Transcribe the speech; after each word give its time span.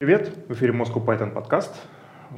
Привет, 0.00 0.30
в 0.46 0.52
эфире 0.52 0.72
Moscow 0.72 1.04
Python 1.04 1.32
подкаст. 1.32 1.74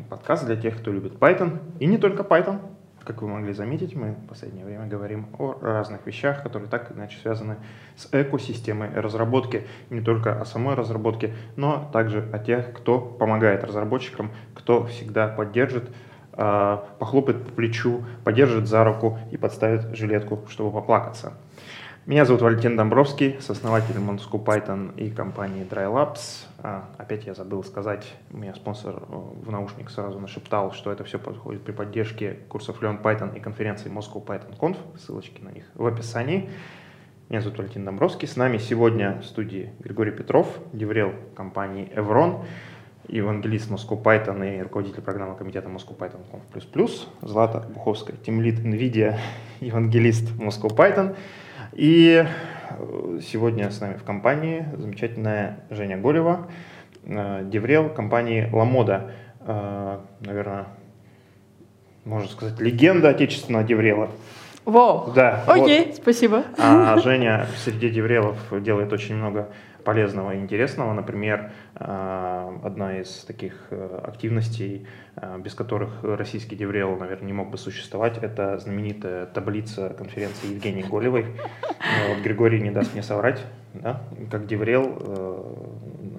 Подкаст 0.09 0.47
для 0.47 0.57
тех, 0.57 0.79
кто 0.79 0.91
любит 0.91 1.17
Python 1.17 1.59
и 1.79 1.85
не 1.85 1.99
только 1.99 2.23
Python. 2.23 2.59
Как 3.05 3.21
вы 3.21 3.29
могли 3.29 3.53
заметить, 3.53 3.95
мы 3.95 4.13
в 4.13 4.29
последнее 4.29 4.65
время 4.65 4.87
говорим 4.87 5.27
о 5.39 5.59
разных 5.61 6.07
вещах, 6.07 6.43
которые 6.43 6.71
так 6.71 6.91
или 6.91 6.97
иначе 6.97 7.19
связаны 7.19 7.57
с 7.97 8.09
экосистемой 8.13 8.89
разработки. 8.95 9.67
Не 9.91 10.01
только 10.01 10.41
о 10.41 10.47
самой 10.47 10.75
разработке, 10.75 11.35
но 11.57 11.91
также 11.93 12.27
о 12.33 12.39
тех, 12.39 12.73
кто 12.73 12.99
помогает 12.99 13.63
разработчикам, 13.63 14.31
кто 14.55 14.87
всегда 14.87 15.29
поддержит, 15.29 15.91
а, 16.33 16.89
похлопает 16.99 17.45
по 17.45 17.53
плечу, 17.53 18.07
поддержит 18.25 18.69
за 18.69 18.85
руку 18.85 19.19
и 19.33 19.37
подставит 19.37 19.95
жилетку, 19.95 20.47
чтобы 20.49 20.73
поплакаться. 20.73 21.35
Меня 22.07 22.25
зовут 22.25 22.41
Валентин 22.41 22.79
Домбровский, 22.79 23.37
сооснователь 23.41 23.97
Monsku 23.97 24.43
Python 24.43 24.97
и 24.97 25.11
компании 25.11 25.67
DryLabs. 25.71 26.47
А, 26.63 26.89
опять 26.97 27.27
я 27.27 27.35
забыл 27.35 27.63
сказать, 27.63 28.15
у 28.33 28.39
меня 28.39 28.55
спонсор 28.55 29.03
э, 29.07 29.15
в 29.45 29.51
наушник 29.51 29.91
сразу 29.91 30.19
нашептал, 30.19 30.73
что 30.73 30.91
это 30.91 31.05
все 31.05 31.19
происходит 31.19 31.63
при 31.63 31.73
поддержке 31.73 32.39
курсов 32.49 32.83
Learn 32.83 33.03
Python 33.03 33.37
и 33.37 33.41
конференции 33.41 33.93
Moscow 33.93 34.25
Python 34.25 34.59
Conf. 34.59 34.79
Ссылочки 34.99 35.43
на 35.43 35.51
них 35.51 35.65
в 35.75 35.87
описании. 35.87 36.49
Меня 37.29 37.43
зовут 37.43 37.59
Валентин 37.59 37.85
Домбровский. 37.85 38.27
С 38.27 38.37
нами 38.37 38.57
сегодня 38.57 39.21
в 39.21 39.27
студии 39.27 39.71
Григорий 39.81 40.13
Петров, 40.13 40.49
деврел 40.73 41.13
компании 41.37 41.93
Evron, 41.95 42.47
евангелист 43.09 43.71
Moscow 43.71 44.03
Python 44.03 44.59
и 44.59 44.63
руководитель 44.63 45.03
программы 45.03 45.37
комитета 45.37 45.69
Moscow 45.69 45.99
Python 45.99 46.23
Conf++, 46.33 46.91
Злата 47.21 47.69
Буховская, 47.69 48.17
тимлид 48.17 48.59
NVIDIA, 48.61 49.19
евангелист 49.61 50.31
Moscow 50.39 50.75
Python– 50.75 51.15
и 51.73 52.25
э, 52.25 53.21
сегодня 53.23 53.71
с 53.71 53.81
нами 53.81 53.95
в 53.95 54.05
компании 54.05 54.67
замечательная 54.77 55.61
Женя 55.71 55.97
Голева, 55.97 56.49
э, 57.05 57.43
DevRel 57.45 57.91
компании 57.91 58.49
Lamoda. 58.53 59.13
Э, 59.41 59.99
Наверное, 60.21 60.67
можно 62.05 62.29
сказать, 62.29 62.61
легенда 62.61 63.11
отечественного 63.11 63.65
Деврела. 63.65 64.11
Вау. 64.65 65.13
Да. 65.15 65.45
Окей, 65.47 65.87
вот. 65.87 65.97
спасибо. 65.97 66.45
А 66.59 66.99
Женя 66.99 67.47
среди 67.65 67.89
деврелов 67.89 68.37
делает 68.63 68.93
очень 68.93 69.17
много 69.17 69.49
полезного 69.85 70.35
и 70.35 70.39
интересного. 70.39 70.93
Например, 70.93 71.53
э, 71.75 72.59
одна 72.63 72.99
из 72.99 73.25
таких 73.25 73.55
э, 73.71 74.01
активностей, 74.05 74.87
э, 75.17 75.39
без 75.39 75.55
которых 75.55 76.03
российский 76.03 76.57
DevRel, 76.57 76.97
наверное, 76.97 77.27
не 77.27 77.33
мог 77.33 77.51
бы 77.51 77.59
существовать, 77.59 78.19
это 78.19 78.59
знаменитая 78.59 79.27
таблица 79.27 79.91
конференции 79.91 80.55
Евгении 80.55 80.83
Голевой. 80.83 81.27
Вот 82.09 82.23
Григорий 82.23 82.61
не 82.61 82.71
даст 82.71 82.93
мне 82.93 83.03
соврать, 83.03 83.45
да? 83.75 84.03
как 84.31 84.47
Деврел 84.47 85.67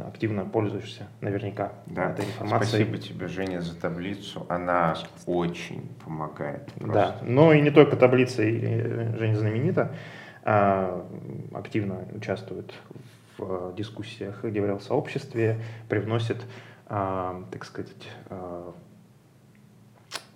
активно 0.08 0.46
пользуешься 0.46 1.08
наверняка 1.22 1.74
да. 1.86 2.12
этой 2.12 2.26
информацией. 2.26 2.84
Спасибо 2.84 2.98
тебе, 2.98 3.28
Женя, 3.28 3.62
за 3.62 3.80
таблицу. 3.80 4.46
Она 4.50 4.96
очень 5.26 5.90
помогает. 6.04 6.72
Просто. 6.74 6.94
Да, 6.94 7.18
но 7.22 7.54
и 7.54 7.62
не 7.62 7.72
только 7.72 7.96
таблица 7.96 8.42
Женя 8.44 9.36
знаменита, 9.36 9.96
активно 10.44 12.08
участвует 12.14 12.74
в 13.42 13.76
дискуссиях 13.76 14.44
в 14.44 14.48
DevRel-сообществе, 14.48 15.58
привносит, 15.90 16.38
а, 16.88 17.44
так 17.52 17.66
сказать, 17.66 18.10
а, 18.30 18.74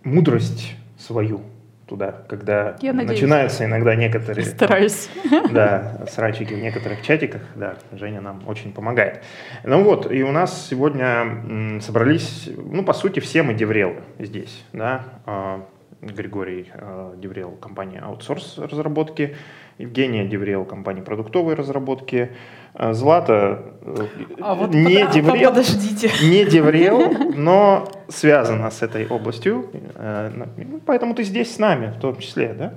мудрость 0.04 0.76
свою 0.98 1.42
туда, 1.88 2.24
когда 2.28 2.78
Я 2.82 2.94
начинаются 2.94 3.66
иногда 3.66 3.96
некоторые... 3.96 4.46
Стараюсь. 4.46 5.10
Да, 5.52 6.06
срачики 6.10 6.54
в 6.54 6.60
некоторых 6.60 7.02
чатиках, 7.02 7.42
да, 7.56 7.78
Женя 7.92 8.20
нам 8.20 8.42
очень 8.48 8.74
помогает. 8.74 9.24
Ну 9.64 9.84
вот, 9.84 10.12
и 10.12 10.24
у 10.24 10.32
нас 10.32 10.68
сегодня 10.68 11.80
собрались, 11.82 12.50
ну, 12.58 12.84
по 12.84 12.94
сути, 12.94 13.20
все 13.20 13.44
мы 13.44 13.54
деврелы 13.54 14.02
здесь, 14.20 14.66
да, 14.74 15.06
а, 15.26 15.66
Григорий 16.02 16.72
DevRel, 17.18 17.52
компания 17.52 18.00
аутсорс 18.00 18.58
разработки, 18.58 19.36
Евгения 19.78 20.26
DevRel, 20.26 20.66
компания 20.66 21.02
продуктовой 21.02 21.56
разработки, 21.56 22.32
Злата 22.78 23.64
э, 23.82 24.08
а 24.42 24.56
вот 24.56 24.74
не, 24.74 25.06
под... 25.06 25.14
DevRel, 25.14 25.50
подождите. 25.50 26.12
не 26.24 26.44
DevRel, 26.44 27.12
но 27.36 27.88
связана 28.10 28.70
с 28.70 28.82
этой 28.82 29.08
областью, 29.08 29.70
э, 29.96 30.32
ну, 30.58 30.82
поэтому 30.86 31.16
ты 31.16 31.24
здесь 31.24 31.56
с 31.56 31.60
нами 31.60 31.94
в 31.96 32.00
том 32.00 32.18
числе, 32.18 32.54
да? 32.54 32.74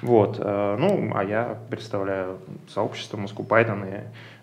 Вот, 0.00 0.38
э, 0.40 0.76
ну, 0.78 1.12
а 1.14 1.24
я 1.24 1.58
представляю 1.68 2.38
сообщество 2.68 3.18
Moscow 3.18 3.46
Python 3.46 3.86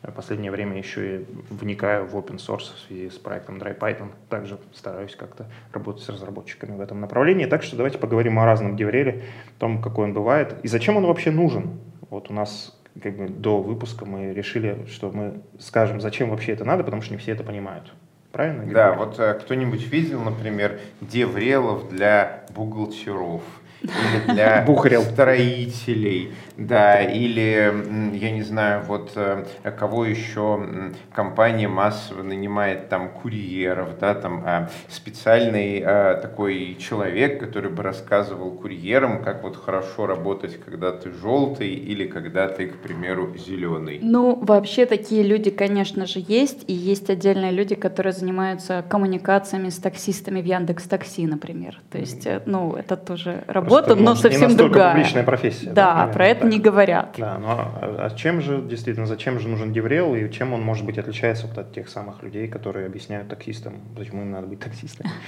и 0.04 0.08
в 0.08 0.12
последнее 0.12 0.52
время 0.52 0.78
еще 0.78 1.16
и 1.16 1.26
вникаю 1.50 2.06
в 2.06 2.16
open 2.16 2.38
source 2.38 2.74
в 2.76 2.88
связи 2.88 3.10
с 3.10 3.18
проектом 3.18 3.58
DryPython. 3.58 4.10
Также 4.30 4.58
стараюсь 4.74 5.16
как-то 5.16 5.48
работать 5.74 6.04
с 6.04 6.10
разработчиками 6.10 6.76
в 6.76 6.82
этом 6.82 7.02
направлении. 7.02 7.46
Так 7.46 7.64
что 7.64 7.76
давайте 7.76 7.98
поговорим 7.98 8.40
о 8.40 8.46
разном 8.46 8.78
девреле, 8.78 9.24
о 9.58 9.60
том, 9.60 9.82
какой 9.82 10.06
он 10.06 10.14
бывает 10.14 10.56
и 10.64 10.68
зачем 10.68 10.96
он 10.98 11.06
вообще 11.06 11.32
нужен. 11.32 11.80
Вот 12.10 12.30
у 12.30 12.34
нас 12.34 12.79
как 13.00 13.18
бы 13.18 13.28
до 13.28 13.62
выпуска 13.62 14.06
мы 14.06 14.34
решили, 14.34 14.86
что 14.90 15.12
мы 15.12 15.42
скажем, 15.60 16.02
зачем 16.02 16.30
вообще 16.30 16.54
это 16.54 16.66
надо, 16.66 16.84
потому 16.84 17.02
что 17.02 17.14
не 17.14 17.18
все 17.18 17.32
это 17.32 17.44
понимают. 17.44 17.92
Правильно? 18.32 18.72
Да, 18.72 18.94
вот 18.94 19.20
э, 19.20 19.34
кто-нибудь 19.34 19.88
видел, 19.88 20.22
например, 20.22 20.80
деврелов 21.02 21.90
для 21.90 22.46
бухгалтеров 22.54 23.42
или 23.82 24.34
для 24.34 24.64
Бухарел. 24.66 25.04
строителей, 25.04 26.32
да, 26.58 27.02
или, 27.02 27.74
я 28.18 28.32
не 28.32 28.44
знаю, 28.44 28.84
вот 28.86 29.12
э, 29.16 29.46
кого 29.78 30.06
еще 30.06 30.92
компания 31.14 31.68
массово 31.68 32.24
нанимает 32.24 32.90
там 32.90 33.10
курьеров, 33.10 33.98
да, 34.00 34.14
там 34.14 34.44
а, 34.46 34.70
специальный 34.90 35.82
а, 35.86 36.16
такой 36.16 36.76
человек, 36.80 37.40
который 37.40 37.72
бы 37.72 37.84
рассказывал 37.84 38.52
курьерам, 38.52 39.24
как 39.24 39.44
вот 39.44 39.56
хорошо 39.56 40.06
работать, 40.06 40.60
когда 40.60 40.92
ты 40.92 41.12
желтый 41.12 41.70
или 41.70 42.06
когда 42.06 42.48
ты, 42.48 42.68
к 42.68 42.78
примеру, 42.78 43.34
зеленый. 43.38 44.00
Ну, 44.02 44.36
вообще 44.36 44.86
такие 44.86 45.24
люди, 45.24 45.50
конечно 45.50 46.06
же, 46.06 46.24
есть, 46.28 46.66
и 46.68 46.74
есть 46.74 47.10
отдельные 47.10 47.52
люди, 47.52 47.76
которые 47.76 48.14
занимаются 48.14 48.84
коммуникациями 48.88 49.70
с 49.70 49.78
таксистами 49.78 50.42
в 50.42 50.46
Яндекс 50.46 50.84
Такси, 50.84 51.26
например. 51.26 51.80
То 51.92 51.98
есть, 51.98 52.26
э, 52.26 52.42
ну, 52.46 52.74
это 52.74 52.98
тоже 52.98 53.44
работа 53.48 53.69
работа, 53.70 53.96
но 53.96 54.16
совсем 54.16 54.56
другая. 54.56 54.94
публичная 54.94 55.24
профессия. 55.24 55.70
Да, 55.70 56.06
да 56.06 56.14
про 56.14 56.28
это 56.28 56.42
так. 56.42 56.52
не 56.52 56.60
говорят. 56.60 57.16
Да, 57.18 57.38
но 57.38 57.52
а, 57.52 58.08
а 58.12 58.16
чем 58.16 58.42
же, 58.42 58.62
действительно, 58.62 59.06
зачем 59.06 59.40
же 59.40 59.48
нужен 59.48 59.72
деврел 59.74 60.16
и 60.16 60.30
чем 60.32 60.54
он, 60.54 60.62
может 60.62 60.86
быть, 60.86 60.98
отличается 60.98 61.48
вот 61.48 61.58
от 61.58 61.74
тех 61.74 61.90
самых 61.90 62.24
людей, 62.24 62.48
которые 62.48 62.86
объясняют 62.86 63.30
таксистам, 63.30 63.82
почему 63.96 64.22
им 64.22 64.32
надо 64.32 64.48
быть 64.48 64.60
таксистами? 64.60 65.10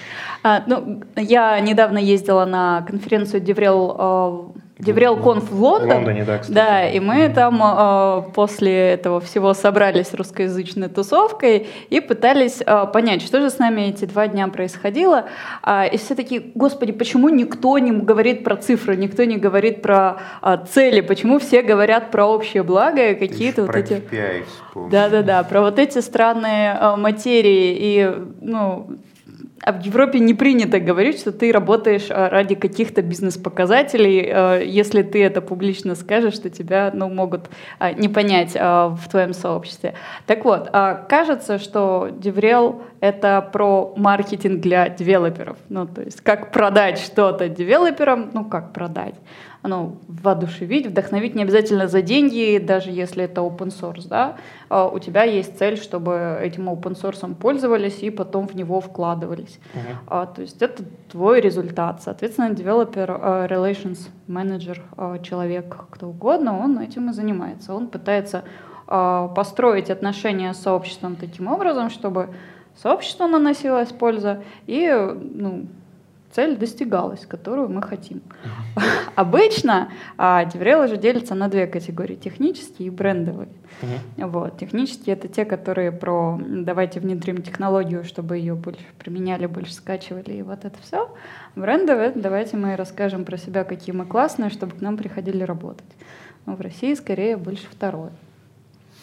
А, 0.44 0.64
ну, 0.66 1.04
я 1.16 1.60
недавно 1.60 2.00
ездила 2.00 2.46
на 2.46 2.82
конференцию 2.82 3.42
Деврел 3.42 3.96
а, 3.98 4.52
Деврел 4.82 5.18
Конф 5.18 5.50
в 5.50 5.62
Лондон. 5.62 5.90
В 5.90 5.94
Лондоне, 5.94 6.24
да, 6.24 6.40
кстати. 6.40 6.56
Да, 6.56 6.90
и 6.90 7.00
мы 7.00 7.30
там 7.30 7.62
э, 7.64 8.24
после 8.34 8.92
этого 8.92 9.22
всего 9.22 9.54
собрались 9.54 10.14
русскоязычной 10.14 10.90
тусовкой 10.90 11.68
и 11.90 12.00
пытались 12.00 12.62
э, 12.66 12.88
понять, 12.92 13.22
что 13.22 13.42
же 13.42 13.50
с 13.50 13.60
нами 13.60 13.82
эти 13.82 14.06
два 14.06 14.28
дня 14.28 14.48
происходило. 14.48 15.26
Э, 15.66 15.88
и 15.88 15.98
все 15.98 16.16
такие, 16.16 16.42
господи, 16.56 16.92
почему 16.92 17.30
никто 17.30 17.78
не 17.78 17.92
говорит 17.92 18.44
про 18.44 18.56
цифры, 18.56 18.96
никто 18.96 19.24
не 19.24 19.38
говорит 19.38 19.84
про 19.84 20.18
э, 20.42 20.58
цели, 20.70 21.02
почему 21.02 21.38
все 21.38 21.62
говорят 21.62 22.10
про 22.10 22.26
общее 22.26 22.64
благо 22.64 23.12
и 23.12 23.16
какие-то 23.16 23.64
вот 23.66 23.76
эти... 23.76 24.02
Да-да-да, 24.74 25.44
про 25.44 25.62
вот 25.62 25.78
эти 25.78 26.00
странные 26.00 26.78
э, 26.80 26.96
материи 26.96 27.78
и, 27.78 28.12
ну, 28.42 28.98
а 29.64 29.74
в 29.74 29.82
Европе 29.82 30.20
не 30.20 30.34
принято 30.34 30.80
говорить, 30.80 31.20
что 31.20 31.32
ты 31.32 31.52
работаешь 31.52 32.08
а, 32.10 32.30
ради 32.30 32.56
каких-то 32.56 33.02
бизнес-показателей. 33.02 34.30
А, 34.32 34.60
если 34.60 35.04
ты 35.04 35.24
это 35.24 35.42
публично 35.42 35.96
скажешь, 35.96 36.40
то 36.40 36.50
тебя 36.50 36.92
ну, 36.94 37.10
могут 37.10 37.50
а, 37.80 37.94
не 37.94 38.10
понять 38.10 38.54
в 38.54 39.00
твоем 39.10 39.34
сообществе. 39.34 39.94
Так 40.26 40.46
вот, 40.46 40.70
кажется, 40.70 41.60
что 41.60 42.10
DevRel— 42.12 42.82
это 43.00 43.48
про 43.54 43.94
маркетинг 43.96 44.62
для 44.62 44.90
девелоперов. 44.90 45.58
Ну, 45.70 45.86
то 45.88 46.02
есть 46.02 46.22
как 46.22 46.52
продать 46.52 47.00
что-то 47.00 47.48
девелоперам, 47.48 48.32
ну 48.34 48.46
как 48.46 48.74
продать 48.74 49.16
ну, 49.64 49.98
воодушевить, 50.08 50.88
вдохновить 50.88 51.36
не 51.36 51.44
обязательно 51.44 51.88
за 51.88 52.02
деньги, 52.02 52.58
даже 52.58 52.90
если 52.90 53.26
это 53.26 53.42
open 53.42 53.68
source, 53.70 54.08
да, 54.08 54.38
а 54.70 54.88
у 54.88 55.00
тебя 55.00 55.24
есть 55.24 55.58
цель, 55.58 55.78
чтобы 55.78 56.40
этим 56.42 56.70
open 56.70 57.00
source 57.00 57.36
пользовались 57.36 58.02
и 58.02 58.10
потом 58.10 58.48
в 58.48 58.56
него 58.56 58.82
вкладывались. 58.82 59.60
Uh-huh. 59.74 59.96
А, 60.08 60.26
то 60.26 60.42
есть 60.42 60.62
это 60.62 60.84
твой 61.10 61.42
результат. 61.42 62.02
Соответственно, 62.02 62.54
developer 62.54 63.08
uh, 63.08 63.48
relations 63.48 64.10
manager, 64.28 64.80
uh, 64.98 65.22
человек, 65.22 65.76
кто 65.92 66.08
угодно, 66.08 66.58
он 66.58 66.80
этим 66.80 67.10
и 67.10 67.14
занимается. 67.14 67.74
Он 67.74 67.88
пытается 67.88 68.44
построить 68.88 69.90
отношения 69.90 70.54
с 70.54 70.58
сообществом 70.58 71.16
таким 71.16 71.48
образом, 71.48 71.90
чтобы 71.90 72.28
сообществу 72.76 73.26
наносилась 73.28 73.90
польза 73.90 74.44
и 74.68 74.90
ну, 75.34 75.68
цель 76.34 76.58
достигалась, 76.58 77.26
которую 77.26 77.70
мы 77.70 77.82
хотим. 77.82 78.22
Обычно 79.16 79.90
а, 80.18 80.46
DevRel 80.46 80.86
уже 80.86 80.98
делятся 80.98 81.36
на 81.36 81.48
две 81.48 81.68
категории, 81.68 82.16
технические 82.16 82.88
и 82.88 82.92
брендовые. 82.92 83.50
Вот. 84.18 84.58
Технические— 84.58 85.16
это 85.16 85.28
те, 85.28 85.46
которые 85.46 85.92
про 85.92 86.40
давайте 86.42 87.00
внедрим 87.00 87.42
технологию, 87.42 88.04
чтобы 88.04 88.38
ее 88.38 88.56
больше 88.56 88.86
применяли, 89.00 89.46
больше 89.46 89.74
скачивали, 89.74 90.34
и 90.34 90.42
вот 90.42 90.66
это 90.66 90.78
все. 90.82 91.10
Брендовые— 91.56 92.10
это 92.10 92.20
давайте 92.20 92.58
мы 92.58 92.76
расскажем 92.76 93.26
про 93.26 93.38
себя, 93.38 93.64
какие 93.64 93.96
мы 93.96 94.06
классные, 94.06 94.50
чтобы 94.50 94.76
к 94.76 94.82
нам 94.82 94.98
приходили 94.98 95.44
работать. 95.44 95.90
Но 96.46 96.56
в 96.56 96.62
России 96.62 96.94
скорее 96.94 97.38
больше 97.38 97.68
второе. 97.70 98.12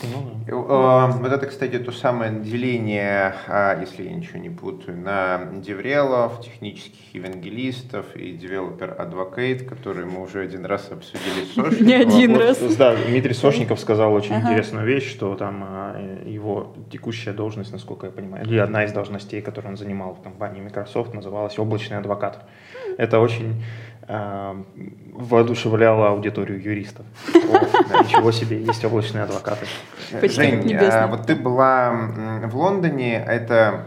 Ну, 0.03 0.31
да. 0.47 0.53
Э, 0.53 1.19
вот 1.21 1.33
это, 1.33 1.47
кстати, 1.47 1.79
то 1.79 1.91
самое 1.91 2.33
деление, 2.33 3.35
а, 3.49 3.79
если 3.81 4.05
я 4.05 4.13
ничего 4.13 4.39
не 4.39 4.51
путаю, 4.51 4.97
на 4.97 5.49
деврелов, 5.57 6.41
технических 6.41 7.15
евангелистов 7.15 8.15
и 8.15 8.33
девелопер 8.33 8.95
адвокейт, 8.99 9.69
которые 9.69 10.07
мы 10.07 10.23
уже 10.23 10.41
один 10.41 10.65
раз 10.65 10.91
обсудили 10.91 11.45
с 11.45 11.55
Сошником. 11.55 11.87
Не 11.87 11.95
один 11.95 12.37
раз. 12.37 12.59
Да, 12.77 12.95
Дмитрий 12.95 13.35
Сошников 13.35 13.81
сказал 13.81 14.13
очень 14.13 14.37
интересную 14.37 14.87
вещь, 14.87 15.11
что 15.11 15.35
там 15.35 15.65
а, 15.67 16.23
его 16.25 16.75
текущая 16.91 17.33
должность, 17.33 17.73
насколько 17.73 18.07
я 18.07 18.13
понимаю, 18.13 18.45
или 18.45 18.59
одна 18.59 18.85
из 18.85 18.93
должностей, 18.93 19.43
которую 19.43 19.73
он 19.73 19.77
занимал 19.77 20.15
в 20.15 20.23
компании 20.23 20.61
Microsoft, 20.61 21.13
называлась 21.13 21.59
облачный 21.59 21.99
адвокат. 21.99 22.45
Это 22.99 23.21
очень 23.21 23.63
воодушевляла 24.09 26.09
аудиторию 26.09 26.63
юристов. 26.63 27.05
Ничего 27.35 28.33
себе, 28.33 28.63
есть 28.63 28.83
облачные 28.85 29.25
адвокаты. 29.25 29.67
Жень, 30.23 30.75
а 30.77 31.07
вот 31.09 31.27
ты 31.27 31.37
была 31.37 31.93
в 32.45 32.57
Лондоне, 32.57 33.23
это 33.23 33.85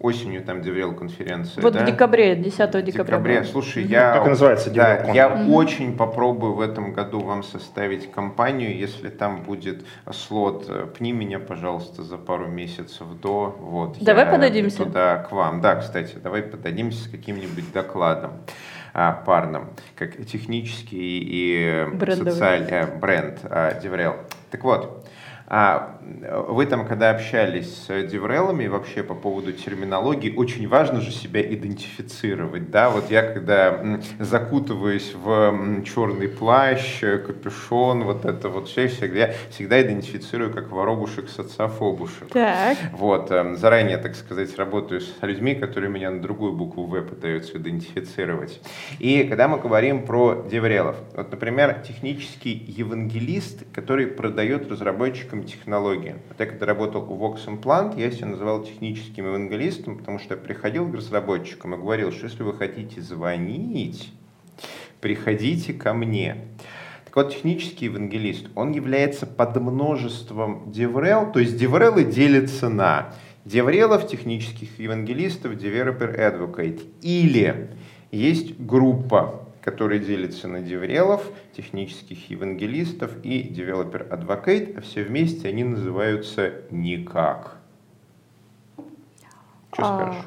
осенью 0.00 0.42
там 0.42 0.60
DevRel 0.60 0.94
конференция. 0.94 1.62
Вот 1.62 1.72
да? 1.72 1.82
в 1.82 1.86
декабре, 1.86 2.36
10 2.36 2.84
декабря. 2.84 2.84
декабре. 2.84 3.44
Слушай, 3.44 3.84
я, 3.84 4.14
так 4.14 4.26
и 4.26 4.28
называется, 4.30 4.70
да, 4.70 5.12
я 5.12 5.26
mm-hmm. 5.26 5.52
очень 5.52 5.96
попробую 5.96 6.54
в 6.54 6.60
этом 6.60 6.92
году 6.92 7.20
вам 7.20 7.42
составить 7.42 8.10
компанию, 8.10 8.76
если 8.76 9.08
там 9.08 9.42
будет 9.42 9.84
слот, 10.12 10.66
э, 10.68 10.86
пни 10.96 11.12
меня, 11.12 11.40
пожалуйста, 11.40 12.02
за 12.02 12.16
пару 12.16 12.46
месяцев 12.46 13.06
до. 13.20 13.56
Вот, 13.58 13.96
давай 14.00 14.26
подадимся. 14.26 14.84
Туда, 14.84 15.16
к 15.16 15.32
вам. 15.32 15.60
Да, 15.60 15.76
кстати, 15.76 16.16
давай 16.22 16.42
подадимся 16.42 17.04
с 17.04 17.08
каким-нибудь 17.08 17.72
докладом 17.72 18.32
а, 19.00 19.12
парным, 19.12 19.68
как 19.94 20.26
технический 20.26 21.20
и 21.20 21.86
Брендовый. 21.94 22.32
социальный 22.32 22.68
э, 22.72 22.98
бренд 22.98 23.38
а, 23.44 23.80
DevRel. 23.80 24.16
Так 24.50 24.64
вот, 24.64 25.06
а 25.50 25.98
вы 26.48 26.66
там, 26.66 26.86
когда 26.86 27.10
общались 27.10 27.86
с 27.86 28.02
деврелами 28.06 28.66
вообще 28.66 29.02
по 29.02 29.14
поводу 29.14 29.52
терминологии, 29.52 30.34
очень 30.36 30.68
важно 30.68 31.00
же 31.00 31.10
себя 31.10 31.40
идентифицировать, 31.40 32.70
да, 32.70 32.90
вот 32.90 33.10
я 33.10 33.22
когда 33.22 33.98
закутываюсь 34.18 35.14
в 35.14 35.82
черный 35.84 36.28
плащ, 36.28 37.00
капюшон, 37.00 38.04
вот 38.04 38.26
это 38.26 38.50
вот 38.50 38.68
все, 38.68 38.88
всегда, 38.88 39.18
я 39.18 39.34
всегда 39.50 39.80
идентифицирую 39.80 40.52
как 40.52 40.70
воробушек 40.70 41.30
социофобушек. 41.30 42.28
Так. 42.28 42.76
Вот, 42.92 43.32
заранее, 43.54 43.96
так 43.96 44.16
сказать, 44.16 44.54
работаю 44.58 45.00
с 45.00 45.14
людьми, 45.22 45.54
которые 45.54 45.90
меня 45.90 46.10
на 46.10 46.20
другую 46.20 46.52
букву 46.52 46.84
В 46.84 47.00
пытаются 47.00 47.56
идентифицировать. 47.56 48.60
И 48.98 49.24
когда 49.24 49.48
мы 49.48 49.58
говорим 49.58 50.04
про 50.04 50.46
деврелов, 50.50 50.96
вот, 51.16 51.30
например, 51.30 51.82
технический 51.86 52.52
евангелист, 52.52 53.64
который 53.72 54.06
продает 54.08 54.70
разработчикам 54.70 55.37
разработчиком 55.38 55.44
технологии. 55.44 56.16
Вот 56.28 56.40
я 56.40 56.46
когда 56.46 56.66
работал 56.66 57.02
у 57.10 57.16
Vox 57.16 57.46
Implant, 57.46 57.98
я 57.98 58.10
себя 58.10 58.26
называл 58.28 58.62
техническим 58.64 59.26
евангелистом, 59.26 59.98
потому 59.98 60.18
что 60.18 60.34
я 60.34 60.40
приходил 60.40 60.90
к 60.90 60.94
разработчикам 60.94 61.74
и 61.74 61.78
говорил, 61.78 62.12
что 62.12 62.26
если 62.26 62.42
вы 62.42 62.54
хотите 62.54 63.00
звонить, 63.00 64.12
приходите 65.00 65.72
ко 65.72 65.94
мне. 65.94 66.36
Так 67.04 67.16
вот, 67.16 67.34
технический 67.34 67.86
евангелист, 67.86 68.48
он 68.54 68.72
является 68.72 69.26
под 69.26 69.56
множеством 69.56 70.70
DevRel, 70.70 71.32
то 71.32 71.40
есть 71.40 71.60
DevRel 71.60 72.10
делятся 72.10 72.68
на 72.68 73.14
DevRelов, 73.44 74.06
технических 74.06 74.78
евангелистов, 74.78 75.52
Developer 75.52 76.14
Advocate. 76.16 76.82
Или 77.00 77.70
есть 78.10 78.58
группа 78.58 79.47
который 79.68 79.98
делится 79.98 80.48
на 80.48 80.62
деврелов, 80.62 81.30
технических 81.54 82.30
евангелистов 82.30 83.10
и 83.22 83.42
developer 83.42 84.06
advocate, 84.10 84.78
а 84.78 84.80
все 84.80 85.02
вместе 85.02 85.46
они 85.48 85.62
называются 85.62 86.52
никак. 86.70 87.58
Что 89.74 89.82
а... 89.82 89.96
скажешь? 89.96 90.22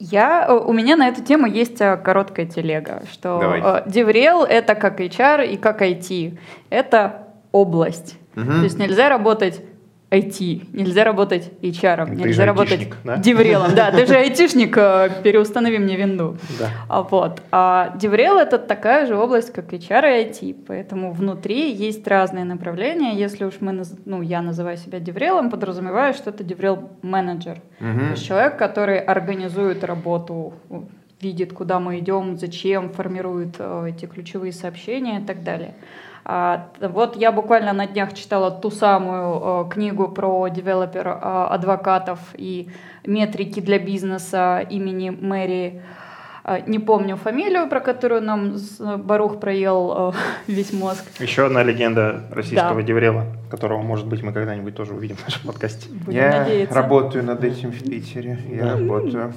Я, 0.00 0.46
э, 0.48 0.52
у 0.52 0.72
меня 0.72 0.96
на 0.96 1.06
эту 1.06 1.22
тему 1.22 1.46
есть 1.46 1.80
э, 1.80 1.96
короткая 1.96 2.46
телега, 2.46 3.04
что 3.08 3.38
Давай. 3.40 3.88
DevRel 3.88 4.42
это 4.42 4.74
как 4.74 5.00
HR 5.00 5.46
и 5.46 5.56
как 5.56 5.80
IT. 5.80 6.36
Это 6.70 7.28
область. 7.52 8.18
Угу. 8.34 8.44
То 8.44 8.62
есть 8.64 8.80
нельзя 8.80 9.08
работать 9.10 9.62
IT, 10.12 10.68
нельзя 10.74 11.04
работать 11.04 11.50
HR, 11.62 12.06
ты 12.06 12.16
нельзя 12.16 12.44
работать 12.44 12.90
да? 13.02 13.16
деврелом. 13.16 13.74
Да, 13.74 13.90
ты 13.90 14.04
же 14.04 14.14
айтишник, 14.14 14.76
э, 14.76 15.08
переустанови 15.22 15.78
мне 15.78 15.96
винду. 15.96 16.36
Да. 16.58 16.68
А 16.88 17.02
вот. 17.02 17.40
А 17.50 17.96
DevRel 17.96 18.36
это 18.36 18.58
такая 18.58 19.06
же 19.06 19.16
область, 19.16 19.52
как 19.52 19.72
HR 19.72 20.04
и 20.04 20.28
IT, 20.28 20.64
поэтому 20.66 21.12
внутри 21.12 21.72
есть 21.72 22.06
разные 22.06 22.44
направления. 22.44 23.14
Если 23.14 23.44
уж 23.44 23.54
мы, 23.60 23.82
ну, 24.04 24.20
я 24.20 24.42
называю 24.42 24.76
себя 24.76 25.00
деврелом, 25.00 25.48
подразумеваю, 25.50 26.12
что 26.12 26.28
это 26.28 26.44
DevRel 26.44 26.90
менеджер. 27.00 27.62
Угу. 27.80 27.98
То 27.98 28.10
есть 28.10 28.26
человек, 28.26 28.58
который 28.58 28.98
организует 28.98 29.82
работу, 29.82 30.52
видит, 31.22 31.54
куда 31.54 31.80
мы 31.80 32.00
идем, 32.00 32.36
зачем, 32.36 32.90
формирует 32.90 33.54
э, 33.58 33.86
эти 33.88 34.06
ключевые 34.06 34.52
сообщения 34.52 35.20
и 35.20 35.24
так 35.24 35.42
далее. 35.42 35.74
А, 36.24 36.68
вот 36.80 37.16
я 37.16 37.32
буквально 37.32 37.72
на 37.72 37.86
днях 37.86 38.14
читала 38.14 38.50
ту 38.50 38.70
самую 38.70 39.66
э, 39.66 39.70
книгу 39.70 40.08
про 40.08 40.48
девелопер 40.48 41.08
э, 41.08 41.46
адвокатов 41.50 42.20
и 42.34 42.68
метрики 43.04 43.60
для 43.60 43.80
бизнеса 43.80 44.64
имени 44.70 45.10
Мэри. 45.10 45.82
Э, 46.44 46.60
не 46.66 46.78
помню 46.78 47.16
фамилию, 47.16 47.68
про 47.68 47.80
которую 47.80 48.22
нам 48.22 48.56
Барух 48.98 49.40
проел 49.40 50.14
весь 50.46 50.72
мозг. 50.72 51.04
Еще 51.18 51.46
одна 51.46 51.64
легенда 51.64 52.22
российского 52.30 52.76
да. 52.76 52.82
деврела, 52.82 53.24
которого, 53.50 53.82
может 53.82 54.06
быть, 54.06 54.22
мы 54.22 54.32
когда-нибудь 54.32 54.76
тоже 54.76 54.94
увидим 54.94 55.16
в 55.16 55.24
нашем 55.24 55.42
подкасте. 55.48 55.88
Будем 55.90 56.20
я 56.20 56.38
надеяться. 56.44 56.74
работаю 56.76 57.24
над 57.24 57.42
этим 57.42 57.72
в 57.72 57.82
Питере. 57.82 58.38
Я 58.48 58.74
работаю. 58.74 59.34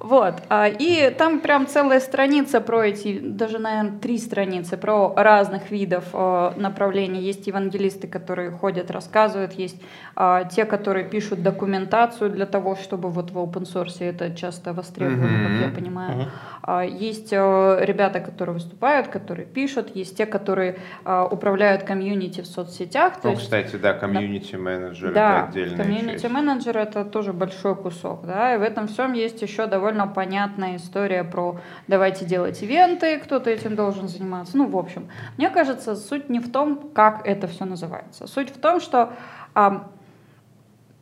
Вот. 0.00 0.34
А, 0.48 0.66
и 0.66 1.10
там 1.10 1.40
прям 1.40 1.66
целая 1.66 2.00
страница 2.00 2.62
про 2.62 2.86
эти, 2.86 3.18
даже, 3.18 3.58
наверное, 3.58 3.98
три 3.98 4.16
страницы 4.16 4.78
про 4.78 5.12
разных 5.14 5.70
видов 5.70 6.04
а, 6.14 6.54
направлений. 6.56 7.20
Есть 7.20 7.46
евангелисты, 7.46 8.08
которые 8.08 8.50
ходят, 8.50 8.90
рассказывают, 8.90 9.52
есть 9.52 9.80
а, 10.16 10.44
те, 10.44 10.64
которые 10.64 11.04
пишут 11.04 11.42
документацию 11.42 12.30
для 12.30 12.46
того, 12.46 12.76
чтобы 12.76 13.10
вот 13.10 13.30
в 13.30 13.36
open 13.36 13.64
source 13.64 13.98
это 14.00 14.34
часто 14.34 14.72
востребовано, 14.72 15.24
mm-hmm. 15.24 15.60
как 15.60 15.68
я 15.68 15.74
понимаю. 15.74 16.30
Mm-hmm. 16.62 16.90
Есть 16.98 17.32
ребята, 17.32 18.20
которые 18.20 18.54
выступают, 18.54 19.08
которые 19.08 19.46
пишут, 19.46 19.94
есть 19.94 20.16
те, 20.16 20.26
которые 20.26 20.78
управляют 21.04 21.82
комьюнити 21.82 22.40
в 22.42 22.46
соцсетях. 22.46 23.14
Ну, 23.22 23.30
есть, 23.30 23.42
кстати, 23.42 23.76
да, 23.76 23.94
комьюнити-менеджер 23.94 25.12
да, 25.12 25.40
это 25.40 25.48
отдельная 25.48 25.76
комьюнити-менеджер 25.76 26.76
это 26.78 27.04
тоже 27.04 27.32
большой 27.32 27.74
кусок, 27.76 28.26
да, 28.26 28.54
и 28.54 28.58
в 28.58 28.62
этом 28.62 28.88
всем 28.88 29.14
есть 29.14 29.42
еще 29.42 29.66
довольно 29.66 29.89
довольно 29.90 30.12
понятная 30.12 30.76
история 30.76 31.24
про 31.24 31.60
давайте 31.88 32.24
делать 32.24 32.62
ивенты, 32.62 33.18
кто-то 33.18 33.50
этим 33.50 33.74
должен 33.74 34.08
заниматься. 34.08 34.56
Ну, 34.56 34.68
в 34.68 34.76
общем, 34.76 35.08
мне 35.36 35.50
кажется, 35.50 35.96
суть 35.96 36.28
не 36.28 36.38
в 36.38 36.50
том, 36.50 36.90
как 36.94 37.26
это 37.26 37.46
все 37.48 37.64
называется. 37.64 38.26
Суть 38.26 38.50
в 38.50 38.60
том, 38.60 38.80
что 38.80 39.12
а, 39.54 39.90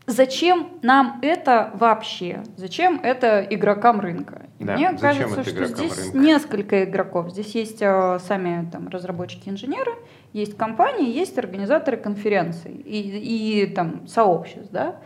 зачем 0.07 0.71
нам 0.83 1.19
это 1.23 1.71
вообще? 1.75 2.43
Зачем 2.57 3.01
это 3.03 3.47
игрокам 3.51 4.01
рынка? 4.01 4.47
Да, 4.59 4.75
мне 4.75 4.93
кажется, 4.99 5.45
что 5.45 5.67
здесь 5.67 5.97
рынка? 5.97 6.19
несколько 6.19 6.85
игроков. 6.85 7.31
Здесь 7.31 7.55
есть 7.55 7.83
а, 7.83 8.19
сами 8.19 8.69
там, 8.71 8.89
разработчики-инженеры, 8.89 9.93
есть 10.33 10.57
компании, 10.57 11.13
есть 11.13 11.39
организаторы 11.39 11.99
конференций 11.99 12.73
и, 12.73 13.63
и 13.63 13.67
там 13.67 14.07
сообществ, 14.09 14.71
да. 14.71 14.97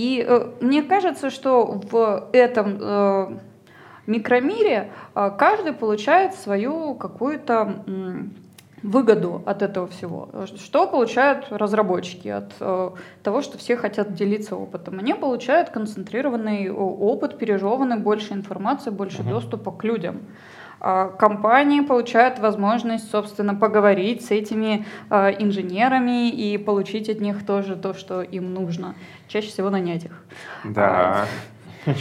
И 0.00 0.24
э, 0.26 0.52
мне 0.62 0.82
кажется, 0.82 1.28
что 1.28 1.78
в 1.90 2.30
этом 2.32 2.78
э, 2.80 3.38
микромире 4.06 4.92
э, 5.14 5.30
каждый 5.38 5.74
получает 5.74 6.34
свою 6.34 6.94
какую-то 6.94 7.84
выгоду 8.82 9.42
от 9.44 9.60
этого 9.60 9.88
всего. 9.88 10.30
Что 10.56 10.86
получают 10.86 11.48
разработчики 11.50 12.28
от 12.28 12.54
э, 12.60 12.90
того, 13.22 13.42
что 13.42 13.58
все 13.58 13.76
хотят 13.76 14.14
делиться 14.14 14.56
опытом? 14.56 15.00
Они 15.00 15.12
получают 15.12 15.68
концентрированный 15.68 16.70
опыт, 16.70 17.36
пережеванный 17.36 17.98
больше 17.98 18.32
информации, 18.32 18.88
больше 18.88 19.20
uh-huh. 19.20 19.28
доступа 19.28 19.70
к 19.70 19.84
людям. 19.84 20.22
А, 20.80 21.08
компании 21.08 21.80
получают 21.80 22.38
возможность, 22.38 23.10
собственно, 23.10 23.54
поговорить 23.54 24.24
с 24.24 24.30
этими 24.30 24.86
а, 25.10 25.30
инженерами 25.30 26.30
и 26.30 26.56
получить 26.56 27.08
от 27.10 27.20
них 27.20 27.44
тоже 27.44 27.76
то, 27.76 27.92
что 27.92 28.22
им 28.22 28.54
нужно. 28.54 28.94
Чаще 29.28 29.48
всего 29.48 29.68
нанять 29.68 30.06
их. 30.06 30.24
Да. 30.64 31.26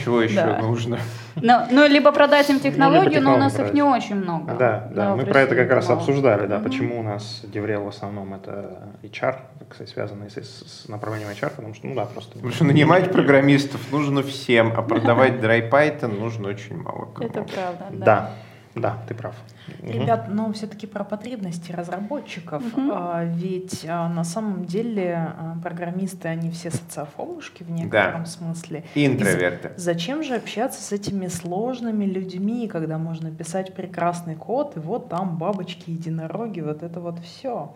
Чего 0.04 0.22
еще 0.22 0.36
да. 0.36 0.58
нужно? 0.60 1.00
Ну, 1.36 1.54
ну, 1.72 1.88
либо 1.88 2.12
продать 2.12 2.50
им 2.50 2.60
технологию, 2.60 3.22
ну, 3.22 3.30
но 3.30 3.36
у 3.36 3.40
нас 3.40 3.54
продать. 3.54 3.70
их 3.70 3.76
не 3.76 3.82
очень 3.82 4.16
много. 4.16 4.54
Да, 4.56 4.90
да, 4.94 5.16
мы 5.16 5.26
про 5.26 5.42
это 5.42 5.56
как 5.56 5.70
раз 5.72 5.88
мало. 5.88 6.00
обсуждали, 6.00 6.48
да, 6.48 6.58
угу. 6.58 6.66
почему 6.66 7.00
у 7.00 7.04
нас 7.04 7.42
Деврел 7.44 7.86
в 7.86 7.88
основном 7.88 8.34
это 8.34 8.90
HR, 9.04 9.36
кстати, 9.70 9.90
связанный 9.90 10.30
с, 10.30 10.36
с 10.36 10.90
направлением 10.90 11.30
HR, 11.30 11.52
потому 11.56 11.74
что, 11.74 11.88
ну 11.88 11.96
да, 11.96 12.06
просто... 12.06 12.34
Потому 12.34 12.52
что 12.52 12.66
нанимать 12.66 13.12
программистов 13.12 13.92
нужно 13.92 14.22
всем, 14.22 14.74
а 14.76 14.82
продавать 14.82 15.34
Dry 15.36 15.70
Python 15.70 16.20
нужно 16.20 16.50
очень 16.50 16.78
мало 16.78 17.06
кому. 17.06 17.30
Это 17.30 17.44
правда, 17.44 17.86
да. 17.92 18.06
Да, 18.06 18.32
да, 18.76 18.98
ты 19.08 19.16
прав. 19.16 19.36
Ребят, 19.82 20.28
но 20.30 20.48
ну, 20.48 20.54
все-таки 20.54 20.88
про 20.88 21.04
потребности 21.04 21.72
разработчиков. 21.72 22.64
Угу. 22.64 22.92
А, 22.94 23.24
ведь 23.24 23.86
а, 23.88 24.08
на 24.10 24.24
самом 24.24 24.66
деле 24.66 25.16
а, 25.16 25.58
программисты, 25.62 26.28
они 26.28 26.52
все 26.52 26.72
социофобушки 26.72 27.64
в 27.64 27.72
некотором 27.72 28.24
да. 28.24 28.30
смысле. 28.30 28.84
Интроверты. 28.96 29.70
И 29.70 29.80
зачем 29.80 30.24
же 30.24 30.36
общаться 30.36 30.82
с 30.82 30.92
этими 30.92 31.28
сложными 31.28 32.06
людьми, 32.06 32.68
когда 32.68 32.98
можно 32.98 33.32
писать 33.32 33.74
прекрасный 33.74 34.36
код, 34.36 34.78
и 34.78 34.80
вот 34.80 35.10
там 35.10 35.38
бабочки, 35.38 35.92
единороги, 35.92 36.62
вот 36.62 36.84
это 36.84 37.00
вот 37.00 37.20
все. 37.20 37.74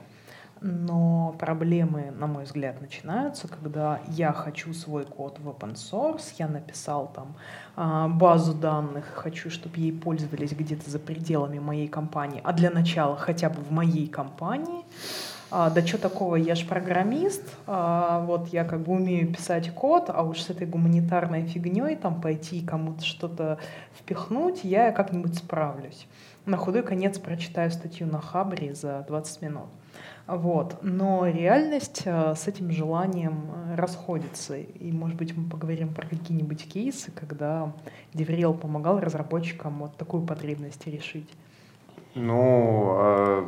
Но 0.65 1.35
проблемы, 1.39 2.13
на 2.17 2.25
мой 2.25 2.45
взгляд, 2.45 2.79
начинаются, 2.79 3.49
когда 3.49 3.99
я 4.07 4.31
хочу 4.31 4.73
свой 4.73 5.03
код 5.03 5.37
в 5.39 5.49
open 5.49 5.73
source, 5.73 6.33
я 6.39 6.47
написал 6.47 7.11
там 7.13 7.35
а, 7.75 8.07
базу 8.07 8.53
данных, 8.53 9.03
хочу, 9.13 9.49
чтобы 9.49 9.77
ей 9.77 9.91
пользовались 9.91 10.53
где-то 10.53 10.89
за 10.89 10.99
пределами 10.99 11.59
моей 11.59 11.89
компании, 11.89 12.39
а 12.45 12.53
для 12.53 12.69
начала 12.69 13.17
хотя 13.17 13.49
бы 13.49 13.61
в 13.61 13.71
моей 13.71 14.07
компании. 14.07 14.85
А, 15.51 15.69
да 15.69 15.85
что 15.85 15.97
такого, 15.97 16.37
я 16.37 16.55
же 16.55 16.65
программист, 16.65 17.43
а, 17.67 18.23
вот 18.25 18.47
я 18.53 18.63
как 18.63 18.83
бы 18.83 18.93
умею 18.93 19.33
писать 19.33 19.69
код, 19.75 20.05
а 20.07 20.23
уж 20.23 20.39
с 20.39 20.49
этой 20.49 20.65
гуманитарной 20.65 21.45
фигней 21.45 21.97
там 21.97 22.21
пойти 22.21 22.61
кому-то 22.61 23.03
что-то 23.03 23.59
впихнуть, 23.99 24.61
я 24.63 24.93
как-нибудь 24.93 25.35
справлюсь. 25.35 26.07
На 26.45 26.55
худой 26.55 26.83
конец 26.83 27.19
прочитаю 27.19 27.69
статью 27.69 28.07
на 28.07 28.21
Хабре 28.21 28.73
за 28.73 29.03
20 29.09 29.41
минут. 29.41 29.67
Вот. 30.27 30.77
Но 30.81 31.27
реальность 31.27 32.03
э, 32.05 32.33
с 32.35 32.47
этим 32.47 32.71
желанием 32.71 33.51
э, 33.51 33.75
расходится. 33.75 34.57
И, 34.57 34.91
может 34.91 35.17
быть, 35.17 35.35
мы 35.35 35.49
поговорим 35.49 35.93
про 35.93 36.07
какие-нибудь 36.07 36.71
кейсы, 36.71 37.11
когда 37.11 37.73
DevRel 38.13 38.57
помогал 38.57 38.99
разработчикам 38.99 39.79
вот 39.79 39.97
такую 39.97 40.23
потребность 40.25 40.87
решить. 40.87 41.29
Ну, 42.15 42.95
э, 42.99 43.45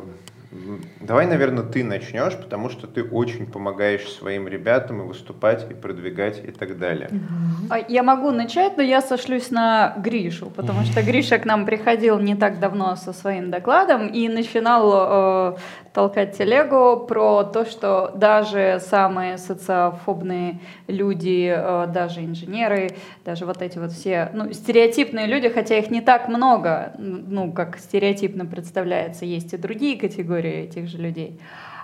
Давай, 1.01 1.27
наверное, 1.27 1.63
ты 1.63 1.83
начнешь, 1.83 2.35
потому 2.35 2.69
что 2.69 2.87
ты 2.87 3.03
очень 3.03 3.45
помогаешь 3.45 4.07
своим 4.09 4.47
ребятам 4.47 5.01
и 5.01 5.05
выступать, 5.05 5.69
и 5.69 5.73
продвигать, 5.73 6.41
и 6.43 6.51
так 6.51 6.77
далее. 6.77 7.09
А 7.69 7.79
я 7.79 8.03
могу 8.03 8.31
начать, 8.31 8.77
но 8.77 8.83
я 8.83 9.01
сошлюсь 9.01 9.51
на 9.51 9.95
Гришу, 9.97 10.49
потому 10.49 10.81
что 10.85 11.03
Гриша 11.03 11.37
к 11.39 11.45
нам 11.45 11.65
приходил 11.65 12.19
не 12.19 12.35
так 12.35 12.59
давно 12.59 12.95
со 12.95 13.13
своим 13.13 13.51
докладом 13.51 14.07
и 14.07 14.29
начинал 14.29 15.55
э, 15.55 15.57
толкать 15.95 16.37
телегу 16.37 17.05
про 17.07 17.45
то, 17.45 17.63
что 17.63 18.11
даже 18.13 18.81
самые 18.81 19.37
социофобные 19.37 20.59
люди, 20.87 21.53
э, 21.55 21.87
даже 21.87 22.19
инженеры, 22.25 22.89
даже 23.23 23.45
вот 23.45 23.61
эти 23.61 23.79
вот 23.79 23.93
все 23.93 24.29
ну, 24.33 24.51
стереотипные 24.51 25.25
люди, 25.25 25.47
хотя 25.47 25.77
их 25.77 25.89
не 25.89 26.01
так 26.01 26.27
много, 26.27 26.91
ну, 26.97 27.53
как 27.53 27.77
стереотипно 27.77 28.45
представляется, 28.45 29.23
есть 29.23 29.53
и 29.53 29.57
другие 29.57 29.97
категории, 29.97 30.65
этих 30.65 30.89
же 30.89 30.97
людей. 30.97 31.39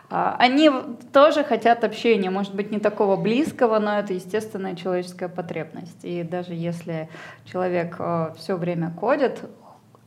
А, 0.10 0.36
они 0.38 0.70
тоже 1.14 1.46
хотят 1.46 1.86
общения, 1.86 2.30
может 2.30 2.54
быть, 2.54 2.70
не 2.70 2.80
такого 2.80 3.16
близкого, 3.16 3.80
но 3.80 3.98
это 3.98 4.14
естественная 4.14 4.76
человеческая 4.76 5.30
потребность. 5.30 6.04
И 6.04 6.24
даже 6.24 6.54
если 6.54 7.08
человек 7.46 7.96
э, 7.98 8.34
все 8.38 8.58
время 8.58 8.92
кодит, 9.00 9.42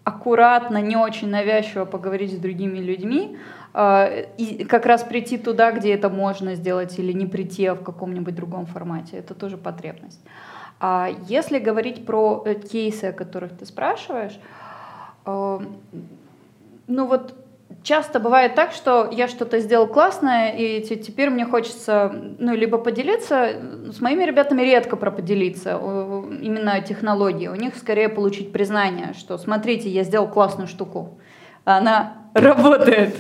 аккуратно, 0.05 0.83
не 0.83 0.97
очень 0.97 1.31
навязчиво 1.31 1.87
поговорить 1.87 2.35
с 2.35 2.37
другими 2.37 2.79
людьми, 2.79 3.39
и 3.77 4.67
как 4.69 4.87
раз 4.87 5.03
прийти 5.03 5.37
туда, 5.37 5.73
где 5.73 5.95
это 5.95 6.09
можно 6.09 6.55
сделать, 6.55 6.99
или 6.99 7.13
не 7.13 7.27
прийти, 7.27 7.67
а 7.67 7.75
в 7.75 7.83
каком-нибудь 7.83 8.35
другом 8.35 8.67
формате, 8.67 9.17
это 9.17 9.35
тоже 9.35 9.57
потребность. 9.57 10.21
А 10.81 11.11
если 11.29 11.59
говорить 11.59 12.07
про 12.07 12.43
э, 12.45 12.55
кейсы, 12.55 13.07
о 13.07 13.13
которых 13.13 13.57
ты 13.57 13.67
спрашиваешь, 13.67 14.39
ну 15.27 17.07
вот 17.07 17.35
часто 17.83 18.21
бывает 18.21 18.55
так, 18.55 18.73
что 18.73 19.09
я 19.11 19.29
что-то 19.29 19.61
сделал 19.61 19.87
классное, 19.87 20.53
и 20.53 20.83
теперь 20.83 21.31
мне 21.31 21.47
хочется, 21.47 22.15
ну, 22.39 22.55
либо 22.55 22.79
поделиться, 22.79 23.91
с 23.91 24.01
моими 24.01 24.25
ребятами 24.25 24.63
редко 24.63 24.97
про 24.97 25.11
поделиться, 25.11 25.81
именно 26.43 26.81
технологии, 26.81 27.49
у 27.49 27.55
них 27.55 27.77
скорее 27.77 28.09
получить 28.09 28.53
признание, 28.53 29.15
что 29.15 29.39
смотрите, 29.39 29.89
я 29.89 30.03
сделал 30.05 30.29
классную 30.29 30.69
штуку, 30.69 31.19
она 31.65 32.24
работает. 32.35 33.17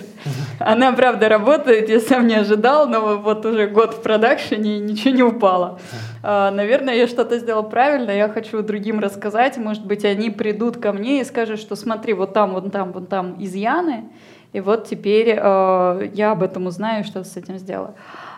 Она, 0.58 0.92
правда, 0.92 1.28
работает, 1.28 1.88
я 1.88 2.00
сам 2.00 2.26
не 2.26 2.34
ожидал, 2.34 2.88
но 2.88 3.18
вот 3.18 3.44
уже 3.46 3.66
год 3.66 3.94
в 3.94 4.02
продакшене 4.02 4.78
и 4.78 4.80
ничего 4.80 5.14
не 5.14 5.22
упало. 5.22 5.78
А, 6.22 6.50
наверное, 6.50 6.94
я 6.94 7.06
что-то 7.06 7.38
сделал 7.38 7.64
правильно, 7.64 8.10
я 8.10 8.28
хочу 8.28 8.62
другим 8.62 9.00
рассказать, 9.00 9.56
может 9.56 9.84
быть, 9.84 10.04
они 10.04 10.30
придут 10.30 10.78
ко 10.78 10.92
мне 10.92 11.20
и 11.20 11.24
скажут, 11.24 11.60
что 11.60 11.76
смотри, 11.76 12.12
вот 12.14 12.32
там, 12.32 12.54
вот 12.54 12.72
там, 12.72 12.92
вот 12.92 13.08
там 13.08 13.36
изъяны, 13.38 14.04
и 14.52 14.60
вот 14.60 14.86
теперь 14.86 15.36
э, 15.36 16.10
я 16.14 16.30
об 16.30 16.42
этом 16.42 16.66
узнаю 16.66 17.04
что 17.04 17.24
с 17.24 17.36
этим 17.36 17.58
сделаю. 17.58 17.94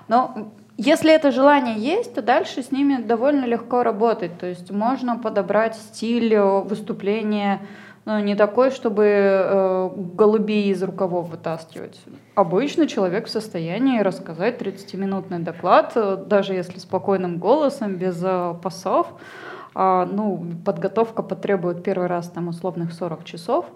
Но 0.09 0.51
если 0.79 1.13
это 1.13 1.31
желание 1.31 1.77
есть, 1.77 2.15
то 2.15 2.23
дальше 2.23 2.63
с 2.63 2.71
ними 2.71 3.03
довольно 3.03 3.45
легко 3.45 3.83
работать. 3.83 4.39
То 4.39 4.47
есть 4.47 4.71
можно 4.71 5.17
подобрать 5.17 5.75
стиль 5.75 6.35
э, 6.35 6.61
выступления 6.61 7.61
ну, 8.07 8.21
не 8.21 8.37
такой, 8.37 8.71
чтобы 8.71 9.05
э, 9.05 9.91
голубей 10.15 10.71
из 10.71 10.81
рукавов 10.81 11.29
вытаскивать. 11.29 12.01
Обычно 12.37 12.87
человек 12.87 13.27
в 13.27 13.31
состоянии 13.31 13.99
рассказать 13.99 14.63
30-минутный 14.63 15.41
доклад, 15.41 15.93
э, 15.97 16.17
даже 16.25 16.55
если 16.55 16.79
спокойным 16.79 17.39
голосом, 17.39 17.97
без 17.97 18.23
э, 18.23 18.55
пасов. 18.63 19.09
А, 19.75 20.07
ну, 20.07 20.47
подготовка 20.65 21.25
потребует 21.25 21.83
первый 21.83 22.07
раз 22.07 22.29
там 22.29 22.47
условных 22.47 22.93
40 22.93 23.25
часов 23.25 23.67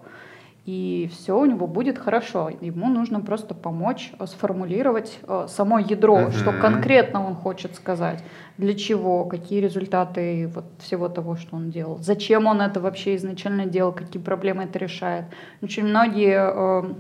и 0.67 1.11
все 1.13 1.39
у 1.39 1.45
него 1.47 1.67
будет 1.67 1.99
хорошо. 1.99 2.51
Ему 2.61 2.89
нужно 2.89 3.21
просто 3.21 3.55
помочь 3.55 4.13
э, 4.19 4.27
сформулировать 4.27 5.19
э, 5.23 5.47
само 5.49 5.79
ядро, 5.79 6.19
uh-huh. 6.19 6.33
что 6.33 6.53
конкретно 6.53 7.27
он 7.27 7.35
хочет 7.35 7.75
сказать, 7.75 8.23
для 8.59 8.75
чего, 8.75 9.25
какие 9.25 9.61
результаты 9.61 10.51
вот 10.55 10.65
всего 10.79 11.09
того, 11.09 11.37
что 11.37 11.57
он 11.57 11.71
делал, 11.71 11.99
зачем 12.01 12.47
он 12.47 12.61
это 12.61 12.81
вообще 12.81 13.17
изначально 13.17 13.67
делал, 13.67 13.93
какие 13.93 14.23
проблемы 14.23 14.65
это 14.65 14.79
решает. 14.79 15.25
Очень 15.63 15.85
многие 15.85 16.37
э, 16.39 16.93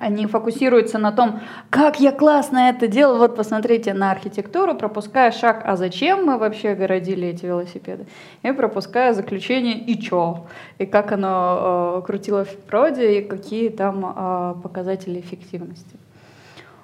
они 0.00 0.26
фокусируются 0.26 0.98
на 0.98 1.12
том, 1.12 1.40
как 1.70 2.00
я 2.00 2.12
классно 2.12 2.70
это 2.70 2.88
делал. 2.88 3.18
Вот 3.18 3.36
посмотрите 3.36 3.94
на 3.94 4.10
архитектуру, 4.10 4.74
пропуская 4.74 5.30
шаг, 5.30 5.62
а 5.64 5.76
зачем 5.76 6.24
мы 6.24 6.38
вообще 6.38 6.70
огородили 6.70 7.28
эти 7.28 7.46
велосипеды? 7.46 8.06
И 8.42 8.52
пропуская 8.52 9.12
заключение 9.12 9.78
и 9.78 10.00
чё, 10.00 10.46
и 10.78 10.86
как 10.86 11.12
оно 11.12 11.98
э, 11.98 12.06
крутило 12.06 12.44
в 12.44 12.56
проде, 12.56 13.20
и 13.20 13.24
какие 13.24 13.68
там 13.68 14.04
э, 14.04 14.54
показатели 14.62 15.20
эффективности. 15.20 15.96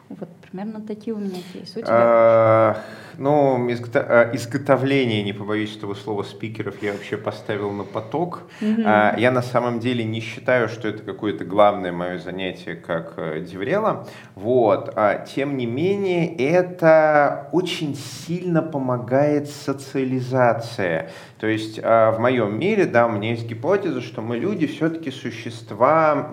Вот 0.09 0.29
примерно 0.50 0.81
такие 0.81 1.14
у 1.14 1.19
меня 1.19 1.40
кейсы. 1.52 1.78
У 1.78 1.83
тебя? 1.83 1.88
А, 1.90 2.76
ну, 3.19 3.69
э, 3.69 4.31
изготовление, 4.35 5.23
не 5.23 5.33
побоюсь 5.33 5.76
этого 5.76 5.95
слова, 5.95 6.23
спикеров 6.23 6.83
я 6.83 6.93
вообще 6.93 7.17
поставил 7.17 7.71
на 7.71 7.85
поток. 7.85 8.43
Mm-hmm. 8.61 9.21
Я 9.21 9.31
на 9.31 9.43
самом 9.43 9.81
деле 9.81 10.05
не 10.05 10.21
считаю, 10.21 10.69
что 10.69 10.88
это 10.88 11.02
какое-то 11.02 11.45
главное 11.45 11.93
мое 11.93 12.19
занятие, 12.19 12.76
как 12.76 13.14
э, 13.17 13.40
Деврела. 13.40 14.07
Вот. 14.35 14.93
А, 14.97 15.19
тем 15.19 15.57
не 15.57 15.67
менее, 15.67 16.35
это 16.37 17.49
очень 17.52 17.95
сильно 17.97 18.62
помогает 18.62 19.50
социализация. 19.50 21.11
То 21.38 21.47
есть 21.47 21.78
в 21.78 22.17
моем 22.19 22.59
мире, 22.59 22.85
да, 22.85 23.07
у 23.07 23.11
меня 23.11 23.31
есть 23.31 23.47
гипотеза, 23.47 24.00
что 24.00 24.23
мы 24.23 24.38
люди 24.38 24.67
все-таки 24.67 25.12
существа 25.12 26.31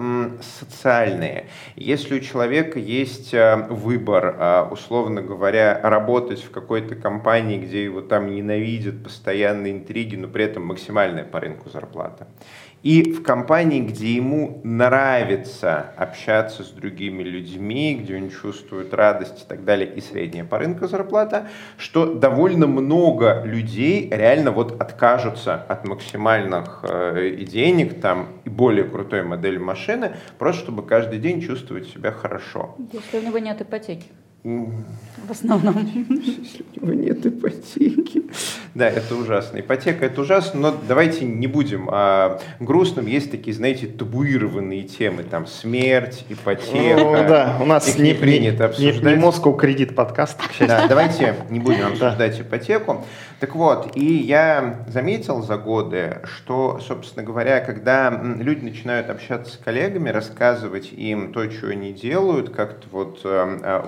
социальные. 0.60 1.45
Если 1.75 2.17
у 2.17 2.19
человека 2.22 2.79
есть 2.79 3.36
выбор, 3.69 4.04
условно 4.71 5.21
говоря, 5.21 5.79
работать 5.83 6.43
в 6.43 6.51
какой 6.51 6.75
какой-то 6.75 6.95
компании, 6.95 7.57
где 7.57 7.83
его 7.83 8.01
там 8.01 8.33
ненавидят, 8.33 9.03
постоянные 9.03 9.74
интриги, 9.74 10.15
но 10.15 10.27
при 10.27 10.45
этом 10.45 10.65
максимальная 10.65 11.24
по 11.24 11.39
рынку 11.39 11.69
зарплата. 11.69 12.27
И 12.83 13.01
в 13.13 13.24
компании, 13.24 13.81
где 13.81 14.13
ему 14.13 14.62
нравится 14.63 15.88
общаться 15.97 16.63
с 16.63 16.69
другими 16.69 17.24
людьми, 17.24 18.00
где 18.00 18.15
он 18.15 18.29
чувствует 18.29 18.93
радость 18.93 19.43
и 19.43 19.47
так 19.47 19.63
далее, 19.63 19.91
и 19.91 20.01
средняя 20.01 20.45
по 20.45 20.59
рынку 20.59 20.88
зарплата, 20.88 21.47
что 21.77 22.13
довольно 22.13 22.67
много 22.67 23.41
людей 23.43 24.07
реально 24.12 24.51
вот 24.51 24.79
откажутся 24.79 25.55
от 25.55 25.88
максимальных 25.88 26.81
э, 26.83 27.38
денег 27.47 28.01
там, 28.01 28.27
более 28.55 28.85
крутой 28.85 29.24
модели 29.24 29.57
машины, 29.57 30.15
просто 30.39 30.63
чтобы 30.63 30.85
каждый 30.85 31.19
день 31.19 31.41
чувствовать 31.41 31.88
себя 31.88 32.12
хорошо. 32.12 32.75
Если 32.91 33.19
у 33.19 33.21
него 33.21 33.38
нет 33.39 33.62
ипотеки. 33.62 34.05
В 34.46 35.32
основном. 35.32 35.75
Если 36.08 36.64
у 36.75 36.86
него 36.86 36.94
нет 36.94 37.25
ипотеки. 37.25 38.25
Да, 38.75 38.88
это 38.88 39.16
ужасно. 39.16 39.60
Ипотека 39.60 40.06
это 40.06 40.22
ужасно, 40.22 40.60
но 40.60 40.78
давайте 40.88 41.25
не 41.25 41.48
будем 41.48 41.90
а, 41.92 42.40
грустным. 42.60 43.08
Есть 43.08 43.32
такие, 43.32 43.56
знаете, 43.56 43.88
табуированные 43.88 44.84
темы, 44.84 45.24
там 45.24 45.48
смерть, 45.48 46.25
ипотека. 46.30 47.00
Ну, 47.00 47.14
да, 47.28 47.58
у 47.60 47.66
нас 47.66 47.88
Их 47.88 47.98
не, 47.98 48.10
не 48.10 48.14
принято 48.14 48.66
обсуждать. 48.66 49.02
Не, 49.02 49.14
не 49.14 49.24
Moscow 49.24 49.58
кредит 49.58 49.96
подкаст. 49.96 50.40
Да, 50.60 50.88
давайте 50.88 51.36
не 51.50 51.60
будем 51.60 51.88
обсуждать 51.88 52.40
ипотеку. 52.40 53.04
Так 53.40 53.56
вот, 53.56 53.96
и 53.96 54.06
я 54.06 54.86
заметил 54.88 55.42
за 55.42 55.58
годы, 55.58 56.20
что, 56.24 56.80
собственно 56.80 57.25
говоря, 57.25 57.60
когда 57.60 58.10
люди 58.10 58.64
начинают 58.64 59.10
общаться 59.10 59.54
с 59.54 59.58
коллегами, 59.58 60.10
рассказывать 60.10 60.92
им 60.94 61.34
то, 61.34 61.50
что 61.50 61.68
они 61.68 61.92
делают, 61.92 62.50
как-то 62.52 62.88
вот 62.92 63.22
э, 63.24 63.84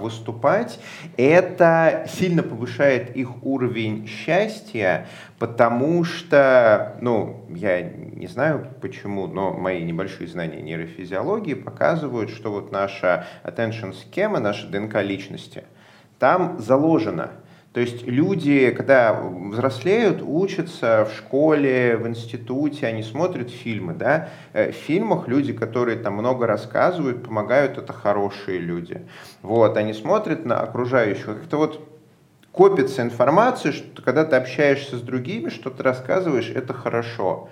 выступать, 0.48 0.80
это 1.18 2.06
сильно 2.10 2.44
повышает 2.44 3.16
их 3.16 3.44
уровень 3.44 4.08
счастья, 4.08 5.08
потому 5.40 6.04
что, 6.04 6.98
ну, 7.02 7.46
я 7.50 7.82
не 7.82 8.28
знаю 8.28 8.68
почему, 8.82 9.28
но 9.28 9.54
мои 9.54 9.84
небольшие 9.84 10.28
знания 10.28 10.62
нейрофизиологии 10.62 11.54
показывают, 11.54 12.30
что 12.30 12.52
вот 12.52 12.72
наша 12.72 13.26
attention 13.44 13.94
схема, 13.94 14.40
наша 14.40 14.68
ДНК 14.68 15.02
личности, 15.02 15.64
там 16.20 16.60
заложено– 16.60 17.32
то 17.78 17.82
есть 17.82 18.08
люди, 18.08 18.72
когда 18.72 19.14
взрослеют, 19.14 20.24
учатся 20.24 21.08
в 21.08 21.16
школе, 21.16 21.96
в 21.96 22.08
институте, 22.08 22.88
они 22.88 23.04
смотрят 23.04 23.52
фильмы, 23.52 23.94
да, 23.94 24.30
э, 24.54 24.72
в 24.72 24.76
фильмах 24.76 25.28
люди, 25.28 25.54
которые 25.54 26.00
там 26.00 26.14
много 26.14 26.48
рассказывают, 26.48 27.24
помогают, 27.24 27.78
это 27.78 27.94
хорошие 27.94 28.58
люди. 28.58 29.06
Вот, 29.44 29.78
они 29.78 29.94
смотрят 29.94 30.44
на 30.44 30.60
окружающих, 30.60 31.26
как-то 31.26 31.58
вот 31.58 31.88
копится 32.52 33.04
информация, 33.04 33.72
что 33.74 34.02
когда 34.02 34.26
ты 34.26 34.38
общаешься 34.38 34.98
с 34.98 35.02
другими, 35.02 35.50
что 35.50 35.70
ты 35.70 35.84
рассказываешь, 35.84 36.50
это 36.50 36.74
хорошо. 36.74 37.48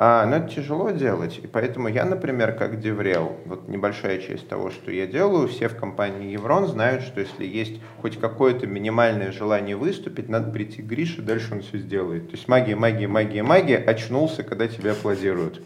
А, 0.00 0.26
но 0.26 0.36
это 0.36 0.48
тяжело 0.48 0.90
делать, 0.92 1.40
и 1.42 1.48
поэтому 1.48 1.88
я, 1.88 2.04
например, 2.04 2.52
как 2.52 2.78
Деврел, 2.78 3.36
вот 3.46 3.66
небольшая 3.66 4.20
часть 4.20 4.48
того, 4.48 4.70
что 4.70 4.92
я 4.92 5.08
делаю, 5.08 5.48
все 5.48 5.68
в 5.68 5.74
компании 5.74 6.30
Еврон 6.30 6.68
знают, 6.68 7.02
что 7.02 7.18
если 7.18 7.44
есть 7.44 7.80
хоть 8.00 8.16
какое-то 8.16 8.68
минимальное 8.68 9.32
желание 9.32 9.74
выступить, 9.74 10.28
надо 10.28 10.52
прийти 10.52 10.82
к 10.82 10.84
Грише, 10.84 11.20
дальше 11.20 11.52
он 11.52 11.62
все 11.62 11.78
сделает. 11.78 12.30
То 12.30 12.36
есть 12.36 12.46
магия, 12.46 12.76
магия, 12.76 13.08
магия, 13.08 13.42
магия, 13.42 13.78
очнулся, 13.78 14.44
когда 14.44 14.68
тебя 14.68 14.92
аплодируют 14.92 15.62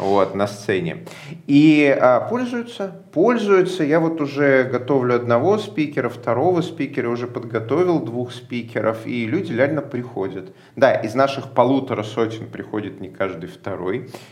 вот, 0.00 0.34
на 0.34 0.46
сцене. 0.46 1.04
И 1.46 1.96
а, 2.00 2.20
пользуются, 2.20 3.02
пользуются. 3.12 3.84
Я 3.84 4.00
вот 4.00 4.20
уже 4.20 4.64
готовлю 4.64 5.14
одного 5.14 5.58
спикера, 5.58 6.08
второго 6.08 6.62
спикера, 6.62 7.08
уже 7.08 7.26
подготовил 7.26 8.00
двух 8.00 8.32
спикеров, 8.32 9.06
и 9.06 9.26
люди 9.26 9.52
реально 9.52 9.82
приходят. 9.82 10.54
Да, 10.76 10.92
из 10.92 11.14
наших 11.14 11.52
полутора 11.52 12.02
сотен 12.02 12.46
приходит 12.46 13.00
не 13.00 13.08
каждый 13.08 13.48
второй, 13.48 13.69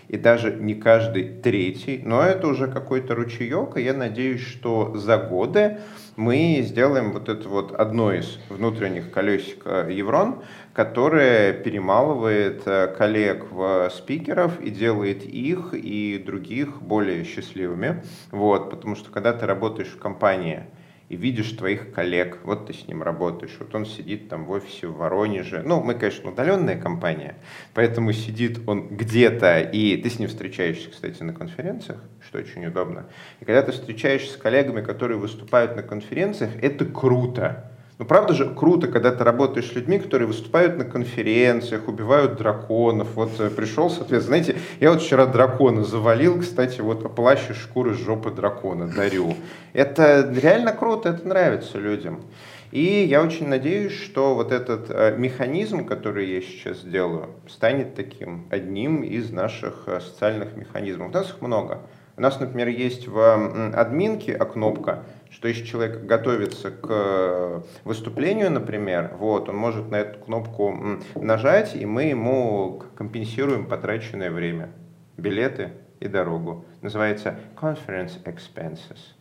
и 0.08 0.16
даже 0.16 0.52
не 0.52 0.74
каждый 0.74 1.28
третий, 1.40 2.00
но 2.04 2.22
это 2.22 2.46
уже 2.46 2.68
какой-то 2.68 3.14
ручеек, 3.14 3.76
и 3.76 3.82
я 3.82 3.94
надеюсь, 3.94 4.40
что 4.40 4.96
за 4.96 5.18
годы 5.18 5.78
мы 6.16 6.60
сделаем 6.62 7.12
вот 7.12 7.28
это 7.28 7.48
вот 7.48 7.72
одно 7.72 8.12
из 8.12 8.38
внутренних 8.48 9.10
колесик 9.10 9.64
Еврон, 9.66 10.42
которое 10.72 11.52
перемалывает 11.52 12.62
э, 12.66 12.94
коллег 12.96 13.50
в 13.50 13.90
спикеров 13.90 14.60
и 14.60 14.70
делает 14.70 15.24
их 15.24 15.74
и 15.74 16.22
других 16.24 16.80
более 16.80 17.24
счастливыми. 17.24 18.04
Вот, 18.30 18.70
потому 18.70 18.94
что 18.94 19.10
когда 19.10 19.32
ты 19.32 19.44
работаешь 19.44 19.88
в 19.88 19.98
компании, 19.98 20.64
и 21.08 21.16
видишь 21.16 21.52
твоих 21.52 21.92
коллег, 21.92 22.38
вот 22.44 22.66
ты 22.66 22.74
с 22.74 22.86
ним 22.86 23.02
работаешь, 23.02 23.56
вот 23.58 23.74
он 23.74 23.86
сидит 23.86 24.28
там 24.28 24.44
в 24.44 24.50
офисе 24.50 24.86
в 24.86 24.96
Воронеже, 24.96 25.62
ну, 25.64 25.82
мы, 25.82 25.94
конечно, 25.94 26.30
удаленная 26.30 26.80
компания, 26.80 27.36
поэтому 27.74 28.12
сидит 28.12 28.60
он 28.68 28.88
где-то, 28.88 29.60
и 29.60 29.96
ты 29.96 30.10
с 30.10 30.18
ним 30.18 30.28
встречаешься, 30.28 30.90
кстати, 30.90 31.22
на 31.22 31.32
конференциях, 31.32 32.02
что 32.20 32.38
очень 32.38 32.66
удобно, 32.66 33.06
и 33.40 33.44
когда 33.44 33.62
ты 33.62 33.72
встречаешься 33.72 34.34
с 34.34 34.36
коллегами, 34.36 34.82
которые 34.82 35.18
выступают 35.18 35.76
на 35.76 35.82
конференциях, 35.82 36.50
это 36.60 36.84
круто, 36.84 37.72
ну, 37.98 38.04
правда 38.04 38.32
же 38.32 38.54
круто, 38.54 38.86
когда 38.86 39.10
ты 39.10 39.24
работаешь 39.24 39.70
с 39.70 39.74
людьми, 39.74 39.98
которые 39.98 40.28
выступают 40.28 40.78
на 40.78 40.84
конференциях, 40.84 41.88
убивают 41.88 42.36
драконов. 42.36 43.08
Вот 43.16 43.40
э, 43.40 43.50
пришел, 43.50 43.90
соответственно, 43.90 44.40
знаете, 44.42 44.60
я 44.78 44.92
вот 44.92 45.02
вчера 45.02 45.26
дракона 45.26 45.82
завалил, 45.82 46.40
кстати, 46.40 46.80
вот 46.80 47.14
плащ 47.16 47.50
из 47.50 47.56
шкуры 47.56 47.94
жопы 47.94 48.30
дракона 48.30 48.86
дарю. 48.86 49.34
Это 49.72 50.32
реально 50.32 50.72
круто, 50.72 51.08
это 51.08 51.26
нравится 51.26 51.78
людям. 51.78 52.22
И 52.70 52.84
я 52.84 53.20
очень 53.20 53.48
надеюсь, 53.48 53.94
что 53.94 54.34
вот 54.34 54.52
этот 54.52 54.90
э, 54.90 55.16
механизм, 55.16 55.84
который 55.84 56.30
я 56.30 56.40
сейчас 56.40 56.82
делаю, 56.82 57.30
станет 57.48 57.96
таким 57.96 58.46
одним 58.50 59.02
из 59.02 59.32
наших 59.32 59.84
э, 59.86 60.00
социальных 60.00 60.56
механизмов. 60.56 61.08
У 61.08 61.12
нас 61.12 61.30
их 61.30 61.40
много. 61.40 61.80
У 62.18 62.20
нас, 62.20 62.38
например, 62.40 62.68
есть 62.68 63.06
в 63.06 63.72
админке 63.74 64.34
кнопка 64.36 65.04
что 65.30 65.48
если 65.48 65.64
человек 65.64 66.04
готовится 66.04 66.70
к 66.70 67.62
выступлению, 67.84 68.50
например, 68.50 69.14
вот, 69.18 69.48
он 69.48 69.56
может 69.56 69.90
на 69.90 69.96
эту 69.96 70.18
кнопку 70.20 71.00
нажать, 71.14 71.76
и 71.76 71.84
мы 71.84 72.04
ему 72.04 72.82
компенсируем 72.96 73.66
потраченное 73.66 74.30
время, 74.30 74.70
билеты 75.16 75.72
и 76.00 76.08
дорогу. 76.08 76.64
Называется 76.80 77.38
Conference 77.56 78.22
Expenses. 78.24 79.17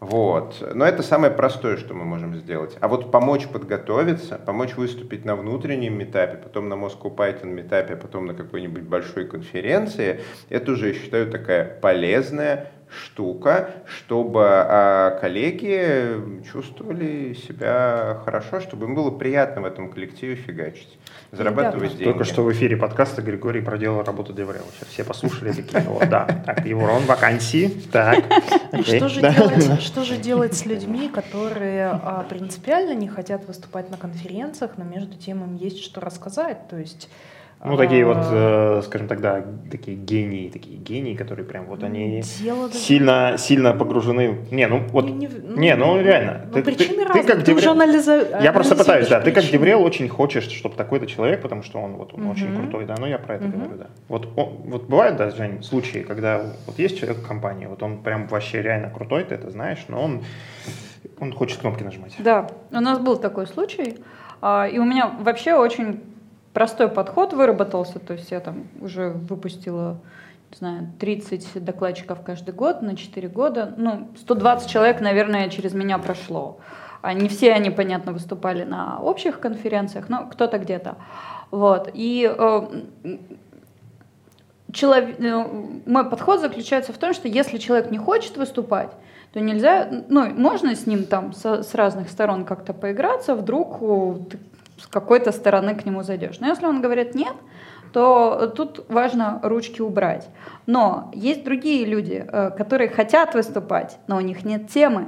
Вот. 0.00 0.64
Но 0.74 0.84
это 0.84 1.02
самое 1.02 1.32
простое, 1.32 1.76
что 1.76 1.92
мы 1.92 2.04
можем 2.04 2.34
сделать. 2.36 2.76
А 2.80 2.86
вот 2.86 3.10
помочь 3.10 3.48
подготовиться, 3.48 4.38
помочь 4.38 4.76
выступить 4.76 5.24
на 5.24 5.34
внутреннем 5.34 5.98
метапе, 5.98 6.36
потом 6.36 6.68
на 6.68 6.74
Moscow 6.74 7.14
Python 7.14 7.46
метапе, 7.46 7.94
а 7.94 7.96
потом 7.96 8.26
на 8.26 8.34
какой-нибудь 8.34 8.84
большой 8.84 9.26
конференции, 9.26 10.20
это 10.50 10.72
уже, 10.72 10.88
я 10.88 10.94
считаю, 10.94 11.30
такая 11.30 11.64
полезная 11.80 12.70
штука, 12.90 13.70
чтобы 13.86 14.44
а, 14.44 15.18
коллеги 15.20 16.42
чувствовали 16.50 17.34
себя 17.34 18.20
хорошо, 18.24 18.60
чтобы 18.60 18.86
им 18.86 18.94
было 18.94 19.10
приятно 19.10 19.62
в 19.62 19.64
этом 19.64 19.90
коллективе 19.90 20.36
фигачить, 20.36 20.98
зарабатывать 21.32 21.90
деньги. 21.90 22.04
Только 22.04 22.24
что 22.24 22.42
в 22.42 22.52
эфире 22.52 22.76
подкаста 22.76 23.22
Григорий 23.22 23.60
проделал 23.60 24.02
работу 24.02 24.32
Деврела. 24.32 24.66
Сейчас 24.78 24.88
все 24.88 25.04
послушали 25.04 25.52
такие, 25.52 25.82
вот, 25.82 26.08
да, 26.08 26.26
так, 26.46 26.64
Еврон, 26.64 27.02
вакансии, 27.04 27.68
так. 27.92 28.24
Что 28.82 29.08
же, 29.08 29.20
делать, 29.20 29.82
что 29.82 30.04
же 30.04 30.16
делать 30.16 30.54
с 30.54 30.64
людьми, 30.64 31.08
которые 31.08 31.88
а, 31.90 32.24
принципиально 32.28 32.94
не 32.94 33.08
хотят 33.08 33.46
выступать 33.46 33.90
на 33.90 33.96
конференциях, 33.96 34.72
но 34.76 34.84
между 34.84 35.16
тем 35.16 35.44
им 35.44 35.56
есть 35.56 35.82
что 35.82 36.00
рассказать, 36.00 36.68
то 36.68 36.78
есть 36.78 37.08
ну, 37.64 37.76
такие 37.76 38.04
вот, 38.04 38.18
а. 38.20 38.78
э, 38.78 38.82
скажем 38.86 39.08
так, 39.08 39.20
да, 39.20 39.44
такие 39.68 39.96
гении, 39.96 40.48
такие 40.48 40.76
гении, 40.76 41.14
которые 41.14 41.44
прям 41.44 41.66
вот 41.66 41.82
они 41.82 42.22
сильно, 42.22 43.34
сильно 43.36 43.72
погружены. 43.72 44.38
Не, 44.52 44.68
ну 44.68 44.86
вот, 44.90 45.08
не, 45.10 45.26
ну, 45.74 45.94
ну 45.94 46.00
реально. 46.00 46.42
Ну, 46.46 46.52
ты, 46.52 46.62
причины 46.62 47.04
ты, 47.04 47.20
ты 47.20 47.26
как 47.26 47.42
DevRel, 47.42 47.72
анализа... 47.72 48.38
Я 48.40 48.52
просто 48.52 48.76
пытаюсь, 48.76 49.08
да, 49.08 49.20
ты 49.20 49.32
как 49.32 49.44
DevRel 49.44 49.82
очень 49.82 50.08
хочешь, 50.08 50.44
чтобы 50.44 50.76
такой-то 50.76 51.06
человек, 51.06 51.42
потому 51.42 51.64
что 51.64 51.80
он 51.80 51.94
вот 51.94 52.14
он 52.14 52.22
угу. 52.22 52.30
очень 52.30 52.54
крутой, 52.54 52.86
да, 52.86 52.94
но 52.96 53.08
я 53.08 53.18
про 53.18 53.34
это 53.34 53.46
угу. 53.46 53.58
говорю, 53.58 53.76
да. 53.76 53.86
Вот, 54.06 54.28
он, 54.36 54.48
вот 54.66 54.84
бывают, 54.84 55.16
да, 55.16 55.30
Жень, 55.30 55.64
случаи, 55.64 55.98
когда 55.98 56.42
вот 56.66 56.78
есть 56.78 56.96
человек 56.96 57.18
в 57.18 57.26
компании, 57.26 57.66
вот 57.66 57.82
он 57.82 58.04
прям 58.04 58.28
вообще 58.28 58.62
реально 58.62 58.90
крутой, 58.90 59.24
ты 59.24 59.34
это 59.34 59.50
знаешь, 59.50 59.84
но 59.88 60.00
он, 60.00 60.22
он 61.18 61.32
хочет 61.32 61.58
кнопки 61.58 61.82
нажимать. 61.82 62.14
Да, 62.20 62.46
у 62.70 62.80
нас 62.80 63.00
был 63.00 63.16
такой 63.16 63.48
случай, 63.48 63.96
а, 64.40 64.68
и 64.68 64.78
у 64.78 64.84
меня 64.84 65.12
вообще 65.20 65.54
очень 65.54 66.00
простой 66.58 66.88
подход 66.88 67.34
выработался, 67.34 68.00
то 68.00 68.14
есть 68.14 68.32
я 68.32 68.40
там 68.40 68.66
уже 68.80 69.10
выпустила 69.10 70.00
не 70.50 70.56
знаю, 70.58 70.88
30 70.98 71.64
докладчиков 71.64 72.18
каждый 72.24 72.52
год 72.52 72.82
на 72.82 72.96
4 72.96 73.28
года. 73.28 73.74
Ну, 73.76 74.08
120 74.18 74.68
человек, 74.68 75.00
наверное, 75.00 75.50
через 75.50 75.72
меня 75.72 75.98
прошло. 75.98 76.58
А 77.00 77.12
не 77.14 77.28
все 77.28 77.52
они, 77.52 77.70
понятно, 77.70 78.10
выступали 78.10 78.64
на 78.64 79.00
общих 79.00 79.38
конференциях, 79.38 80.08
но 80.08 80.26
кто-то 80.26 80.58
где-то. 80.58 80.96
Вот. 81.52 81.90
И 81.94 82.28
э, 82.28 82.62
человек, 84.72 85.20
э, 85.20 85.44
мой 85.86 86.10
подход 86.10 86.40
заключается 86.40 86.92
в 86.92 86.98
том, 86.98 87.14
что 87.14 87.28
если 87.28 87.58
человек 87.58 87.92
не 87.92 87.98
хочет 87.98 88.36
выступать, 88.36 88.90
то 89.32 89.38
нельзя, 89.38 89.88
ну, 90.08 90.28
можно 90.34 90.74
с 90.74 90.88
ним 90.88 91.04
там 91.04 91.34
с, 91.34 91.62
с 91.62 91.74
разных 91.76 92.10
сторон 92.10 92.44
как-то 92.44 92.72
поиграться, 92.72 93.36
вдруг 93.36 93.80
с 94.78 94.86
какой-то 94.86 95.32
стороны 95.32 95.74
к 95.74 95.84
нему 95.84 96.02
зайдешь. 96.02 96.40
Но 96.40 96.48
если 96.48 96.66
он 96.66 96.80
говорит 96.80 97.14
нет, 97.14 97.34
то 97.92 98.52
тут 98.54 98.84
важно 98.88 99.40
ручки 99.42 99.80
убрать. 99.80 100.28
Но 100.66 101.10
есть 101.14 101.44
другие 101.44 101.84
люди, 101.84 102.24
э, 102.26 102.50
которые 102.56 102.88
хотят 102.88 103.34
выступать, 103.34 103.98
но 104.06 104.16
у 104.16 104.20
них 104.20 104.44
нет 104.44 104.68
темы. 104.68 105.06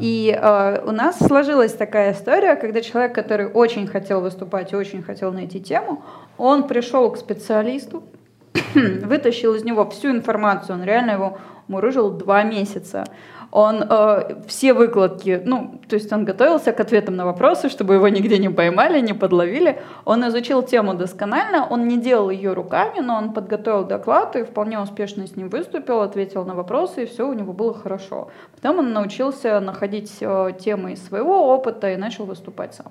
И 0.00 0.36
э, 0.40 0.84
у 0.86 0.92
нас 0.92 1.18
сложилась 1.18 1.72
такая 1.72 2.12
история, 2.12 2.54
когда 2.54 2.80
человек, 2.80 3.14
который 3.14 3.46
очень 3.46 3.86
хотел 3.86 4.20
выступать 4.20 4.72
и 4.72 4.76
очень 4.76 5.02
хотел 5.02 5.32
найти 5.32 5.60
тему, 5.60 6.04
он 6.38 6.68
пришел 6.68 7.10
к 7.10 7.16
специалисту, 7.16 8.04
вытащил 8.74 9.54
из 9.54 9.64
него 9.64 9.88
всю 9.90 10.10
информацию, 10.10 10.76
он 10.76 10.84
реально 10.84 11.12
его 11.12 11.38
мурыжил 11.66 12.10
два 12.10 12.42
месяца. 12.42 13.04
Он 13.54 13.84
э, 13.88 14.42
все 14.48 14.74
выкладки, 14.74 15.40
ну, 15.44 15.78
то 15.88 15.94
есть 15.94 16.12
он 16.12 16.24
готовился 16.24 16.72
к 16.72 16.80
ответам 16.80 17.14
на 17.14 17.24
вопросы, 17.24 17.68
чтобы 17.68 17.94
его 17.94 18.08
нигде 18.08 18.38
не 18.38 18.48
поймали, 18.48 18.98
не 18.98 19.12
подловили. 19.12 19.80
Он 20.04 20.26
изучил 20.26 20.64
тему 20.64 20.94
досконально, 20.94 21.64
он 21.64 21.86
не 21.86 21.96
делал 21.96 22.30
ее 22.30 22.52
руками, 22.52 22.98
но 22.98 23.14
он 23.14 23.32
подготовил 23.32 23.84
доклад 23.84 24.34
и 24.34 24.42
вполне 24.42 24.80
успешно 24.80 25.24
с 25.28 25.36
ним 25.36 25.50
выступил, 25.50 26.00
ответил 26.00 26.44
на 26.44 26.56
вопросы, 26.56 27.04
и 27.04 27.06
все 27.06 27.28
у 27.28 27.32
него 27.32 27.52
было 27.52 27.72
хорошо. 27.72 28.28
Потом 28.56 28.80
он 28.80 28.92
научился 28.92 29.60
находить 29.60 30.12
э, 30.20 30.50
темы 30.58 30.94
из 30.94 31.06
своего 31.06 31.54
опыта 31.54 31.92
и 31.92 31.96
начал 31.96 32.24
выступать 32.24 32.74
сам. 32.74 32.90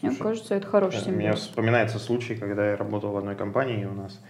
Мне 0.00 0.14
кажется, 0.14 0.54
это 0.54 0.68
хороший 0.68 1.00
симбиоз. 1.00 1.16
Мне 1.16 1.32
вспоминается 1.32 1.98
случай, 1.98 2.36
когда 2.36 2.70
я 2.70 2.76
работал 2.76 3.10
в 3.10 3.16
одной 3.16 3.34
компании, 3.34 3.82
и 3.82 3.86
у 3.86 3.94
нас 3.94 4.20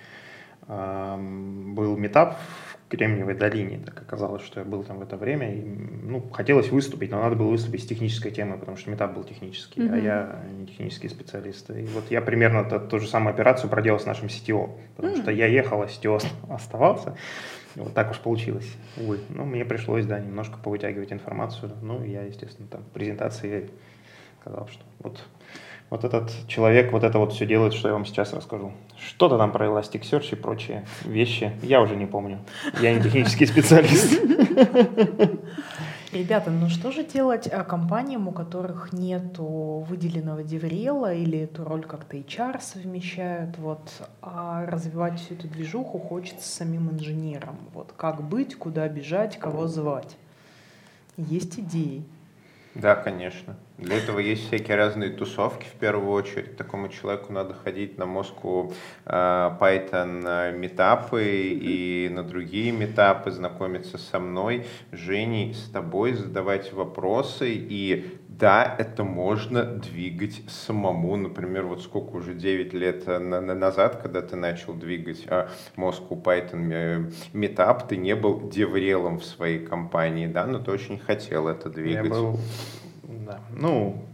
э, 0.67 1.17
был 1.19 1.95
метап 1.99 2.39
в 2.71 2.74
Кремниевой 2.97 3.35
долине. 3.35 3.81
Так 3.85 4.01
оказалось, 4.01 4.43
что 4.43 4.61
я 4.61 4.67
был 4.67 4.83
там 4.83 4.99
в 4.99 5.03
это 5.03 5.17
время. 5.17 5.55
И, 5.55 5.63
ну, 5.63 6.21
хотелось 6.33 6.71
выступить, 6.71 7.11
но 7.11 7.21
надо 7.21 7.37
было 7.37 7.49
выступить 7.49 7.83
с 7.83 7.87
технической 7.87 8.31
темой, 8.31 8.59
потому 8.59 8.77
что 8.77 8.91
метап 8.91 9.15
был 9.15 9.25
технический, 9.25 9.81
mm-hmm. 9.81 9.95
а 9.95 9.99
я 9.99 10.45
не 10.59 10.67
технический 10.67 11.09
специалист. 11.09 11.71
И 11.71 11.85
вот 11.87 12.11
я 12.11 12.21
примерно 12.21 12.65
ту, 12.65 12.81
ту 12.81 12.99
же 12.99 13.07
самую 13.07 13.35
операцию 13.35 13.71
проделал 13.71 13.99
с 13.99 14.07
нашим 14.07 14.29
CTO, 14.29 14.71
потому 14.97 15.15
mm-hmm. 15.15 15.23
что 15.23 15.31
я 15.31 15.47
ехал, 15.47 15.83
а 15.83 15.87
CTO 15.87 16.23
оставался. 16.49 17.17
Вот 17.77 17.93
так 17.93 18.13
уж 18.13 18.19
получилось, 18.19 18.71
увы. 18.97 19.19
Ну, 19.31 19.45
мне 19.45 19.65
пришлось, 19.65 20.07
да, 20.07 20.21
немножко 20.21 20.59
повытягивать 20.59 21.13
информацию. 21.13 21.73
Ну, 21.83 22.05
я, 22.05 22.23
естественно, 22.23 22.69
там 22.69 22.85
презентации 22.93 23.71
сказал, 24.45 24.69
что 24.69 24.83
вот 25.01 25.25
вот 25.91 26.05
этот 26.05 26.31
человек 26.49 26.93
вот 26.93 27.05
это 27.05 27.19
вот 27.19 27.33
все 27.33 27.47
делает, 27.47 27.73
что 27.73 27.89
я 27.89 27.95
вам 27.95 28.05
сейчас 28.05 28.33
расскажу. 28.33 28.73
Что-то 28.99 29.39
там 29.39 29.53
про 29.53 29.67
Elasticsearch 29.67 30.33
и 30.33 30.35
прочие 30.35 30.87
вещи. 31.05 31.53
Я 31.63 31.81
уже 31.81 31.95
не 31.95 32.07
помню. 32.07 32.41
Я 32.81 32.95
не 32.95 33.03
технический 33.03 33.47
специалист. 33.47 34.13
Ребята, 36.13 36.51
ну 36.51 36.69
что 36.69 36.91
же 36.91 37.05
делать 37.05 37.49
а, 37.53 37.65
компаниям, 37.65 38.29
у 38.29 38.33
которых 38.33 38.93
нет 38.93 39.37
выделенного 39.39 40.43
деврела 40.43 41.13
или 41.13 41.41
эту 41.41 41.65
роль 41.65 41.85
как-то 41.85 42.17
HR 42.17 42.61
совмещают, 42.61 43.59
вот, 43.59 43.91
а 44.23 44.65
развивать 44.67 45.21
всю 45.21 45.35
эту 45.35 45.49
движуху 45.49 45.99
хочется 45.99 46.49
самим 46.49 46.91
инженерам. 46.91 47.57
Вот 47.73 47.93
как 47.97 48.23
быть, 48.23 48.57
куда 48.57 48.89
бежать, 48.89 49.39
кого 49.39 49.67
звать? 49.67 50.17
Есть 51.17 51.59
идеи? 51.59 52.05
Да, 52.75 52.95
конечно. 52.95 53.57
Для 53.77 53.97
этого 53.99 54.21
есть 54.21 54.47
всякие 54.47 54.77
разные 54.77 55.11
тусовки, 55.11 55.65
в 55.65 55.79
первую 55.81 56.13
очередь. 56.13 56.57
Такому 56.57 56.89
человеку 56.89 57.33
надо 57.33 57.55
ходить 57.55 57.99
на 57.99 58.05
Moscow 58.05 58.73
э, 59.05 59.11
Python 59.61 60.23
э, 60.25 60.57
метапы 60.57 61.25
и 61.25 62.09
на 62.09 62.23
другие 62.23 62.71
метапы, 62.71 63.33
знакомиться 63.33 63.99
со 63.99 64.21
мной, 64.21 64.67
Женей, 64.93 65.55
с 65.55 65.69
тобой, 65.71 66.13
задавать 66.13 66.73
вопросы. 66.73 67.51
И 67.53 68.17
да, 68.29 68.77
это 68.79 69.03
можно 69.03 69.65
двигать 69.65 70.43
самому. 70.49 71.17
Например, 71.17 71.65
вот 71.65 71.83
сколько 71.83 72.15
уже 72.15 72.35
9 72.35 72.73
лет 72.75 73.03
э, 73.09 73.19
назад, 73.19 73.97
когда 74.01 74.23
ты 74.23 74.37
начал 74.37 74.75
двигать 74.75 75.27
Moscow 75.77 76.23
Python 76.23 77.13
метап, 77.33 77.89
ты 77.89 77.97
не 77.97 78.15
был 78.15 78.49
деврелом 78.49 79.19
в 79.19 79.25
своей 79.25 79.59
компании, 79.59 80.29
да, 80.29 80.47
но 80.47 80.61
ты 80.61 80.71
очень 80.71 81.01
хотел 81.01 81.49
это 81.49 81.69
двигать. 81.69 82.05
Я 82.05 82.11
был 82.11 82.39
да. 83.27 83.41
Ну, 83.51 84.05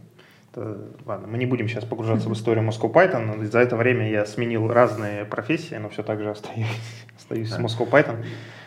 это, 0.53 0.79
ладно, 1.07 1.29
мы 1.29 1.39
не 1.39 1.47
будем 1.47 1.69
сейчас 1.69 1.85
погружаться 1.85 2.29
в 2.29 2.33
историю 2.33 2.69
Moscow 2.69 2.93
Python. 2.93 3.45
За 3.45 3.61
это 3.61 3.77
время 3.77 4.11
я 4.11 4.27
сменил 4.27 4.69
разные 4.69 5.25
профессии, 5.25 5.77
но 5.77 5.89
все 5.89 6.03
так 6.03 6.21
же 6.21 6.31
остаюсь, 6.31 6.67
остаюсь 7.17 7.51
да. 7.51 7.57
с 7.57 7.61
Moscow 7.61 7.89
Python. 7.89 8.25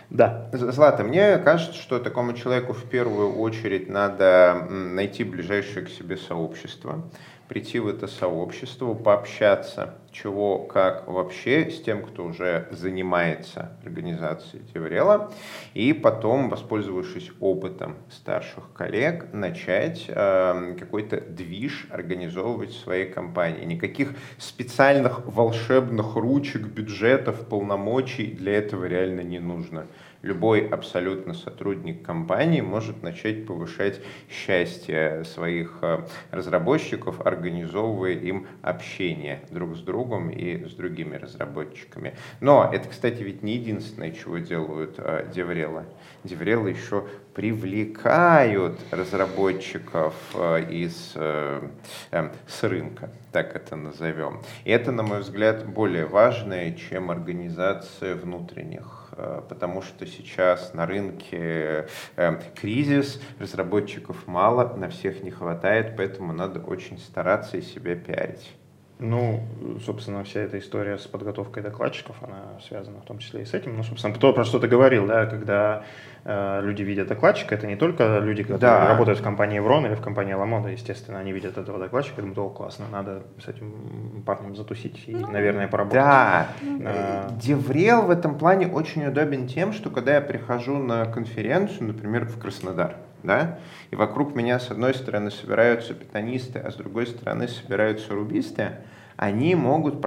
Да. 0.09 0.49
Злата, 0.53 1.03
мне 1.03 1.37
кажется, 1.39 1.73
что 1.73 1.99
такому 1.99 2.33
человеку 2.33 2.73
в 2.73 2.83
первую 2.85 3.35
очередь 3.35 3.89
надо 3.89 4.67
найти 4.69 5.23
ближайшее 5.23 5.85
к 5.85 5.89
себе 5.89 6.17
сообщество 6.17 7.03
прийти 7.47 7.79
в 7.79 7.87
это 7.87 8.07
сообщество, 8.07 8.93
пообщаться, 8.93 9.95
чего, 10.11 10.59
как 10.59 11.07
вообще 11.07 11.69
с 11.69 11.81
тем, 11.81 12.03
кто 12.03 12.25
уже 12.25 12.67
занимается 12.71 13.71
организацией 13.83 14.63
Деврела, 14.73 15.31
и 15.73 15.93
потом, 15.93 16.49
воспользовавшись 16.49 17.31
опытом 17.39 17.97
старших 18.09 18.71
коллег, 18.73 19.27
начать 19.33 20.05
э, 20.07 20.75
какой-то 20.79 21.19
движ 21.21 21.87
организовывать 21.89 22.71
в 22.71 22.79
своей 22.79 23.11
компании. 23.11 23.65
Никаких 23.65 24.13
специальных 24.37 25.25
волшебных 25.25 26.15
ручек, 26.15 26.61
бюджетов, 26.61 27.47
полномочий 27.47 28.27
для 28.27 28.53
этого 28.53 28.85
реально 28.85 29.21
не 29.21 29.39
нужно 29.39 29.87
любой 30.23 30.65
абсолютно 30.67 31.33
сотрудник 31.33 32.03
компании 32.03 32.61
может 32.61 33.03
начать 33.03 33.45
повышать 33.45 34.01
счастье 34.29 35.23
своих 35.25 35.79
э, 35.81 36.07
разработчиков, 36.31 37.23
организовывая 37.25 38.13
им 38.13 38.47
общение 38.61 39.41
друг 39.51 39.75
с 39.75 39.81
другом 39.81 40.29
и 40.29 40.65
с 40.65 40.73
другими 40.73 41.17
разработчиками. 41.17 42.15
Но 42.39 42.69
это, 42.73 42.89
кстати, 42.89 43.21
ведь 43.21 43.43
не 43.43 43.55
единственное, 43.55 44.11
чего 44.11 44.37
делают 44.39 44.95
э, 44.97 45.27
Деврелы. 45.33 45.83
Деврелы 46.23 46.69
еще 46.69 47.05
привлекают 47.35 48.79
разработчиков 48.91 50.15
э, 50.35 50.71
из, 50.71 51.13
с 51.13 52.63
рынка, 52.63 53.09
так 53.31 53.55
это 53.55 53.75
назовем. 53.75 54.41
И 54.63 54.71
это, 54.71 54.91
на 54.93 55.03
мой 55.03 55.19
взгляд, 55.19 55.67
более 55.67 56.05
важное, 56.05 56.73
чем 56.73 57.11
организация 57.11 58.15
внутренних 58.15 59.02
Э, 59.02 59.02
потому 59.49 59.81
что 59.81 60.05
сейчас 60.05 60.73
на 60.73 60.85
рынке 60.85 61.87
э, 62.15 62.39
кризис, 62.55 63.21
разработчиков 63.39 64.27
мало, 64.27 64.75
на 64.75 64.89
всех 64.89 65.23
не 65.23 65.31
хватает, 65.31 65.95
поэтому 65.97 66.33
надо 66.33 66.59
очень 66.59 66.97
стараться 66.97 67.57
и 67.57 67.61
себя 67.61 67.95
пиарить. 67.95 68.55
Ну, 68.99 69.43
собственно, 69.85 70.23
вся 70.23 70.41
эта 70.41 70.59
история 70.59 70.97
с 70.97 71.07
подготовкой 71.07 71.61
докладчиков, 71.63 72.15
она 72.21 72.59
связана 72.65 73.01
в 73.01 73.05
том 73.05 73.17
числе 73.17 73.41
и 73.41 73.45
с 73.45 73.53
этим. 73.53 73.75
Ну, 73.75 73.83
собственно, 73.83 74.15
то, 74.15 74.31
про 74.31 74.45
что 74.45 74.59
ты 74.59 74.67
говорил, 74.67 75.07
да, 75.07 75.25
когда 75.25 75.83
э, 75.83 76.12
люди 76.25 76.83
видят 76.83 77.09
докладчика, 77.09 77.55
это 77.55 77.67
не 77.67 77.75
только 77.75 78.19
люди, 78.19 78.43
которые 78.43 78.59
да. 78.59 78.87
работают 78.87 79.19
в 79.19 79.23
компании 79.23 79.57
Еврон 79.57 79.85
или 79.85 79.95
в 79.95 80.01
компании 80.01 80.33
Ламода, 80.33 80.69
естественно, 80.69 81.19
они 81.19 81.33
видят 81.33 81.57
этого 81.57 81.79
докладчика 81.79 82.21
и 82.21 82.23
думают, 82.23 82.37
о, 82.37 82.49
классно, 82.49 82.85
надо 82.91 83.23
с 83.43 83.47
этим 83.49 84.23
парнем 84.25 84.55
затусить 84.55 85.03
и, 85.07 85.15
ну, 85.15 85.27
наверное, 85.27 85.67
поработать. 85.67 86.01
Да, 86.01 86.47
а... 86.85 87.29
Деврел 87.31 88.03
в 88.03 88.09
этом 88.09 88.37
плане 88.37 88.67
очень 88.67 89.05
удобен 89.05 89.47
тем, 89.47 89.73
что 89.73 89.89
когда 89.89 90.15
я 90.15 90.21
прихожу 90.21 90.77
на 90.77 91.05
конференцию, 91.05 91.87
например, 91.87 92.25
в 92.25 92.39
Краснодар, 92.39 92.95
да, 93.23 93.59
и 93.91 93.95
вокруг 93.95 94.33
меня 94.33 94.59
с 94.59 94.71
одной 94.71 94.93
стороны 94.93 95.29
собираются 95.29 95.93
питанисты, 95.93 96.59
а 96.59 96.71
с 96.71 96.75
другой 96.75 97.07
стороны 97.07 97.47
собираются 97.47 98.13
рубисты, 98.13 98.71
они 99.17 99.55
могут 99.55 100.01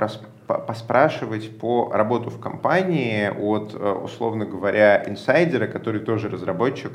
поспрашивать 0.47 1.59
по 1.59 1.91
работу 1.93 2.31
в 2.31 2.41
компании 2.41 3.29
от, 3.29 3.75
э, 3.75 3.93
условно 3.93 4.45
говоря, 4.45 5.05
инсайдера, 5.07 5.67
который 5.67 6.01
тоже 6.01 6.29
разработчик, 6.29 6.93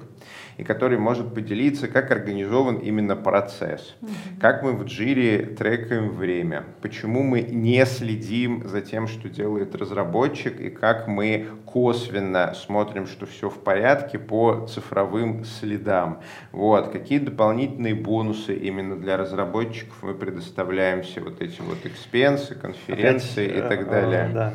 и 0.58 0.64
который 0.64 0.98
может 0.98 1.34
поделиться, 1.34 1.88
как 1.88 2.12
организован 2.12 2.78
именно 2.78 3.16
процесс, 3.16 3.96
угу. 4.02 4.12
как 4.40 4.64
мы 4.64 4.74
в 4.74 4.86
Джире 4.86 5.46
трекаем 5.46 6.10
время, 6.10 6.66
почему 6.82 7.24
мы 7.24 7.42
не 7.42 7.86
следим 7.86 8.68
за 8.68 8.82
тем, 8.82 9.08
что 9.08 9.30
делает 9.30 9.76
разработчик, 9.76 10.60
и 10.60 10.70
как 10.70 11.08
мы 11.08 11.48
косвенно 11.66 12.54
смотрим, 12.54 13.08
что 13.08 13.26
все 13.26 13.50
в 13.50 13.60
порядке 13.60 14.20
по 14.20 14.68
цифровым 14.68 15.46
следам. 15.46 16.22
Вот. 16.52 16.92
Какие 16.92 17.20
дополнительные 17.20 17.96
бонусы 17.96 18.56
именно 18.56 18.98
для 18.98 19.18
разработчиков 19.18 19.96
мы 20.02 20.14
предоставляем 20.14 21.04
все 21.04 21.22
вот 21.22 21.42
эти 21.42 21.62
вот 21.62 21.78
экспенсы, 21.86 22.56
конференции 22.56 23.41
Опять, 23.46 23.58
и 23.58 23.62
так 23.70 23.90
далее. 23.90 24.30
Да, 24.34 24.54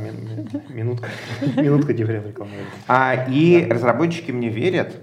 минутка, 0.68 1.08
минутка 1.60 1.92
рекламы. 1.92 2.52
А, 2.86 3.26
и 3.28 3.66
разработчики 3.68 4.30
мне 4.30 4.48
верят, 4.48 4.96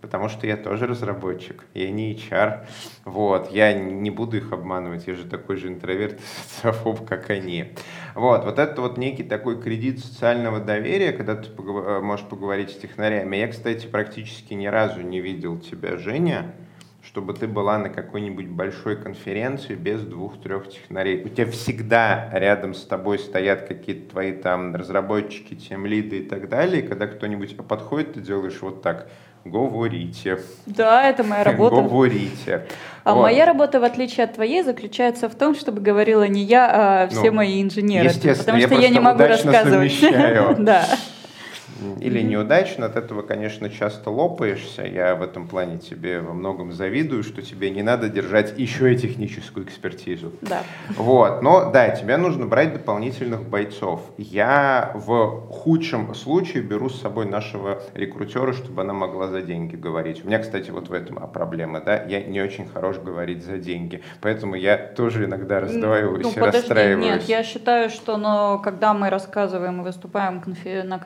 потому 0.00 0.28
что 0.28 0.46
я 0.46 0.56
тоже 0.56 0.86
разработчик, 0.86 1.64
я 1.74 1.90
не 1.90 2.14
HR, 2.14 2.66
вот, 3.04 3.50
я 3.50 3.72
не 3.74 4.10
буду 4.10 4.36
их 4.36 4.52
обманывать, 4.52 5.06
я 5.06 5.14
же 5.14 5.24
такой 5.24 5.56
же 5.56 5.68
интроверт 5.68 6.14
и 6.14 6.22
социофоб, 6.48 7.06
как 7.06 7.30
они. 7.30 7.72
Вот, 8.14 8.44
вот 8.44 8.58
это 8.58 8.80
вот 8.80 8.98
некий 8.98 9.24
такой 9.24 9.60
кредит 9.60 9.98
социального 9.98 10.60
доверия, 10.60 11.12
когда 11.12 11.34
ты 11.34 11.50
поговор- 11.50 12.00
можешь 12.02 12.26
поговорить 12.26 12.70
с 12.70 12.76
технарями. 12.76 13.36
Я, 13.36 13.48
кстати, 13.48 13.86
практически 13.86 14.54
ни 14.54 14.66
разу 14.66 15.00
не 15.00 15.20
видел 15.20 15.58
тебя, 15.58 15.96
Женя, 15.96 16.54
чтобы 17.06 17.34
ты 17.34 17.46
была 17.46 17.78
на 17.78 17.88
какой-нибудь 17.88 18.48
большой 18.48 18.96
конференции 18.96 19.74
без 19.74 20.02
двух-трех 20.02 20.68
технарей. 20.68 21.24
У 21.24 21.28
тебя 21.28 21.50
всегда 21.50 22.28
рядом 22.32 22.74
с 22.74 22.84
тобой 22.84 23.18
стоят 23.18 23.68
какие-то 23.68 24.10
твои 24.10 24.32
там 24.32 24.74
разработчики, 24.74 25.54
тем 25.54 25.86
лиды 25.86 26.18
и 26.18 26.22
так 26.22 26.48
далее. 26.48 26.82
И 26.82 26.86
когда 26.86 27.06
кто-нибудь 27.06 27.56
подходит, 27.56 28.14
ты 28.14 28.20
делаешь 28.20 28.58
вот 28.60 28.82
так– 28.82 29.08
Говорите. 29.46 30.40
Да, 30.66 31.08
это 31.08 31.22
моя 31.22 31.44
работа. 31.44 31.76
Говорите. 31.76 32.66
А 33.04 33.14
вот. 33.14 33.22
моя 33.22 33.46
работа, 33.46 33.78
в 33.78 33.84
отличие 33.84 34.24
от 34.24 34.34
твоей, 34.34 34.62
заключается 34.62 35.28
в 35.28 35.34
том, 35.34 35.54
чтобы 35.54 35.80
говорила 35.80 36.26
не 36.26 36.42
я, 36.42 37.04
а 37.04 37.08
все 37.08 37.30
ну, 37.30 37.36
мои 37.36 37.62
инженеры. 37.62 38.08
Естественно, 38.08 38.58
потому 38.58 38.60
что 38.62 38.74
я, 38.74 38.80
я 38.80 38.88
не 38.88 39.00
могу 39.00 39.22
рассказывать. 39.22 40.00
да. 40.58 40.84
Или 42.00 42.20
неудачно, 42.22 42.86
от 42.86 42.96
этого, 42.96 43.22
конечно, 43.22 43.70
часто 43.70 44.10
лопаешься. 44.10 44.82
Я 44.82 45.14
в 45.14 45.22
этом 45.22 45.48
плане 45.48 45.78
тебе 45.78 46.20
во 46.20 46.32
многом 46.32 46.72
завидую, 46.72 47.22
что 47.22 47.42
тебе 47.42 47.70
не 47.70 47.82
надо 47.82 48.08
держать 48.08 48.58
еще 48.58 48.92
и 48.92 48.96
техническую 48.96 49.66
экспертизу. 49.66 50.32
Да. 50.42 50.62
Вот, 50.96 51.42
но 51.42 51.70
да, 51.70 51.90
тебе 51.90 52.16
нужно 52.16 52.46
брать 52.46 52.72
дополнительных 52.72 53.42
бойцов. 53.48 54.02
Я 54.18 54.92
в 54.94 55.48
худшем 55.50 56.14
случае 56.14 56.62
беру 56.62 56.88
с 56.88 57.00
собой 57.00 57.26
нашего 57.26 57.82
рекрутера, 57.94 58.52
чтобы 58.52 58.82
она 58.82 58.92
могла 58.92 59.28
за 59.28 59.42
деньги 59.42 59.76
говорить. 59.76 60.24
У 60.24 60.26
меня, 60.26 60.38
кстати, 60.38 60.70
вот 60.70 60.88
в 60.88 60.92
этом 60.92 61.16
проблема, 61.30 61.80
да, 61.80 62.02
я 62.04 62.22
не 62.22 62.40
очень 62.40 62.66
хорош 62.66 62.98
говорить 62.98 63.44
за 63.44 63.58
деньги, 63.58 64.02
поэтому 64.20 64.54
я 64.54 64.76
тоже 64.76 65.24
иногда 65.24 65.60
раздваиваюсь 65.60 66.24
ну, 66.24 66.30
и 66.30 66.34
подожди, 66.34 66.58
расстраиваюсь. 66.58 67.04
Нет, 67.04 67.22
я 67.24 67.42
считаю, 67.42 67.90
что 67.90 68.16
но, 68.16 68.58
когда 68.58 68.94
мы 68.94 69.10
рассказываем 69.10 69.80
и 69.80 69.84
выступаем 69.84 70.40
конфер 70.40 70.84
на 70.84 70.98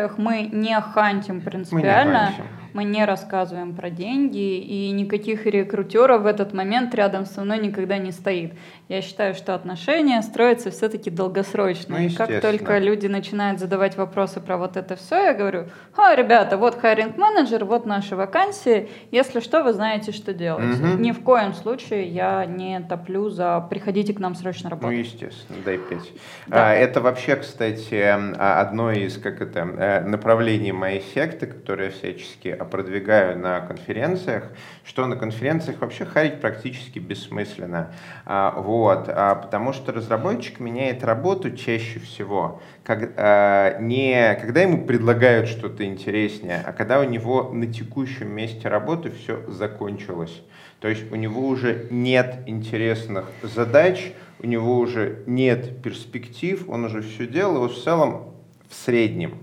конференциях, 0.00 0.18
мы 0.18 0.48
не 0.52 0.80
хантим 0.80 1.40
принципиально. 1.40 2.30
Мы 2.30 2.30
не 2.30 2.36
хантим 2.36 2.69
мы 2.72 2.84
не 2.84 3.04
рассказываем 3.04 3.74
про 3.74 3.90
деньги, 3.90 4.58
и 4.58 4.90
никаких 4.90 5.46
рекрутеров 5.46 6.22
в 6.22 6.26
этот 6.26 6.52
момент 6.52 6.94
рядом 6.94 7.26
со 7.26 7.42
мной 7.42 7.58
никогда 7.58 7.98
не 7.98 8.12
стоит. 8.12 8.54
Я 8.88 9.02
считаю, 9.02 9.34
что 9.34 9.54
отношения 9.54 10.20
строятся 10.22 10.70
все-таки 10.70 11.10
долгосрочно. 11.10 11.98
Ну, 11.98 12.04
и 12.04 12.10
как 12.10 12.40
только 12.40 12.78
люди 12.78 13.06
начинают 13.06 13.60
задавать 13.60 13.96
вопросы 13.96 14.40
про 14.40 14.56
вот 14.56 14.76
это 14.76 14.96
все, 14.96 15.16
я 15.16 15.34
говорю, 15.34 15.66
а, 15.96 16.14
ребята, 16.14 16.56
вот 16.56 16.74
хайринг 16.80 17.16
менеджер, 17.16 17.64
вот 17.64 17.86
наши 17.86 18.16
вакансии, 18.16 18.88
если 19.10 19.40
что, 19.40 19.62
вы 19.62 19.72
знаете, 19.72 20.12
что 20.12 20.34
делать. 20.34 20.78
Угу. 20.80 20.98
Ни 20.98 21.12
в 21.12 21.20
коем 21.22 21.54
случае 21.54 22.08
я 22.08 22.44
не 22.46 22.80
топлю 22.80 23.28
за 23.28 23.60
приходите 23.70 24.12
к 24.12 24.18
нам 24.18 24.34
срочно 24.34 24.70
ну, 24.70 24.76
работать. 24.76 24.96
Ну, 24.96 25.02
естественно, 25.02 25.58
дай 25.64 25.78
пять. 25.78 26.12
Да. 26.46 26.70
А, 26.70 26.74
это 26.74 27.00
вообще, 27.00 27.36
кстати, 27.36 28.02
а, 28.02 28.60
одно 28.60 28.92
из 28.92 29.18
как 29.18 29.40
это, 29.40 29.60
э, 29.60 30.00
направлений 30.00 30.72
моей 30.72 31.02
секты, 31.14 31.46
которое 31.46 31.90
всячески 31.90 32.48
продвигаю 32.64 33.38
на 33.38 33.60
конференциях, 33.60 34.44
что 34.84 35.06
на 35.06 35.16
конференциях 35.16 35.80
вообще 35.80 36.04
харить 36.04 36.40
практически 36.40 36.98
бессмысленно. 36.98 37.92
А, 38.26 38.52
вот, 38.60 39.04
а, 39.08 39.34
потому 39.34 39.72
что 39.72 39.92
разработчик 39.92 40.60
меняет 40.60 41.04
работу 41.04 41.50
чаще 41.50 41.98
всего 41.98 42.60
как, 42.84 43.12
а, 43.16 43.78
не 43.80 44.36
когда 44.40 44.62
ему 44.62 44.84
предлагают 44.84 45.48
что-то 45.48 45.84
интереснее, 45.84 46.62
а 46.66 46.72
когда 46.72 47.00
у 47.00 47.04
него 47.04 47.50
на 47.52 47.66
текущем 47.66 48.34
месте 48.34 48.68
работы 48.68 49.10
все 49.10 49.44
закончилось. 49.48 50.42
То 50.80 50.88
есть 50.88 51.10
у 51.12 51.16
него 51.16 51.46
уже 51.46 51.86
нет 51.90 52.38
интересных 52.46 53.26
задач, 53.42 54.12
у 54.42 54.46
него 54.46 54.78
уже 54.78 55.22
нет 55.26 55.82
перспектив, 55.82 56.68
он 56.68 56.86
уже 56.86 57.02
все 57.02 57.26
делал, 57.26 57.66
и 57.66 57.68
в 57.68 57.76
целом 57.76 58.34
в 58.68 58.74
среднем 58.74 59.38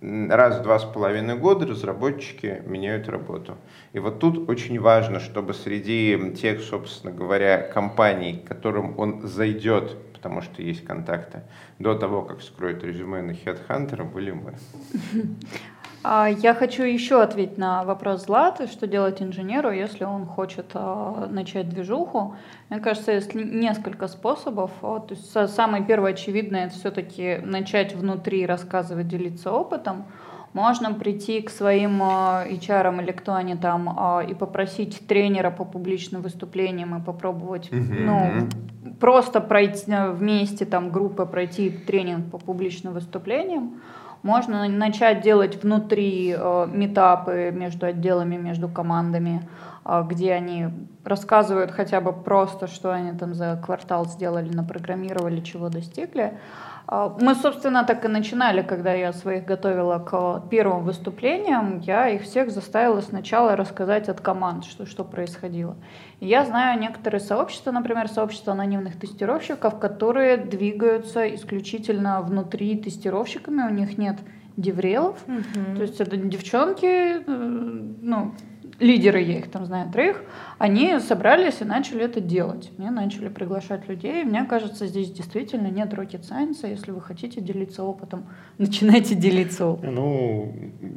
раз 0.00 0.58
в 0.58 0.62
два 0.62 0.78
с 0.78 0.84
половиной 0.84 1.36
года 1.36 1.66
разработчики 1.66 2.62
меняют 2.66 3.08
работу. 3.08 3.56
И 3.92 3.98
вот 3.98 4.18
тут 4.18 4.48
очень 4.48 4.78
важно, 4.80 5.20
чтобы 5.20 5.54
среди 5.54 6.32
тех, 6.32 6.60
собственно 6.60 7.12
говоря, 7.12 7.58
компаний, 7.58 8.42
к 8.44 8.48
которым 8.48 8.98
он 8.98 9.22
зайдет, 9.26 9.96
потому 10.12 10.42
что 10.42 10.62
есть 10.62 10.84
контакты, 10.84 11.42
до 11.78 11.94
того, 11.94 12.22
как 12.22 12.42
скроет 12.42 12.84
резюме 12.84 13.22
на 13.22 13.30
HeadHunter, 13.30 14.04
были 14.04 14.32
мы. 14.32 14.54
А, 16.08 16.28
я 16.28 16.54
хочу 16.54 16.84
еще 16.84 17.20
ответить 17.20 17.58
на 17.58 17.82
вопрос 17.82 18.26
Златы, 18.26 18.68
что 18.68 18.86
делать 18.86 19.20
инженеру, 19.20 19.72
если 19.72 20.04
он 20.04 20.24
хочет 20.24 20.66
а, 20.74 21.26
начать 21.28 21.68
движуху. 21.68 22.36
Мне 22.68 22.78
кажется, 22.78 23.10
есть 23.10 23.34
несколько 23.34 24.06
способов. 24.06 24.70
То 24.80 25.08
есть 25.10 25.52
самое 25.52 25.84
первое 25.84 26.12
очевидное 26.12 26.66
это 26.66 26.76
все-таки 26.76 27.38
начать 27.42 27.96
внутри 27.96 28.46
рассказывать, 28.46 29.08
делиться 29.08 29.50
опытом. 29.50 30.04
Можно 30.52 30.94
прийти 30.94 31.42
к 31.42 31.50
своим 31.50 32.00
а, 32.00 32.44
HR 32.48 33.02
или 33.02 33.10
кто 33.10 33.34
они 33.34 33.56
там 33.56 34.22
и 34.30 34.32
попросить 34.34 35.08
тренера 35.08 35.50
по 35.50 35.64
публичным 35.64 36.22
выступлениям 36.22 36.96
и 36.96 37.04
попробовать, 37.04 37.68
mm-hmm. 37.70 38.00
ну, 38.04 38.92
просто 39.00 39.40
пройти 39.40 39.92
вместе 40.12 40.66
там 40.66 40.92
группы 40.92 41.26
пройти 41.26 41.68
тренинг 41.68 42.30
по 42.30 42.38
публичным 42.38 42.92
выступлениям. 42.92 43.80
Можно 44.26 44.66
начать 44.66 45.20
делать 45.20 45.62
внутри 45.62 46.34
э, 46.36 46.66
метапы 46.68 47.52
между 47.54 47.86
отделами, 47.86 48.34
между 48.36 48.68
командами, 48.68 49.48
э, 49.84 50.02
где 50.08 50.32
они 50.32 50.66
рассказывают 51.04 51.70
хотя 51.70 52.00
бы 52.00 52.12
просто, 52.12 52.66
что 52.66 52.92
они 52.92 53.16
там 53.16 53.34
за 53.34 53.62
квартал 53.64 54.04
сделали, 54.06 54.52
напрограммировали, 54.52 55.42
чего 55.42 55.68
достигли. 55.68 56.40
А, 56.88 57.16
мы, 57.20 57.34
собственно, 57.34 57.84
так 57.84 58.04
и 58.04 58.08
начинали, 58.08 58.62
когда 58.62 58.94
я 58.94 59.12
своих 59.12 59.44
готовила 59.44 59.98
к 59.98 60.48
первым 60.48 60.84
выступлениям. 60.84 61.80
Я 61.80 62.08
их 62.08 62.22
всех 62.22 62.50
заставила 62.50 63.00
сначала 63.00 63.56
рассказать 63.56 64.08
от 64.08 64.20
команд, 64.20 64.64
что, 64.64 64.86
что 64.86 65.04
происходило. 65.04 65.76
Я 66.20 66.44
знаю 66.44 66.80
некоторые 66.80 67.20
сообщества, 67.20 67.72
например, 67.72 68.08
сообщество 68.08 68.52
анонимных 68.52 68.98
тестировщиков, 68.98 69.78
которые 69.78 70.36
двигаются 70.36 71.34
исключительно 71.34 72.22
внутри 72.22 72.76
тестировщиками, 72.76 73.62
у 73.62 73.70
них 73.70 73.98
нет 73.98 74.18
деврелов. 74.56 75.18
Mm-hmm. 75.26 75.76
То 75.76 75.82
есть 75.82 76.00
это 76.00 76.16
девчонки, 76.16 76.86
э, 76.86 77.22
ну, 77.26 78.32
лидеры, 78.78 79.20
я 79.20 79.38
их 79.38 79.50
там 79.50 79.66
знаю, 79.66 79.90
троих, 79.90 80.22
они 80.58 80.98
собрались 81.00 81.60
и 81.60 81.64
начали 81.64 82.04
это 82.04 82.20
делать. 82.20 82.70
Мне 82.78 82.90
начали 82.90 83.28
приглашать 83.28 83.88
людей. 83.88 84.24
Мне 84.24 84.44
кажется, 84.44 84.86
здесь 84.86 85.10
действительно 85.10 85.66
нет 85.66 85.92
rocket 85.92 86.22
science. 86.22 86.66
Если 86.68 86.92
вы 86.92 87.00
хотите 87.02 87.40
делиться 87.40 87.82
опытом, 87.82 88.26
начинайте 88.58 89.14
делиться 89.14 89.66
опытом. 89.66 89.94
Ну, 89.94 90.54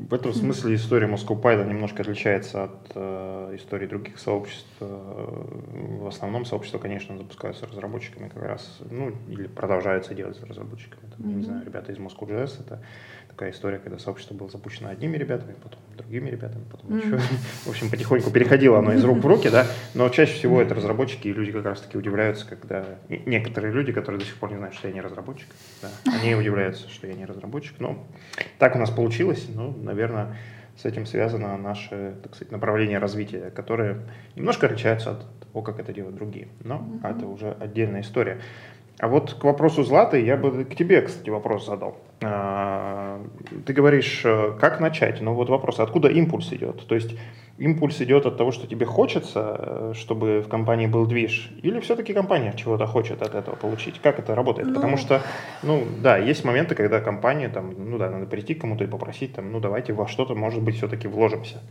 в 0.10 0.14
этом 0.14 0.34
смысле 0.34 0.76
история 0.76 1.08
Moscow 1.08 1.40
Python 1.42 1.68
немножко 1.68 2.04
отличается 2.04 2.66
от 2.66 2.92
э, 2.96 3.56
истории 3.58 3.88
других 3.88 4.18
сообществ. 4.20 4.68
Э, 4.80 5.46
в 6.02 6.08
основном 6.08 6.46
сообщества, 6.46 6.80
конечно, 6.80 7.18
запускаются 7.18 7.68
разработчиками 7.68 8.30
как 8.30 8.44
раз, 8.44 8.80
ну, 8.90 9.12
или 9.28 9.48
продолжаются 9.48 10.14
делать 10.14 10.38
с 10.38 10.44
разработчиками. 10.44 11.02
Там, 11.18 11.26
mm-hmm. 11.26 11.36
Не 11.36 11.44
знаю, 11.44 11.66
ребята 11.66 11.92
из 11.92 11.98
Moscow 11.98 12.28
JS, 12.28 12.62
это 12.62 12.82
такая 13.28 13.52
история, 13.52 13.80
когда 13.80 14.00
сообщество 14.00 14.36
было 14.36 14.50
запущено 14.50 14.90
одними 14.90 15.18
ребятами, 15.18 15.56
потом 15.62 15.80
другими 15.98 16.30
ребятами, 16.30 16.64
потом 16.72 16.92
mm-hmm. 16.92 17.06
еще. 17.06 17.18
В 17.66 17.70
общем, 17.70 17.90
потихоньку 17.90 18.32
переходило 18.32 18.80
оно 18.80 18.94
из 18.94 19.04
рук 19.04 19.20
в 19.20 19.26
руки, 19.26 19.49
да, 19.52 19.66
но 19.94 20.10
чаще 20.10 20.34
всего 20.34 20.62
это 20.62 20.76
разработчики, 20.76 21.28
и 21.28 21.34
люди 21.34 21.52
как 21.52 21.66
раз 21.66 21.82
таки 21.82 21.98
удивляются, 21.98 22.48
когда 22.48 22.86
некоторые 23.10 23.74
люди, 23.74 23.92
которые 23.92 24.20
до 24.20 24.26
сих 24.26 24.36
пор 24.36 24.52
не 24.52 24.58
знают, 24.58 24.76
что 24.76 24.88
я 24.88 24.94
не 24.94 25.02
разработчик, 25.02 25.48
да, 25.82 25.90
они 26.12 26.36
удивляются, 26.40 26.90
что 26.90 27.08
я 27.08 27.14
не 27.14 27.26
разработчик, 27.26 27.76
но 27.80 28.08
так 28.58 28.76
у 28.76 28.80
нас 28.80 28.90
получилось, 28.90 29.48
ну, 29.54 29.76
наверное, 29.82 30.36
с 30.82 30.86
этим 30.86 31.06
связано 31.06 31.58
наше, 31.58 32.16
так 32.24 32.36
сказать, 32.36 32.52
направление 32.52 33.00
развития, 33.00 33.52
которое 33.52 33.98
немножко 34.36 34.66
отличаются 34.66 35.12
от 35.12 35.26
того, 35.42 35.62
как 35.62 35.80
это 35.80 35.92
делают 35.92 36.16
другие. 36.16 36.48
Но 36.64 36.76
mm-hmm. 36.76 37.18
это 37.18 37.26
уже 37.26 37.52
отдельная 37.60 38.02
история. 38.02 38.40
А 39.00 39.08
вот 39.08 39.34
к 39.34 39.44
вопросу 39.46 39.84
Златы 39.84 40.22
я 40.22 40.36
бы 40.36 40.66
к 40.66 40.76
тебе, 40.76 41.02
кстати, 41.02 41.30
вопрос 41.30 41.66
задал. 41.66 41.96
А, 42.22 43.22
ты 43.66 43.72
говоришь, 43.72 44.24
э, 44.26 44.58
как 44.60 44.82
начать? 44.82 45.22
Ну 45.22 45.34
вот 45.34 45.48
вопрос, 45.50 45.80
откуда 45.80 46.10
импульс 46.10 46.52
идет? 46.52 46.86
То 46.86 46.96
есть 46.96 47.16
импульс 47.58 48.02
идет 48.02 48.26
от 48.26 48.36
того, 48.36 48.52
что 48.52 48.68
тебе 48.68 48.86
хочется, 48.86 49.56
э, 49.58 49.94
чтобы 49.96 50.42
в 50.42 50.50
компании 50.50 50.88
был 50.88 51.06
движ, 51.06 51.50
или 51.64 51.80
все-таки 51.80 52.14
компания 52.14 52.54
чего-то 52.58 52.88
хочет 52.88 53.22
от 53.22 53.36
этого 53.36 53.56
получить? 53.56 54.02
Как 54.02 54.20
это 54.20 54.36
работает? 54.36 54.68
Ну... 54.68 54.76
Потому 54.76 54.98
что, 54.98 55.22
ну 55.64 55.86
да, 56.02 56.18
есть 56.18 56.44
моменты, 56.44 56.76
когда 56.76 57.00
компания, 57.00 57.48
там, 57.48 57.74
ну 57.78 57.98
да, 57.98 58.10
надо 58.10 58.26
прийти 58.26 58.54
к 58.54 58.60
кому-то 58.62 58.84
и 58.84 58.88
попросить, 58.88 59.34
там, 59.34 59.50
ну 59.54 59.62
давайте 59.62 59.94
во 59.94 60.10
что-то, 60.10 60.36
может 60.36 60.62
быть, 60.62 60.76
все-таки 60.76 61.08
вложимся. 61.08 61.62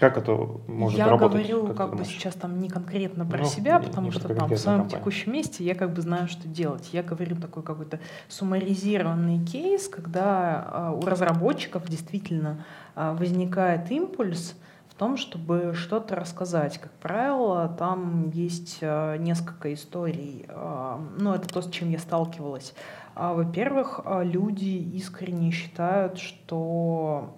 Как 0.00 0.16
это 0.16 0.32
может 0.66 0.98
я 0.98 1.08
работать? 1.08 1.46
Я 1.46 1.54
говорю 1.54 1.74
как, 1.74 1.96
бы 1.96 2.04
сейчас 2.04 2.34
там 2.34 2.60
не 2.60 2.68
конкретно 2.68 3.24
про 3.24 3.38
ну, 3.38 3.44
себя, 3.44 3.78
потому 3.78 4.10
что 4.10 4.28
там 4.34 4.48
в 4.48 4.56
своем 4.56 4.80
компания. 4.80 4.98
текущем 4.98 5.32
месте 5.32 5.64
я 5.64 5.74
как 5.74 5.92
бы 5.92 6.00
знаю, 6.02 6.28
что 6.28 6.48
делать. 6.48 6.90
Я 6.92 7.02
говорю 7.02 7.36
такой 7.36 7.62
какой-то 7.62 8.00
суммаризированный 8.28 9.44
кейс, 9.44 9.88
когда 9.88 10.92
э, 10.92 10.98
у 11.00 11.06
разработчиков 11.06 11.88
действительно 11.88 12.64
э, 12.96 13.14
возникает 13.16 13.90
импульс 13.90 14.56
в 14.88 14.94
том, 14.94 15.16
чтобы 15.16 15.74
что-то 15.74 16.16
рассказать. 16.16 16.78
Как 16.78 16.92
правило, 16.92 17.68
там 17.68 18.30
есть 18.30 18.78
э, 18.80 19.16
несколько 19.18 19.72
историй. 19.72 20.46
Э, 20.48 20.98
ну, 21.18 21.32
это 21.32 21.48
то, 21.48 21.62
с 21.62 21.70
чем 21.70 21.90
я 21.90 21.98
сталкивалась. 21.98 22.74
Во-первых, 23.14 24.00
люди 24.22 24.70
искренне 24.94 25.50
считают, 25.50 26.18
что 26.18 27.36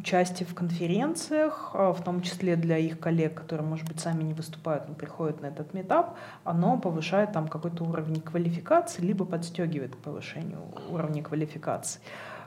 участие 0.00 0.48
в 0.48 0.54
конференциях, 0.54 1.70
а, 1.74 1.92
в 1.92 2.02
том 2.02 2.22
числе 2.22 2.56
для 2.56 2.78
их 2.78 2.98
коллег, 2.98 3.34
которые, 3.34 3.66
может 3.66 3.86
быть, 3.86 4.00
сами 4.00 4.22
не 4.22 4.34
выступают, 4.34 4.88
но 4.88 4.94
приходят 4.94 5.42
на 5.42 5.46
этот 5.46 5.74
метап, 5.74 6.16
оно 6.44 6.78
повышает 6.78 7.32
там 7.32 7.48
какой-то 7.48 7.84
уровень 7.84 8.20
квалификации, 8.20 9.02
либо 9.02 9.24
подстегивает 9.24 9.94
к 9.94 9.98
повышению 9.98 10.60
уровня 10.90 11.22
квалификации. 11.22 12.00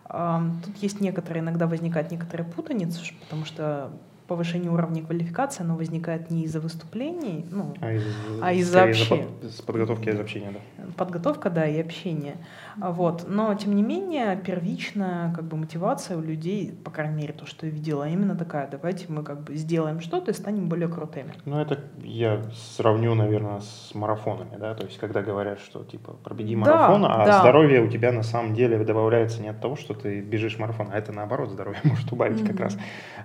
Тут 0.08 0.78
есть 0.82 1.00
некоторые, 1.00 1.42
иногда 1.42 1.66
возникает 1.66 2.12
некоторая 2.12 2.48
путаница, 2.48 3.00
потому 3.22 3.46
что 3.46 3.92
повышение 4.28 4.72
уровня 4.72 5.04
квалификации, 5.04 5.64
оно 5.64 5.76
возникает 5.76 6.30
не 6.30 6.44
из-за 6.44 6.60
выступлений, 6.60 7.46
ну, 7.52 7.74
а, 7.82 7.92
из, 7.92 8.04
а 8.42 8.54
из-за 8.54 8.84
общения. 8.84 9.28
Из 9.42 9.62
подготовки 9.62 10.10
из 10.10 10.20
общения, 10.20 10.54
да. 10.54 10.84
Подготовка, 10.98 11.50
да, 11.50 11.68
и 11.68 11.80
общение. 11.80 12.36
Вот. 12.78 13.26
Но, 13.28 13.54
тем 13.56 13.76
не 13.76 13.84
менее, 13.84 14.38
первичная 14.38 15.34
как 15.34 15.46
бы, 15.46 15.58
мотивация 15.58 16.18
у 16.18 16.22
людей, 16.22 16.74
по 16.84 16.92
крайней 16.92 17.16
мере, 17.16 17.34
то, 17.34 17.46
что 17.46 17.66
я 17.66 17.72
видела, 17.72 18.08
именно 18.08 18.36
такая. 18.36 18.68
Давайте 18.68 19.06
мы 19.10 19.24
как 19.24 19.42
бы 19.44 19.56
сделаем 19.56 20.00
что-то 20.00 20.32
и 20.32 20.34
станем 20.34 20.70
более 20.70 20.88
крутыми. 20.88 21.34
Ну, 21.46 21.60
это 21.60 21.80
я 22.02 22.44
сравню, 22.76 23.16
наверное, 23.16 23.60
с 23.60 23.94
марафонами, 23.94 24.58
да, 24.58 24.74
то 24.74 24.86
есть, 24.86 24.98
когда 24.98 25.22
говорят, 25.22 25.60
что, 25.60 25.84
типа, 25.84 26.14
пробеги 26.24 26.56
марафон, 26.56 27.02
да, 27.04 27.14
а 27.14 27.26
да. 27.26 27.40
здоровье 27.42 27.82
у 27.82 27.88
тебя 27.88 28.12
на 28.12 28.24
самом 28.24 28.54
деле 28.54 28.84
добавляется 28.84 29.42
не 29.42 29.50
от 29.50 29.60
того, 29.62 29.76
что 29.76 29.94
ты 29.94 30.22
бежишь 30.22 30.58
марафон, 30.58 30.88
а 30.92 30.98
это 30.98 31.12
наоборот, 31.12 31.50
здоровье 31.50 31.82
может 31.84 32.12
убавить 32.12 32.40
mm-hmm. 32.40 32.48
как 32.48 32.60
раз 32.60 32.78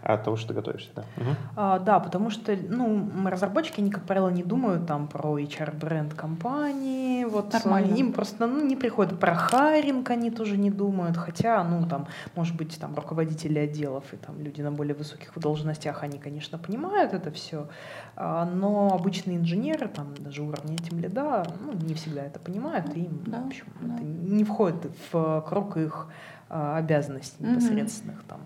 от 0.02 0.24
того, 0.24 0.36
что 0.36 0.48
ты 0.48 0.54
готовишься, 0.54 0.87
да. 0.94 1.04
Угу. 1.16 1.36
А, 1.56 1.78
да, 1.78 2.00
потому 2.00 2.30
что, 2.30 2.56
ну, 2.56 3.08
разработчики, 3.26 3.80
они, 3.80 3.90
как 3.90 4.04
правило, 4.04 4.28
не 4.28 4.42
думают 4.42 4.86
там 4.86 5.08
про 5.08 5.38
HR-бренд 5.38 6.14
компании, 6.14 7.24
вот 7.24 7.52
Нормально. 7.52 7.94
им 7.94 8.12
просто, 8.12 8.46
ну, 8.46 8.64
не 8.64 8.76
приходит 8.76 9.18
про 9.18 9.34
хайринг 9.34 10.10
они 10.10 10.30
тоже 10.30 10.56
не 10.56 10.70
думают, 10.70 11.16
хотя, 11.16 11.62
ну, 11.64 11.86
там, 11.86 12.06
может 12.34 12.56
быть, 12.56 12.78
там, 12.78 12.94
руководители 12.94 13.58
отделов 13.58 14.04
и 14.12 14.16
там 14.16 14.40
люди 14.40 14.62
на 14.62 14.72
более 14.72 14.94
высоких 14.94 15.38
должностях, 15.38 16.02
они, 16.02 16.18
конечно, 16.18 16.58
понимают 16.58 17.12
это 17.12 17.30
все, 17.30 17.68
а, 18.16 18.44
но 18.44 18.94
обычные 18.94 19.38
инженеры, 19.38 19.88
там, 19.88 20.14
даже 20.18 20.42
уровня 20.42 20.76
тем 20.78 20.98
лида, 20.98 21.44
ну, 21.60 21.72
не 21.72 21.94
всегда 21.94 22.24
это 22.24 22.38
понимают, 22.38 22.96
и 22.96 23.00
им, 23.00 23.22
да, 23.26 23.40
в 23.42 23.46
общем, 23.46 23.66
да. 23.80 23.94
это 23.94 24.04
не 24.04 24.44
входит 24.44 24.90
в 25.12 25.44
круг 25.48 25.76
их 25.76 26.08
а, 26.50 26.78
обязанностей 26.78 27.36
непосредственных, 27.40 28.20
mm-hmm. 28.20 28.28
там, 28.28 28.40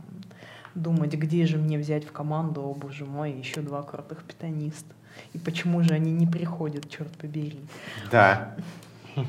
думать, 0.74 1.14
где 1.14 1.46
же 1.46 1.58
мне 1.58 1.78
взять 1.78 2.04
в 2.04 2.12
команду, 2.12 2.62
о 2.62 2.74
боже 2.74 3.04
мой, 3.04 3.32
еще 3.32 3.60
два 3.60 3.82
крутых 3.82 4.24
питаниста. 4.24 4.94
И 5.34 5.38
почему 5.38 5.82
же 5.82 5.94
они 5.94 6.12
не 6.12 6.26
приходят, 6.26 6.88
черт 6.88 7.12
побери. 7.18 7.60
Да. 8.10 8.56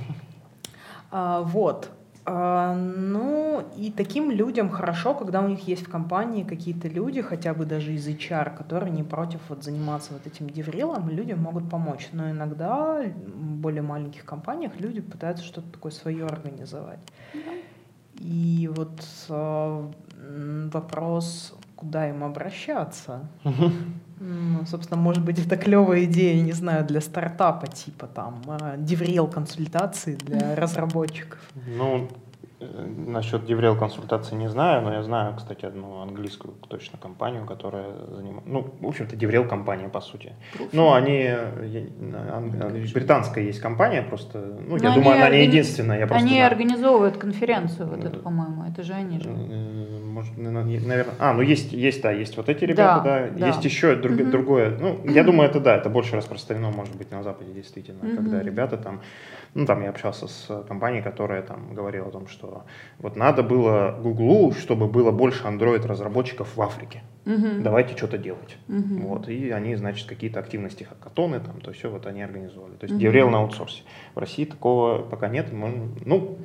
А, 1.16 1.42
вот. 1.42 1.92
А, 2.26 2.74
ну, 2.76 3.64
и 3.78 3.92
таким 3.92 4.32
людям 4.32 4.70
хорошо, 4.70 5.14
когда 5.14 5.42
у 5.42 5.48
них 5.48 5.68
есть 5.68 5.86
в 5.86 5.92
компании 5.92 6.44
какие-то 6.44 6.88
люди, 6.88 7.22
хотя 7.22 7.54
бы 7.54 7.66
даже 7.66 7.94
из 7.94 8.08
HR, 8.08 8.56
которые 8.58 8.92
не 8.92 9.04
против 9.04 9.42
вот 9.50 9.64
заниматься 9.64 10.14
вот 10.14 10.26
этим 10.26 10.50
деврилом, 10.50 11.10
людям 11.10 11.40
могут 11.40 11.70
помочь. 11.70 12.10
Но 12.14 12.32
иногда 12.32 13.04
в 13.04 13.56
более 13.58 13.84
маленьких 13.84 14.26
компаниях 14.26 14.80
люди 14.80 15.02
пытаются 15.02 15.44
что-то 15.44 15.70
такое 15.70 15.92
свое 15.92 16.26
организовать. 16.26 17.00
И 18.16 18.70
вот 18.74 19.04
э, 19.30 19.92
вопрос, 20.72 21.56
куда 21.76 22.10
им 22.10 22.24
обращаться. 22.24 23.28
Ну, 24.20 24.66
собственно, 24.66 25.02
может 25.02 25.24
быть, 25.24 25.38
это 25.38 25.58
клевая 25.58 26.06
идея, 26.06 26.42
не 26.42 26.54
знаю, 26.54 26.86
для 26.86 27.02
стартапа, 27.02 27.68
типа 27.68 28.08
там, 28.08 28.42
деврел 28.78 29.28
консультации 29.28 30.16
для 30.16 30.56
разработчиков. 30.56 31.40
Ну, 31.68 32.08
насчет 33.08 33.44
DevRel 33.50 33.78
консультации 33.78 34.36
не 34.36 34.50
знаю, 34.50 34.82
но 34.82 34.94
я 34.94 35.04
знаю, 35.04 35.36
кстати, 35.36 35.66
одну 35.66 36.02
английскую 36.02 36.54
точно 36.68 36.98
компанию, 36.98 37.46
которая 37.46 37.92
занимается... 38.12 38.50
Ну, 38.50 38.74
в 38.80 38.88
общем-то, 38.88 39.16
DevRel 39.16 39.48
компания, 39.48 39.90
по 39.90 40.02
сути. 40.02 40.34
Но 40.72 40.94
они... 40.94 41.20
Я, 41.20 41.82
британская 42.94 43.44
есть 43.44 43.60
компания, 43.60 44.02
просто... 44.02 44.40
Ну, 44.68 44.78
но 44.78 44.84
я 44.84 44.94
думаю, 44.94 45.16
она 45.18 45.30
не 45.30 45.44
единственная. 45.46 46.00
Я 46.00 46.06
они 46.06 46.30
знаю. 46.30 46.48
организовывают 46.48 47.18
конференцию 47.18 47.90
вот 47.90 48.04
эту, 48.04 48.20
по-моему. 48.20 48.64
Это 48.64 48.84
же 48.84 48.94
они 48.94 49.20
же. 49.20 49.30
Э, 49.30 50.00
может, 50.04 50.38
наверное... 50.38 51.06
А, 51.20 51.34
ну 51.34 51.42
есть, 51.42 51.74
есть, 51.74 52.02
да, 52.02 52.12
есть 52.12 52.38
вот 52.38 52.50
эти 52.50 52.66
ребята, 52.66 53.02
да. 53.04 53.20
да. 53.28 53.40
да. 53.40 53.48
Есть 53.48 53.66
еще 53.66 53.96
друг, 53.96 54.20
угу. 54.20 54.32
другое. 54.32 54.78
Ну, 54.78 55.00
я 55.06 55.24
думаю, 55.24 55.50
это 55.50 55.60
да, 55.60 55.76
это 55.76 55.90
больше 55.90 56.16
распространено, 56.16 56.72
может 56.72 56.96
быть, 56.96 57.12
на 57.12 57.24
Западе, 57.24 57.52
действительно, 57.52 58.08
угу. 58.08 58.16
когда 58.18 58.42
ребята 58.42 58.78
там 58.78 59.02
ну, 59.56 59.66
там 59.66 59.84
я 59.84 59.90
общался 59.90 60.28
с 60.28 60.64
компанией, 60.68 61.02
которая 61.02 61.42
там 61.44 61.74
говорила 61.74 62.08
о 62.08 62.12
том, 62.12 62.28
что 62.28 62.64
вот 63.00 63.16
надо 63.16 63.44
было 63.44 63.98
Гуглу, 64.02 64.52
чтобы 64.54 64.88
было 64.88 65.12
больше 65.12 65.44
Android-разработчиков 65.44 66.56
в 66.56 66.62
Африке. 66.62 67.04
Угу. 67.26 67.62
Давайте 67.62 67.96
что-то 67.96 68.18
делать. 68.18 68.58
Угу. 68.68 69.08
Вот, 69.08 69.30
и 69.30 69.52
они, 69.52 69.76
значит, 69.76 70.08
какие-то 70.08 70.40
активности, 70.40 70.84
хакатоны, 70.84 71.40
там, 71.40 71.62
то 71.62 71.72
все 71.72 71.90
вот 71.90 72.06
они 72.08 72.24
организовали. 72.24 72.76
То 72.76 72.86
есть 72.86 72.96
угу. 72.96 73.04
DevRel 73.04 73.30
на 73.30 73.40
аутсорсе. 73.40 73.84
В 74.16 74.20
России 74.20 74.46
такого 74.46 75.04
пока 75.04 75.28
нет. 75.28 75.48
Ну, 75.52 76.38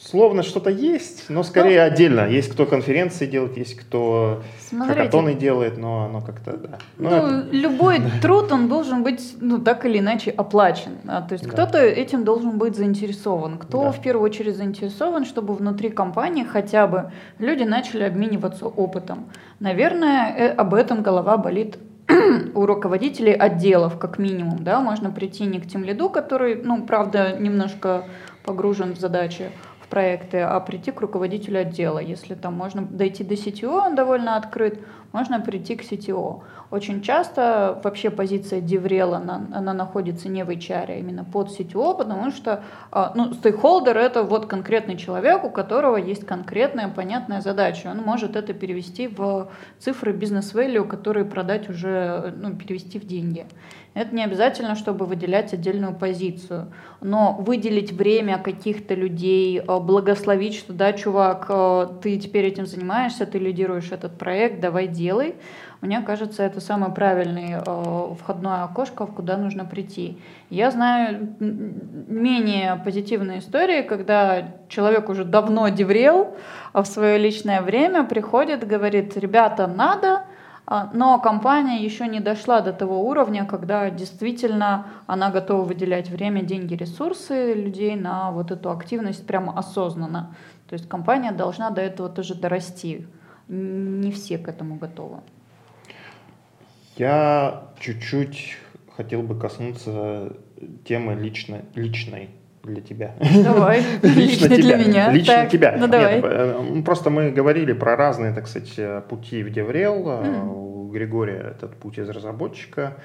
словно 0.00 0.42
что-то 0.42 0.70
есть, 0.70 1.30
но 1.30 1.42
скорее 1.42 1.80
ну, 1.80 1.92
отдельно. 1.92 2.28
Есть 2.28 2.52
кто 2.52 2.66
конференции 2.66 3.26
делает, 3.26 3.56
есть 3.56 3.74
кто 3.76 4.42
смотрите, 4.58 5.00
хакатоны 5.00 5.34
делает, 5.34 5.78
но 5.78 6.04
оно 6.04 6.20
как-то, 6.20 6.56
да. 6.56 6.78
Но 6.98 7.10
ну, 7.10 7.16
это... 7.16 7.48
любой 7.50 8.00
труд, 8.22 8.52
он 8.52 8.68
должен 8.68 9.02
быть, 9.02 9.36
ну, 9.40 9.58
так 9.58 9.86
или 9.86 9.98
иначе 9.98 10.30
оплачен. 10.30 10.98
А, 11.06 11.22
то 11.22 11.32
есть 11.34 11.44
да. 11.44 11.50
кто-то 11.50 11.78
этим 11.78 12.24
должен 12.24 12.58
быть 12.58 12.76
заинтересован. 12.76 13.58
Кто 13.58 13.84
да. 13.84 13.92
в 13.92 14.02
первую 14.02 14.24
очередь 14.24 14.56
заинтересован, 14.56 15.24
чтобы 15.24 15.54
внутри 15.54 15.90
компании 15.90 16.44
хотя 16.44 16.86
бы 16.86 17.12
люди 17.38 17.62
начали 17.62 18.02
обмениваться 18.04 18.66
опытом. 18.66 19.26
Наверное, 19.60 20.34
э, 20.36 20.48
об 20.50 20.74
этом 20.74 21.02
голова 21.02 21.36
болит 21.36 21.78
у 22.54 22.66
руководителей 22.66 23.32
отделов, 23.32 23.98
как 23.98 24.18
минимум, 24.18 24.62
да, 24.62 24.80
можно 24.80 25.10
прийти 25.10 25.46
не 25.46 25.60
к 25.60 25.66
тем 25.66 25.84
лиду, 25.84 26.10
который, 26.10 26.56
ну, 26.56 26.84
правда, 26.84 27.36
немножко 27.38 28.04
погружен 28.44 28.94
в 28.94 28.98
задачи, 28.98 29.50
проекты, 29.94 30.40
а 30.40 30.58
прийти 30.58 30.90
к 30.90 31.00
руководителю 31.00 31.60
отдела. 31.60 32.00
Если 32.00 32.34
там 32.34 32.54
можно 32.54 32.82
дойти 32.82 33.22
до 33.22 33.34
CTO, 33.34 33.86
он 33.86 33.94
довольно 33.94 34.36
открыт, 34.36 34.80
можно 35.12 35.40
прийти 35.40 35.76
к 35.76 35.82
CTO. 35.82 36.42
Очень 36.72 37.00
часто 37.00 37.80
вообще 37.84 38.10
позиция 38.10 38.60
деврела, 38.60 39.18
она, 39.18 39.46
она 39.54 39.72
находится 39.72 40.28
не 40.28 40.44
в 40.44 40.50
HR, 40.50 40.86
а 40.88 40.98
именно 40.98 41.24
под 41.24 41.48
CTO, 41.48 41.96
потому 41.96 42.32
что 42.32 42.64
а, 42.90 43.12
ну, 43.14 43.32
стейкхолдер— 43.34 43.96
это 44.08 44.24
вот 44.24 44.46
конкретный 44.46 44.96
человек, 44.96 45.44
у 45.44 45.50
которого 45.50 45.96
есть 45.96 46.26
конкретная 46.26 46.88
понятная 46.88 47.40
задача. 47.40 47.86
Он 47.88 47.98
может 47.98 48.34
это 48.34 48.52
перевести 48.52 49.06
в 49.06 49.48
цифры 49.78 50.12
бизнес-value, 50.12 50.88
которые 50.88 51.24
продать 51.24 51.70
уже, 51.70 52.34
ну, 52.36 52.56
перевести 52.56 52.98
в 52.98 53.06
деньги. 53.06 53.46
Это 53.94 54.12
не 54.12 54.24
обязательно, 54.24 54.74
чтобы 54.74 55.06
выделять 55.06 55.54
отдельную 55.54 55.94
позицию. 55.94 56.72
Но 57.00 57.36
выделить 57.38 57.92
время 57.92 58.38
каких-то 58.38 58.94
людей, 58.94 59.60
э, 59.60 59.78
благословить, 59.78 60.56
что 60.56 60.72
да, 60.72 60.92
чувак, 60.92 61.46
э, 61.48 61.86
ты 62.02 62.18
теперь 62.18 62.46
этим 62.46 62.66
занимаешься, 62.66 63.24
ты 63.24 63.38
лидируешь 63.38 63.92
этот 63.92 64.18
проект, 64.18 64.60
давай 64.60 64.88
делай. 64.88 65.36
Мне 65.80 66.00
кажется, 66.00 66.42
это 66.42 66.60
самое 66.60 66.92
правильное 66.92 67.62
э, 67.64 68.14
входное 68.20 68.64
окошко, 68.64 69.06
куда 69.06 69.36
нужно 69.36 69.64
прийти. 69.64 70.18
Я 70.50 70.72
знаю 70.72 71.36
менее 71.38 72.80
позитивные 72.84 73.38
истории, 73.38 73.82
когда 73.82 74.54
человек 74.68 75.08
уже 75.08 75.24
давно 75.24 75.68
деврел, 75.68 76.36
а 76.72 76.82
в 76.82 76.86
свое 76.86 77.16
личное 77.18 77.60
время 77.62 78.02
приходит, 78.02 78.66
говорит, 78.66 79.16
ребята, 79.16 79.68
надо, 79.68 80.22
но 80.66 81.18
компания 81.20 81.84
еще 81.84 82.06
не 82.06 82.20
дошла 82.20 82.60
до 82.60 82.72
того 82.72 83.06
уровня, 83.06 83.44
когда 83.44 83.90
действительно 83.90 84.86
она 85.06 85.30
готова 85.30 85.64
выделять 85.64 86.08
время, 86.08 86.42
деньги, 86.42 86.74
ресурсы 86.74 87.52
людей 87.52 87.96
на 87.96 88.30
вот 88.30 88.50
эту 88.50 88.70
активность 88.70 89.26
прямо 89.26 89.58
осознанно. 89.58 90.34
То 90.68 90.74
есть 90.74 90.88
компания 90.88 91.32
должна 91.32 91.70
до 91.70 91.82
этого 91.82 92.08
тоже 92.08 92.34
дорасти. 92.34 93.06
Не 93.48 94.10
все 94.10 94.38
к 94.38 94.48
этому 94.48 94.76
готовы. 94.76 95.20
Я 96.96 97.64
чуть-чуть 97.78 98.56
хотел 98.96 99.22
бы 99.22 99.38
коснуться 99.38 100.32
темы 100.84 101.14
лично, 101.14 101.62
личной 101.74 102.30
для 102.64 102.82
тебя. 102.82 103.14
Давай, 103.42 103.82
лично, 104.02 104.48
для 104.48 104.76
меня. 104.76 105.12
Лично 105.12 105.46
тебя. 105.46 105.76
Ну, 105.78 105.88
давай. 105.88 106.16
Нет, 106.16 106.24
э, 106.24 106.82
просто 106.84 107.10
мы 107.10 107.30
говорили 107.30 107.72
про 107.72 107.96
разные, 107.96 108.32
так 108.32 108.46
сказать, 108.46 109.06
пути 109.08 109.42
в 109.42 109.50
Деврел. 109.50 110.06
Mm. 110.06 110.48
У 110.48 110.90
Григория 110.90 111.54
этот 111.56 111.76
путь 111.76 111.98
из 111.98 112.08
разработчика. 112.08 112.96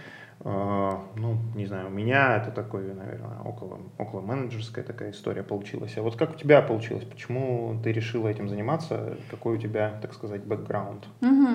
Э, 0.42 0.92
ну, 1.16 1.38
не 1.56 1.66
знаю, 1.66 1.88
у 1.88 1.92
меня 1.92 2.38
это 2.38 2.52
такой, 2.52 2.94
наверное, 2.94 3.40
около, 3.44 3.80
около 3.98 4.22
менеджерская 4.22 4.84
такая 4.84 5.12
история 5.12 5.44
получилась. 5.44 5.98
А 5.98 6.02
вот 6.02 6.16
как 6.16 6.32
у 6.32 6.36
тебя 6.36 6.62
получилось? 6.62 7.04
Почему 7.04 7.80
ты 7.84 7.92
решила 7.92 8.28
этим 8.28 8.48
заниматься? 8.48 9.18
Какой 9.30 9.56
у 9.56 9.58
тебя, 9.58 10.00
так 10.02 10.14
сказать, 10.14 10.44
бэкграунд? 10.44 11.06
Угу. 11.22 11.48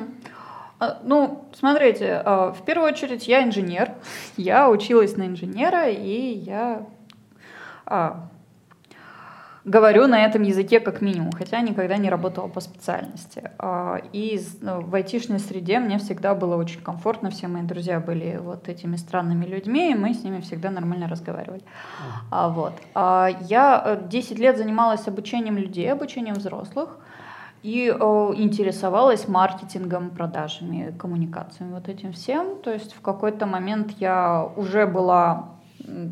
Ну, 1.04 1.44
смотрите, 1.54 2.20
в 2.24 2.58
первую 2.66 2.92
очередь 2.92 3.26
я 3.26 3.44
инженер. 3.44 3.92
Я 4.36 4.68
училась 4.68 5.16
на 5.16 5.28
инженера, 5.28 5.88
и 5.88 6.32
я 6.36 6.84
говорю 9.64 10.07
на 10.07 10.25
этом 10.25 10.42
языке 10.42 10.79
как 10.79 11.01
минимум, 11.01 11.33
хотя 11.33 11.61
никогда 11.61 11.97
не 11.97 12.11
работала 12.11 12.49
по 12.49 12.61
специальности. 12.61 13.51
А, 13.59 14.01
и 14.12 14.40
ну, 14.61 14.83
в 14.83 14.94
айтишной 14.94 15.38
среде 15.38 15.79
мне 15.79 15.99
всегда 15.99 16.35
было 16.35 16.57
очень 16.57 16.81
комфортно, 16.81 17.30
все 17.30 17.49
мои 17.49 17.62
друзья 17.62 17.99
были 18.01 18.39
вот 18.41 18.68
этими 18.68 18.97
странными 18.97 19.47
людьми, 19.47 19.93
и 19.93 19.95
мы 19.95 20.12
с 20.12 20.22
ними 20.22 20.41
всегда 20.41 20.70
нормально 20.70 21.09
разговаривали. 21.09 21.62
А, 22.30 22.49
вот. 22.49 22.74
А, 22.95 23.30
я 23.49 24.01
10 24.09 24.32
э, 24.32 24.35
лет 24.43 24.59
занималась 24.59 25.09
обучением 25.09 25.57
людей, 25.57 25.91
обучением 25.91 26.35
взрослых, 26.35 26.99
и 27.62 27.89
э, 27.89 28.32
интересовалась 28.37 29.26
маркетингом, 29.26 30.11
продажами, 30.11 30.95
коммуникациями, 30.99 31.72
вот 31.72 31.89
этим 31.89 32.12
всем. 32.12 32.61
То 32.62 32.70
есть 32.70 32.93
в 32.93 33.01
какой-то 33.01 33.47
момент 33.47 33.93
я 33.99 34.47
уже 34.57 34.87
была 34.87 35.55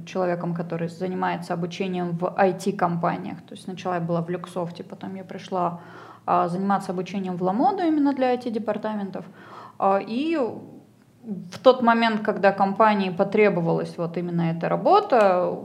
человеком, 0.07 0.55
который 0.55 0.89
занимается 0.89 1.55
обучением 1.55 2.12
в 2.12 2.25
IT-компаниях. 2.25 3.39
То 3.43 3.53
есть 3.53 3.64
сначала 3.64 3.95
я 3.95 4.01
была 4.01 4.23
в 4.23 4.31
Люксофте, 4.31 4.85
потом 4.85 5.14
я 5.14 5.25
пришла 5.25 5.81
э, 6.27 6.49
заниматься 6.49 6.93
обучением 6.93 7.37
в 7.37 7.43
Ламоду 7.43 7.83
именно 7.83 8.12
для 8.12 8.35
IT-департаментов. 8.35 9.25
Э, 9.79 10.01
и 10.07 10.39
в 11.25 11.59
тот 11.62 11.83
момент, 11.83 12.23
когда 12.23 12.53
компании 12.53 13.11
потребовалась 13.11 13.97
вот 13.97 14.16
именно 14.16 14.51
эта 14.51 14.68
работа, 14.68 15.59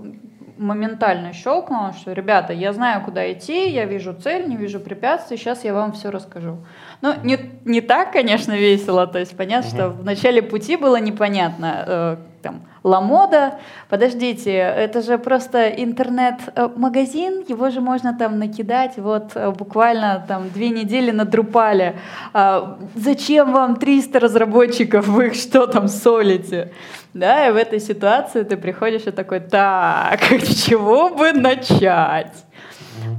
моментально 0.57 1.33
щелкнуло, 1.33 1.93
что, 1.93 2.13
ребята, 2.13 2.53
я 2.53 2.73
знаю, 2.73 3.03
куда 3.03 3.31
идти, 3.31 3.69
я 3.69 3.85
вижу 3.85 4.13
цель, 4.13 4.47
не 4.47 4.55
вижу 4.55 4.79
препятствий, 4.79 5.37
сейчас 5.37 5.63
я 5.63 5.73
вам 5.73 5.91
все 5.93 6.09
расскажу. 6.09 6.57
Ну, 7.01 7.13
не, 7.23 7.37
не 7.65 7.81
так, 7.81 8.11
конечно, 8.11 8.53
весело, 8.53 9.07
то 9.07 9.19
есть 9.19 9.37
понятно, 9.37 9.69
угу. 9.69 9.75
что 9.75 9.89
в 9.89 10.03
начале 10.03 10.41
пути 10.41 10.75
было 10.77 10.99
непонятно, 10.99 12.19
э, 12.47 12.51
там, 12.51 12.61
Ламода, 12.83 13.59
подождите, 13.89 14.51
это 14.51 15.01
же 15.01 15.17
просто 15.17 15.67
интернет-магазин, 15.67 17.43
его 17.47 17.69
же 17.69 17.81
можно 17.81 18.13
там 18.17 18.39
накидать, 18.39 18.97
вот 18.97 19.31
э, 19.35 19.51
буквально 19.51 20.23
там 20.27 20.49
две 20.49 20.69
недели 20.69 21.11
на 21.11 21.25
Друпале. 21.25 21.95
А, 22.33 22.77
зачем 22.95 23.51
вам 23.51 23.75
300 23.75 24.19
разработчиков, 24.19 25.07
вы 25.07 25.27
их 25.27 25.33
что 25.35 25.67
там 25.67 25.87
солите? 25.87 26.71
Да, 27.13 27.47
и 27.47 27.51
в 27.51 27.55
этой 27.55 27.79
ситуации 27.79 28.43
ты 28.43 28.57
приходишь 28.57 29.07
и 29.07 29.11
такой, 29.11 29.39
так, 29.39 30.21
с 30.31 30.63
чего 30.63 31.09
бы 31.09 31.33
начать? 31.33 32.33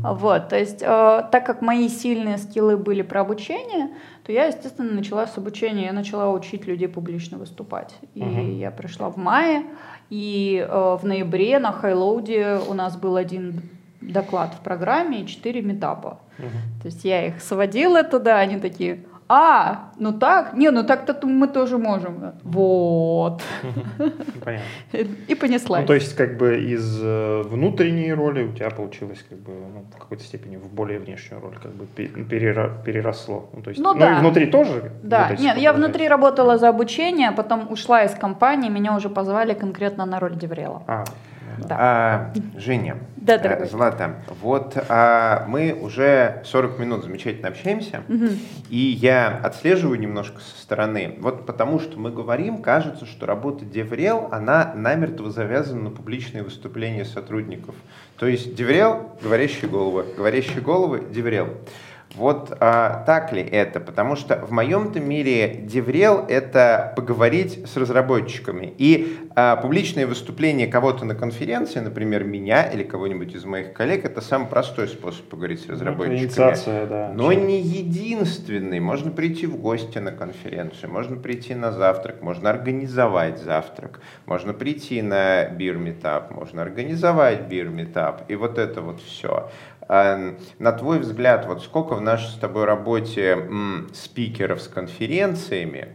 Вот, 0.02 0.48
то 0.48 0.58
есть, 0.58 0.82
э, 0.82 1.22
так 1.30 1.46
как 1.46 1.62
мои 1.62 1.88
сильные 1.88 2.38
скиллы 2.38 2.76
были 2.76 3.02
про 3.02 3.20
обучение, 3.20 3.90
то 4.28 4.32
я, 4.32 4.44
естественно, 4.44 4.92
начала 4.92 5.26
с 5.26 5.38
обучения, 5.38 5.86
я 5.86 5.92
начала 5.94 6.30
учить 6.30 6.66
людей 6.66 6.86
публично 6.86 7.38
выступать. 7.38 7.94
И 8.14 8.20
угу. 8.20 8.58
я 8.58 8.70
пришла 8.70 9.08
в 9.08 9.16
мае, 9.16 9.62
и 10.10 10.62
э, 10.68 10.98
в 11.00 11.06
ноябре 11.06 11.58
на 11.58 11.72
Хайлоуде 11.72 12.60
у 12.68 12.74
нас 12.74 12.98
был 12.98 13.16
один 13.16 13.62
доклад 14.02 14.52
в 14.52 14.60
программе 14.60 15.22
и 15.22 15.26
четыре 15.26 15.62
метапа. 15.62 16.20
Угу. 16.38 16.82
То 16.82 16.88
есть 16.88 17.04
я 17.06 17.26
их 17.26 17.40
сводила 17.40 18.04
туда, 18.04 18.38
они 18.38 18.58
такие, 18.58 19.06
а, 19.28 19.90
ну 19.98 20.12
так, 20.12 20.54
не, 20.54 20.70
ну 20.70 20.84
так-то 20.84 21.26
мы 21.26 21.48
тоже 21.48 21.76
можем. 21.76 22.32
Вот. 22.42 23.42
Понятно. 24.44 24.66
И 25.28 25.34
понеслась. 25.34 25.82
Ну, 25.82 25.86
то 25.86 25.94
есть, 25.94 26.16
как 26.16 26.38
бы 26.38 26.58
из 26.58 26.98
э, 27.02 27.42
внутренней 27.42 28.14
роли 28.14 28.44
у 28.44 28.52
тебя 28.52 28.70
получилось, 28.70 29.22
как 29.28 29.38
бы, 29.38 29.52
ну, 29.52 29.84
в 29.94 29.98
какой-то 29.98 30.24
степени 30.24 30.56
в 30.56 30.72
более 30.72 30.98
внешнюю 30.98 31.42
роль, 31.42 31.58
как 31.62 31.72
бы 31.72 31.86
переросло. 31.86 33.50
Ну, 33.52 33.62
то 33.62 33.70
есть, 33.70 33.82
ну, 33.82 33.92
ну 33.92 34.00
да. 34.00 34.16
и 34.16 34.20
внутри 34.20 34.46
тоже? 34.46 34.92
Да, 35.02 35.36
нет, 35.38 35.58
я 35.58 35.74
внутри 35.74 36.08
работала 36.08 36.56
за 36.56 36.70
обучение, 36.70 37.32
потом 37.32 37.70
ушла 37.70 38.04
из 38.04 38.14
компании, 38.14 38.70
меня 38.70 38.96
уже 38.96 39.10
позвали 39.10 39.52
конкретно 39.52 40.06
на 40.06 40.20
роль 40.20 40.36
Деврела. 40.36 40.82
А, 40.86 41.04
да. 41.58 41.76
А, 41.78 42.32
Женя, 42.56 42.96
да, 43.36 43.56
э, 43.56 43.66
Злата, 43.66 44.22
вот 44.40 44.78
а, 44.88 45.44
мы 45.46 45.76
уже 45.78 46.42
40 46.46 46.78
минут 46.78 47.04
замечательно 47.04 47.48
общаемся, 47.48 48.02
угу. 48.08 48.28
и 48.70 48.78
я 48.78 49.38
отслеживаю 49.42 50.00
немножко 50.00 50.40
со 50.40 50.62
стороны. 50.62 51.16
Вот 51.18 51.44
потому 51.44 51.78
что 51.80 51.98
мы 51.98 52.10
говорим, 52.10 52.62
кажется, 52.62 53.04
что 53.04 53.26
работа 53.26 53.66
DevRel, 53.66 54.28
она 54.32 54.72
намертво 54.74 55.30
завязана 55.30 55.82
на 55.82 55.90
публичные 55.90 56.42
выступления 56.42 57.04
сотрудников. 57.04 57.74
То 58.16 58.26
есть 58.26 58.54
DevRel, 58.54 59.12
говорящие 59.22 59.68
головы, 59.68 60.06
говорящие 60.16 60.62
головы, 60.62 61.04
DevRel. 61.10 61.48
Вот 62.14 62.56
а, 62.60 63.04
так 63.06 63.32
ли 63.32 63.42
это? 63.42 63.80
Потому 63.80 64.16
что 64.16 64.36
в 64.44 64.50
моем-то 64.50 64.98
мире 64.98 65.60
DevRel— 65.62 66.24
это 66.28 66.92
поговорить 66.96 67.68
с 67.68 67.76
разработчиками. 67.76 68.72
И 68.78 69.18
а, 69.36 69.56
публичное 69.56 70.06
выступление 70.06 70.66
кого-то 70.66 71.04
на 71.04 71.14
конференции, 71.14 71.80
например, 71.80 72.24
меня 72.24 72.62
или 72.64 72.82
кого-нибудь 72.82 73.34
из 73.34 73.44
моих 73.44 73.72
коллег, 73.72 74.04
это 74.04 74.20
самый 74.20 74.48
простой 74.48 74.88
способ 74.88 75.26
поговорить 75.26 75.60
с 75.60 75.66
ну, 75.66 75.74
разработчиками. 75.74 76.56
Ну, 76.66 76.86
да. 76.88 77.12
Но 77.14 77.32
не 77.32 77.60
единственный. 77.60 78.80
Можно 78.80 79.10
прийти 79.10 79.46
в 79.46 79.56
гости 79.56 79.98
на 79.98 80.12
конференцию, 80.12 80.90
можно 80.90 81.16
прийти 81.16 81.54
на 81.54 81.72
завтрак, 81.72 82.22
можно 82.22 82.50
организовать 82.50 83.38
завтрак, 83.38 84.00
можно 84.26 84.54
прийти 84.54 85.02
на 85.02 85.48
beer 85.48 85.78
meetup, 85.78 86.30
можно 86.30 86.62
организовать 86.62 87.42
beer 87.42 87.74
meetup. 87.74 88.28
И 88.28 88.34
вот 88.34 88.58
это 88.58 88.80
вот 88.80 89.00
все. 89.02 89.50
А, 89.88 90.34
на 90.58 90.72
твой 90.72 90.98
взгляд, 90.98 91.46
вот 91.46 91.62
сколько 91.62 91.94
в 91.94 92.00
нашей 92.02 92.28
с 92.28 92.34
тобой 92.34 92.66
работе 92.66 93.30
м, 93.30 93.88
спикеров 93.94 94.60
с 94.60 94.68
конференциями, 94.68 95.88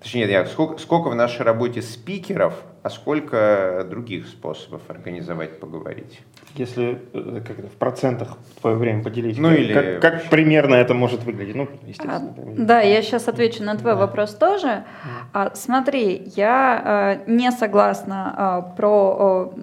точнее, 0.00 0.26
нет, 0.26 0.48
сколько, 0.48 0.78
сколько 0.78 1.08
в 1.08 1.16
нашей 1.16 1.42
работе 1.42 1.82
спикеров, 1.82 2.54
а 2.84 2.90
сколько 2.90 3.84
других 3.90 4.28
способов 4.28 4.82
организовать, 4.88 5.58
поговорить? 5.58 6.20
Если 6.54 7.00
э, 7.14 7.40
как 7.44 7.56
в 7.56 7.76
процентах 7.76 8.36
твое 8.60 8.76
время 8.76 9.02
поделить, 9.02 9.38
ну, 9.38 9.48
как, 9.48 9.58
или... 9.58 9.72
как, 9.72 10.00
как 10.00 10.30
примерно 10.30 10.74
это 10.74 10.92
может 10.92 11.24
выглядеть? 11.24 11.56
Ну, 11.56 11.68
естественно. 11.86 12.34
А, 12.36 12.54
да, 12.58 12.80
я 12.82 13.02
сейчас 13.02 13.26
отвечу 13.26 13.64
на 13.64 13.76
твой 13.76 13.94
да. 13.94 14.00
вопрос 14.00 14.34
тоже. 14.34 14.84
А, 15.32 15.52
смотри, 15.54 16.30
я 16.36 16.82
а, 16.84 17.24
не 17.26 17.50
согласна 17.50 18.34
а, 18.36 18.60
про 18.60 19.16
а, 19.18 19.54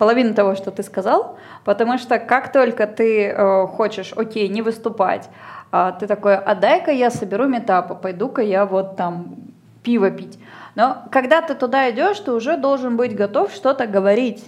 половину 0.00 0.32
того, 0.32 0.54
что 0.54 0.70
ты 0.70 0.82
сказал, 0.82 1.36
потому 1.62 1.98
что 1.98 2.18
как 2.18 2.50
только 2.52 2.86
ты 2.86 3.26
э, 3.26 3.66
хочешь, 3.66 4.14
окей, 4.16 4.48
не 4.48 4.62
выступать, 4.62 5.28
э, 5.72 5.92
ты 6.00 6.06
такой, 6.06 6.36
а 6.36 6.54
дай-ка 6.54 6.90
я 6.90 7.10
соберу 7.10 7.46
метапы, 7.46 7.94
пойду-ка 7.94 8.40
я 8.40 8.64
вот 8.64 8.96
там 8.96 9.34
пиво 9.82 10.10
пить. 10.10 10.38
Но 10.74 11.02
когда 11.12 11.42
ты 11.42 11.54
туда 11.54 11.90
идешь, 11.90 12.18
ты 12.20 12.32
уже 12.32 12.56
должен 12.56 12.96
быть 12.96 13.14
готов 13.14 13.52
что-то 13.52 13.86
говорить 13.86 14.42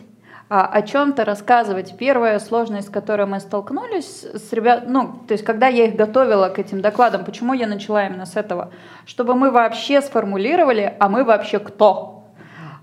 а, 0.48 0.64
о 0.64 0.80
чем-то 0.80 1.26
рассказывать. 1.26 1.98
Первая 1.98 2.38
сложность, 2.38 2.88
с 2.88 2.90
которой 2.90 3.26
мы 3.26 3.38
столкнулись 3.38 4.24
с 4.24 4.54
ребят, 4.54 4.84
ну, 4.86 5.20
то 5.28 5.32
есть 5.32 5.44
когда 5.44 5.66
я 5.66 5.84
их 5.84 5.96
готовила 5.96 6.48
к 6.48 6.58
этим 6.60 6.80
докладам, 6.80 7.26
почему 7.26 7.52
я 7.52 7.66
начала 7.66 8.06
именно 8.06 8.24
с 8.24 8.36
этого? 8.36 8.70
Чтобы 9.04 9.34
мы 9.34 9.50
вообще 9.50 10.00
сформулировали, 10.00 10.94
а 10.98 11.10
мы 11.10 11.24
вообще 11.24 11.58
кто? 11.58 12.21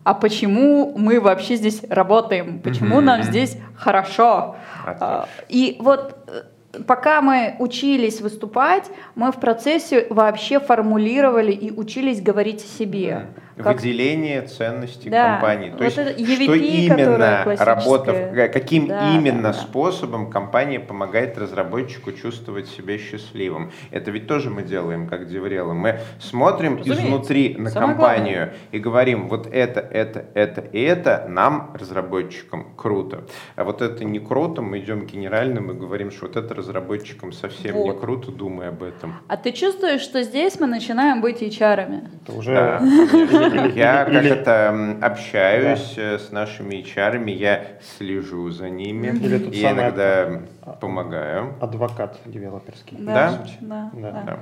А 0.10 0.16
почему 0.16 0.92
мы 0.98 1.22
вообще 1.22 1.56
здесь 1.56 1.84
работаем, 1.88 2.62
почему 2.62 3.00
нам 3.00 3.22
здесь 3.22 3.58
хорошо. 3.76 4.56
Отлично. 4.84 5.28
И 5.50 5.78
вот 5.80 6.16
э, 6.26 6.82
пока 6.88 7.22
мы 7.22 7.56
учились 7.60 8.20
выступать, 8.20 8.90
мы 9.14 9.32
в 9.32 9.36
процессе 9.36 10.08
вообще 10.10 10.60
формулировали 10.60 11.52
и 11.52 11.70
учились 11.70 12.24
говорить 12.24 12.64
о 12.64 12.68
себе. 12.68 13.28
Как... 13.62 13.76
Выделение 13.76 14.42
ценностей 14.44 15.10
да. 15.10 15.34
компании. 15.34 15.72
То 15.72 15.84
вот 15.84 15.84
есть, 15.84 15.98
EVP, 15.98 16.44
что 16.44 16.54
именно 16.54 17.56
работа, 17.58 18.50
каким 18.54 18.88
да, 18.88 19.14
именно 19.14 19.42
да, 19.42 19.54
да. 19.54 19.54
способом 19.54 20.30
компания 20.30 20.80
помогает 20.80 21.38
разработчику 21.38 22.14
чувствовать 22.14 22.70
себя 22.70 22.98
счастливым. 22.98 23.72
Это 23.92 24.12
ведь 24.12 24.28
тоже 24.28 24.50
мы 24.50 24.64
делаем, 24.64 25.08
как 25.08 25.28
Деврела. 25.28 25.74
Мы 25.74 26.00
смотрим 26.22 26.78
Разумеется. 26.78 27.06
изнутри 27.06 27.56
на 27.58 27.70
Самое 27.70 27.96
компанию 27.96 28.38
главное. 28.38 28.56
и 28.72 28.80
говорим, 28.80 29.28
вот 29.28 29.46
это, 29.52 29.82
это, 29.82 30.26
это 30.36 30.62
и 30.62 30.80
это 30.82 31.26
нам, 31.28 31.76
разработчикам, 31.78 32.74
круто. 32.78 33.26
А 33.58 33.66
вот 33.66 33.82
это 33.82 34.06
не 34.06 34.20
круто, 34.20 34.62
мы 34.62 34.80
идем 34.80 35.06
генерально, 35.06 35.60
мы 35.60 35.74
говорим, 35.74 36.12
что 36.12 36.28
вот 36.28 36.38
это 36.38 36.54
разработчикам 36.54 37.34
совсем 37.34 37.76
вот. 37.76 37.86
не 37.86 38.00
круто, 38.00 38.32
думай 38.32 38.70
об 38.70 38.84
этом. 38.84 39.16
А 39.28 39.36
ты 39.36 39.52
чувствуешь, 39.52 40.00
что 40.00 40.24
здесь 40.24 40.58
мы 40.62 40.68
начинаем 40.68 41.20
быть 41.20 41.42
HR-ами? 41.42 42.10
Это 42.24 42.38
уже... 42.38 42.54
Да. 42.54 42.80
Я 43.76 44.06
как 44.06 44.24
это 44.24 44.98
общаюсь 45.02 45.96
э, 45.98 46.20
с 46.20 46.32
нашими 46.32 46.76
HR, 46.76 47.30
я 47.32 47.64
слежу 47.98 48.50
за 48.50 48.70
ними, 48.70 49.08
и 49.08 49.64
иногда 49.64 50.42
помогаю. 50.80 51.56
Адвокат 51.62 52.20
девелоперский. 52.26 52.98
Да, 53.00 53.40
да, 53.62 53.92
да. 53.94 54.40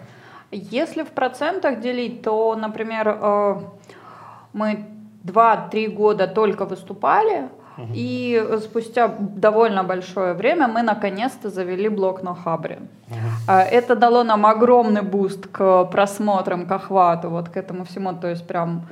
Если 0.52 1.04
в 1.04 1.10
процентах 1.10 1.82
делить, 1.82 2.22
то, 2.22 2.56
например, 2.56 3.18
э, 3.22 3.62
мы 4.54 4.86
2-3 5.24 5.88
года 5.90 6.28
только 6.28 6.66
выступали, 6.66 7.50
и 7.94 8.58
спустя 8.62 9.08
довольно 9.20 9.84
большое 9.84 10.34
время 10.34 10.68
мы 10.68 10.82
наконец-то 10.82 11.50
завели 11.50 11.90
блог 11.90 12.24
на 12.24 12.36
Хабре. 12.36 12.80
Uh-huh. 13.10 13.62
Это 13.62 13.96
дало 13.96 14.24
нам 14.24 14.46
огромный 14.46 15.02
буст 15.02 15.48
к 15.48 15.86
просмотрам, 15.86 16.66
к 16.66 16.72
охвату, 16.72 17.30
вот 17.30 17.50
к 17.50 17.58
этому 17.58 17.84
всему, 17.86 18.14
то 18.14 18.28
есть 18.28 18.48
прям 18.48 18.88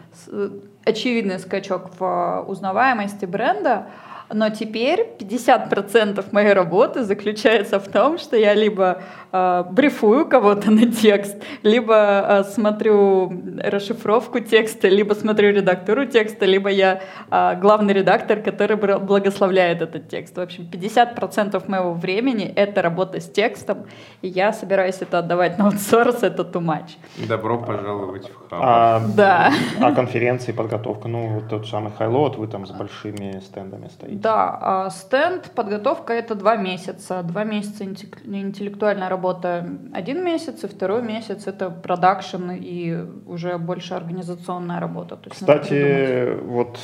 очевидный 0.85 1.39
скачок 1.39 1.89
в 1.99 2.45
узнаваемости 2.47 3.25
бренда. 3.25 3.87
Но 4.33 4.49
теперь 4.49 5.07
50% 5.19 6.25
моей 6.31 6.53
работы 6.53 7.03
заключается 7.03 7.79
в 7.79 7.87
том, 7.87 8.17
что 8.17 8.35
я 8.35 8.53
либо 8.53 9.01
э, 9.31 9.63
брифую 9.69 10.25
кого-то 10.25 10.71
на 10.71 10.91
текст, 10.91 11.35
либо 11.61 11.95
э, 11.95 12.43
смотрю 12.45 13.31
расшифровку 13.63 14.39
текста, 14.39 14.87
либо 14.87 15.13
смотрю 15.13 15.51
редактуру 15.51 16.05
текста, 16.05 16.45
либо 16.45 16.69
я 16.69 17.01
э, 17.29 17.55
главный 17.59 17.93
редактор, 17.93 18.41
который 18.41 18.77
благословляет 18.77 19.81
этот 19.81 20.09
текст. 20.09 20.35
В 20.37 20.41
общем, 20.41 20.67
50% 20.71 21.69
моего 21.69 21.93
времени— 21.93 22.51
это 22.55 22.81
работа 22.81 23.19
с 23.19 23.29
текстом, 23.29 23.85
и 24.21 24.27
я 24.27 24.53
собираюсь 24.53 24.97
это 25.01 25.19
отдавать 25.19 25.59
на 25.59 25.65
аутсорс, 25.65 26.23
это 26.23 26.41
too 26.43 26.61
much. 26.61 26.97
Добро 27.27 27.59
пожаловать 27.59 28.29
в 28.29 28.49
хаб. 28.49 28.59
А, 28.63 29.01
Да. 29.15 29.51
А 29.79 29.91
конференции, 29.93 30.51
подготовка, 30.51 31.07
ну, 31.07 31.27
вот 31.27 31.49
тот 31.49 31.67
самый 31.67 31.91
хайлот, 31.91 32.37
вы 32.37 32.47
там 32.47 32.65
с 32.65 32.71
большими 32.71 33.39
стендами 33.39 33.87
стоите. 33.87 34.14
Да, 34.15 34.57
а 34.61 34.89
стенд, 34.89 35.51
подготовка 35.51 36.13
это 36.13 36.35
два 36.35 36.55
месяца. 36.55 37.21
Два 37.23 37.43
месяца 37.43 37.83
интеллек- 37.83 38.25
интеллектуальная 38.25 39.09
работа 39.09 39.67
один 39.93 40.23
месяц, 40.23 40.63
и 40.63 40.67
второй 40.67 41.01
месяц 41.01 41.47
это 41.47 41.69
продакшн 41.69 42.51
и 42.51 43.05
уже 43.25 43.57
больше 43.57 43.93
организационная 43.93 44.79
работа. 44.79 45.17
То 45.17 45.29
есть. 45.29 45.41
Кстати, 45.41 46.39
вот 46.43 46.79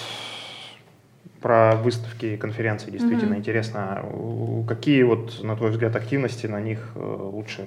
про 1.42 1.76
выставки 1.76 2.26
и 2.28 2.38
конференции 2.38 2.92
действительно 2.92 3.32
Мгм. 3.32 3.40
интересно. 3.40 4.06
У- 4.14 4.64
Какие 4.68 5.02
вот, 5.04 5.44
на 5.44 5.56
твой 5.56 5.72
взгляд, 5.72 5.96
активности 5.96 6.46
на 6.46 6.62
них 6.62 6.78
э, 6.96 7.00
лучше 7.00 7.66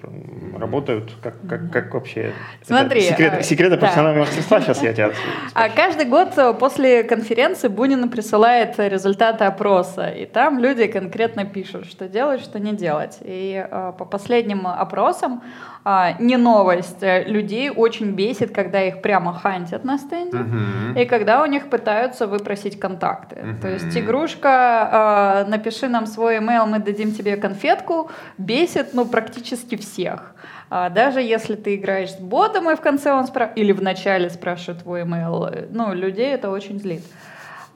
работают? 0.57 1.11
Как, 1.23 1.35
как, 1.49 1.73
как 1.73 1.93
вообще? 1.95 2.21
это 2.21 2.35
Смотри, 2.67 3.01
секрет- 3.01 3.35
а, 3.39 3.43
секреты 3.43 3.73
да. 3.73 3.77
профессионального 3.79 4.25
мастерства 4.27 4.61
сейчас 4.61 4.83
я 4.83 4.93
тебя 4.93 5.11
А 5.55 5.69
каждый 5.69 6.07
год 6.07 6.39
э, 6.39 6.55
после 6.55 7.03
конференции 7.03 7.67
Бунин 7.69 8.09
присылает 8.09 8.75
результаты 8.79 9.45
опроса, 9.45 10.09
и 10.09 10.25
там 10.25 10.61
люди 10.61 10.87
конкретно 10.87 11.45
пишут, 11.45 11.87
что 11.87 12.07
делать, 12.09 12.41
что 12.43 12.61
не 12.61 12.73
делать. 12.75 13.19
И 13.23 13.67
э, 13.69 13.93
по 13.99 14.05
последним 14.05 14.67
опросам 14.69 15.43
а, 15.87 16.15
не 16.19 16.37
новость, 16.39 17.03
э, 17.03 17.25
людей 17.25 17.71
очень 17.71 18.13
бесит, 18.13 18.55
когда 18.55 18.83
их 18.83 19.03
прямо 19.03 19.35
хантят 19.35 19.85
на 19.85 19.99
стенде. 19.99 20.39
Мгм. 20.39 20.97
И 20.97 21.05
когда 21.05 21.43
у 21.43 21.47
них 21.47 21.69
пытаются 21.69 22.27
выпросить 22.27 22.79
контакты. 22.81 23.37
Мгм. 23.43 23.61
То 23.65 23.71
есть 23.71 23.97
игрушка, 23.97 25.45
э, 25.47 25.51
напиши 25.51 25.89
нам 25.89 26.07
свой 26.07 26.37
email, 26.37 26.67
мы 26.67 26.81
дадим 26.81 27.13
тебе 27.13 27.37
конфетку, 27.39 28.11
бесит, 28.37 28.93
ну, 28.93 29.07
практически 29.07 29.77
всех. 29.77 30.35
А 30.69 30.91
даже 30.91 31.23
если 31.23 31.55
ты 31.55 31.77
играешь 31.77 32.11
с 32.13 32.21
ботом, 32.21 32.69
и 32.71 32.75
в 32.75 32.81
конце 32.83 33.13
он 33.15 33.27
спра... 33.27 33.47
или 33.57 33.73
в 33.73 33.81
начале 33.83 34.29
спрашивает 34.29 34.83
твой 34.83 35.01
email, 35.05 35.49
э, 35.51 35.67
ну, 35.71 35.95
людей 35.95 36.35
это 36.35 36.51
очень 36.51 36.79
злит. 36.79 37.03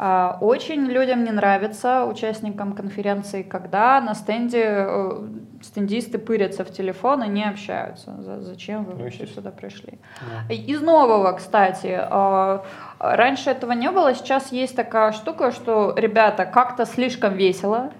А, 0.01 0.39
Очень 0.41 0.85
людям 0.87 1.25
не 1.25 1.33
нравится, 1.33 2.05
участникам 2.05 2.73
конференции, 2.75 3.43
когда 3.43 4.01
на 4.01 4.15
стенде 4.15 4.63
э, 4.65 5.27
стендисты 5.63 6.19
пырятся 6.19 6.65
в 6.65 6.71
телефон 6.71 7.25
и 7.25 7.29
не 7.29 7.45
общаются. 7.49 8.13
За- 8.23 8.41
Зачем 8.41 8.85
вы 8.85 8.95
Ну, 8.95 9.03
вообще 9.05 9.27
сюда 9.27 9.51
пришли? 9.51 9.99
Да. 10.49 10.55
Из 10.55 10.81
нового, 10.83 11.33
кстати, 11.33 11.99
э, 12.01 12.59
раньше 12.99 13.51
этого 13.51 13.73
не 13.73 13.91
было, 13.91 14.15
сейчас 14.15 14.53
есть 14.53 14.77
такая 14.77 15.13
штука, 15.13 15.53
что, 15.53 15.95
ребята, 15.97 16.45
как-то 16.45 16.85
слишком 16.87 17.35
весело, 17.35 17.93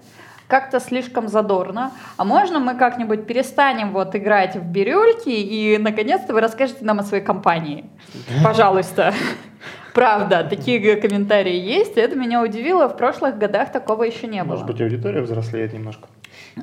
как-то 0.47 0.79
слишком 0.79 1.27
задорно, 1.27 1.91
а 2.17 2.25
можно 2.25 2.59
мы 2.59 2.75
как-нибудь 2.75 3.27
перестанем 3.27 3.91
вот 3.91 4.15
играть 4.15 4.55
в 4.55 4.63
бирюльки 4.63 5.29
и, 5.29 5.77
наконец-то, 5.77 6.33
вы 6.33 6.41
расскажете 6.41 6.83
нам 6.83 6.99
о 6.99 7.03
своей 7.03 7.23
компании? 7.23 7.85
Пожалуйста. 8.43 9.13
Правда, 9.93 10.45
такие 10.49 10.95
комментарии 10.97 11.55
есть, 11.55 11.97
это 11.97 12.15
меня 12.15 12.41
удивило, 12.41 12.87
в 12.87 12.97
прошлых 12.97 13.37
годах 13.37 13.71
такого 13.71 14.03
еще 14.03 14.27
не 14.27 14.43
было. 14.43 14.53
Может 14.53 14.67
быть, 14.67 14.81
аудитория 14.81 15.21
взрослеет 15.21 15.73
немножко. 15.73 16.07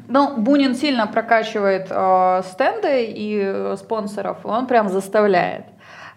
Ну, 0.09 0.37
Бунин 0.37 0.74
сильно 0.74 1.07
прокачивает 1.07 1.87
э, 1.91 2.43
стенды 2.45 3.05
и 3.05 3.41
э, 3.43 3.76
спонсоров, 3.78 4.39
он 4.45 4.66
прям 4.66 4.89
заставляет 4.89 5.64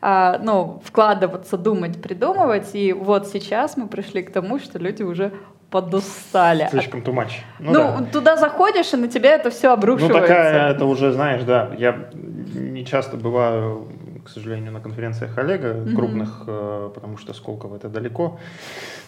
а, 0.02 0.40
ну, 0.42 0.82
вкладываться, 0.84 1.58
думать, 1.58 2.02
придумывать. 2.02 2.70
И 2.74 2.94
вот 2.94 3.28
сейчас 3.28 3.78
мы 3.78 3.88
пришли 3.88 4.24
к 4.24 4.32
тому, 4.32 4.60
что 4.60 4.80
люди 4.80 5.04
уже 5.04 5.32
подустали. 5.70 6.68
Слишком 6.72 7.02
too 7.02 7.14
much. 7.14 7.32
Ну, 7.60 7.74
да. 7.74 8.06
туда 8.12 8.38
заходишь, 8.38 8.94
и 8.94 8.98
на 8.98 9.08
тебя 9.08 9.36
это 9.36 9.50
все 9.50 9.68
Ну, 9.68 9.74
обрушивается. 9.74 10.22
такая, 10.22 10.72
это 10.72 10.86
уже, 10.86 11.12
знаешь, 11.12 11.44
да, 11.44 11.70
я 11.78 12.10
не 12.54 12.86
часто 12.86 13.18
бываю, 13.18 13.88
к 14.30 14.32
сожалению, 14.34 14.72
на 14.72 14.80
конференциях 14.80 15.38
Олега, 15.38 15.74
Мгм. 15.74 15.96
крупных, 15.96 16.44
э, 16.46 16.92
потому 16.94 17.18
что 17.18 17.34
Сколково 17.34 17.78
это 17.78 17.90
далеко, 17.90 18.38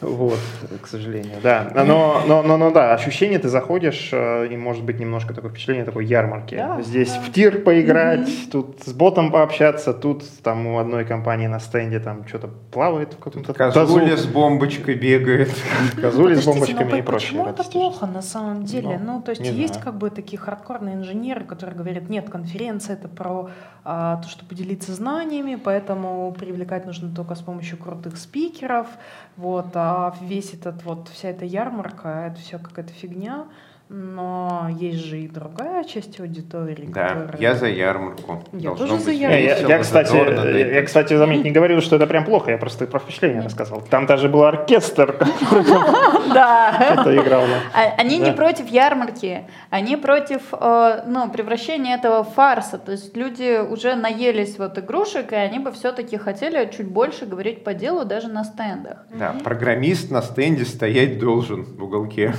вот, 0.02 0.40
к 0.82 0.88
сожалению, 0.88 1.38
да. 1.44 1.72
Но, 1.76 2.24
но, 2.28 2.42
но, 2.44 2.58
но 2.58 2.72
да, 2.72 2.94
ощущение, 2.94 3.38
ты 3.38 3.50
заходишь, 3.50 4.10
э, 4.14 4.48
и 4.48 4.58
может 4.58 4.84
быть 4.84 5.00
немножко 5.00 5.34
такое 5.34 5.52
впечатление 5.52 5.86
такой 5.86 6.06
ярмарки. 6.06 6.56
Да, 6.56 6.82
Здесь 6.82 7.14
да. 7.14 7.22
в 7.22 7.32
тир 7.32 7.62
поиграть, 7.62 8.30
тут 8.52 8.82
с 8.84 8.94
ботом 8.94 9.32
пообщаться, 9.32 9.94
тут 9.94 10.24
там 10.42 10.66
у 10.66 10.80
одной 10.80 11.06
компании 11.06 11.48
на 11.48 11.60
стенде 11.60 12.00
там 12.00 12.28
что-то 12.28 12.48
плавает 12.72 13.14
в 13.14 13.20
каком-то 13.20 13.54
Козуля 13.54 14.18
с 14.18 14.26
бомбочкой 14.26 14.96
бегает. 14.96 15.50
Козули 16.02 16.34
с 16.36 16.40
Подождите, 16.40 16.50
бомбочками 16.50 16.90
но 16.92 16.98
и 16.98 17.02
прочее. 17.04 17.30
Почему 17.30 17.48
это 17.48 17.64
плохо 17.64 18.08
на 18.08 18.22
самом 18.24 18.64
деле? 18.66 19.00
Ну, 19.00 19.12
Ну, 19.18 19.22
то 19.22 19.32
есть 19.32 19.42
есть 19.46 19.80
как 19.82 19.98
бы 19.98 20.10
такие 20.10 20.40
хардкорные 20.40 20.96
инженеры, 20.96 21.44
которые 21.44 21.76
говорят, 21.76 22.10
нет, 22.10 22.30
конференция 22.30 22.96
это 22.96 23.08
про 23.08 23.50
а, 23.84 24.18
то, 24.18 24.30
что 24.30 24.46
поделиться 24.46 24.94
знаниями, 25.12 25.55
поэтому 25.55 26.34
привлекать 26.38 26.86
нужно 26.86 27.14
только 27.14 27.36
с 27.36 27.41
помощью 27.41 27.78
крутых 27.78 28.18
спикеров, 28.18 28.88
вот, 29.38 29.68
а 29.74 30.16
весь 30.22 30.53
этот 30.53 30.84
вот 30.84 31.09
вся 31.09 31.30
эта 31.30 31.45
ярмарка, 31.45 32.28
это 32.28 32.39
все 32.39 32.57
какая-то 32.59 32.93
фигня. 32.93 33.45
Но 33.94 34.70
есть 34.80 35.00
же 35.04 35.20
и 35.20 35.28
другая 35.28 35.84
часть 35.84 36.18
аудитории, 36.22 36.86
Да, 36.88 37.10
которая... 37.10 37.42
я 37.42 37.56
за 37.56 37.68
ярмарку. 37.68 38.42
Я 38.54 38.70
Должно 38.70 38.88
тоже 38.88 39.00
за 39.02 39.12
ярмарку. 39.12 39.44
Я, 39.44 39.54
весело, 39.56 39.70
я, 39.70 39.80
кстати, 39.80 40.08
задорно, 40.08 40.50
я, 40.58 40.82
кстати, 40.84 41.18
заметь, 41.18 41.44
не 41.44 41.52
говорил, 41.52 41.82
что 41.82 41.98
это 41.98 42.08
прям 42.08 42.24
плохо, 42.24 42.52
я 42.52 42.58
просто 42.58 42.88
про 42.88 43.00
впечатление 43.00 43.42
рассказал. 43.42 43.82
Там 43.89 44.06
даже 44.06 44.30
был 44.30 44.44
оркестр, 44.46 45.18
который 46.30 47.18
играл. 47.20 47.44
А- 47.74 47.96
Они 48.02 48.18
не 48.18 48.32
против 48.32 48.70
ярмарки, 48.70 49.44
они 49.70 49.98
против 49.98 50.42
э, 50.54 51.04
ну, 51.08 51.30
превращения 51.30 51.96
этого 51.98 52.24
в 52.24 52.30
фарса. 52.34 52.78
То 52.78 52.94
есть 52.94 53.18
люди 53.18 53.60
уже 53.60 53.96
наелись 53.96 54.58
вот 54.58 54.78
игрушек, 54.78 55.34
и 55.34 55.36
они 55.36 55.60
бы 55.60 55.74
все-таки 55.74 56.16
хотели 56.16 56.70
чуть 56.72 56.88
больше 56.88 57.26
говорить 57.26 57.66
по 57.66 57.74
делу 57.74 58.06
даже 58.06 58.30
на 58.30 58.46
стендах. 58.46 59.06
Да, 59.14 59.36
программист 59.44 60.12
на 60.12 60.22
стенде 60.22 60.64
стоять 60.64 61.20
должен 61.20 61.64
в 61.64 61.84
уголке. 61.84 62.34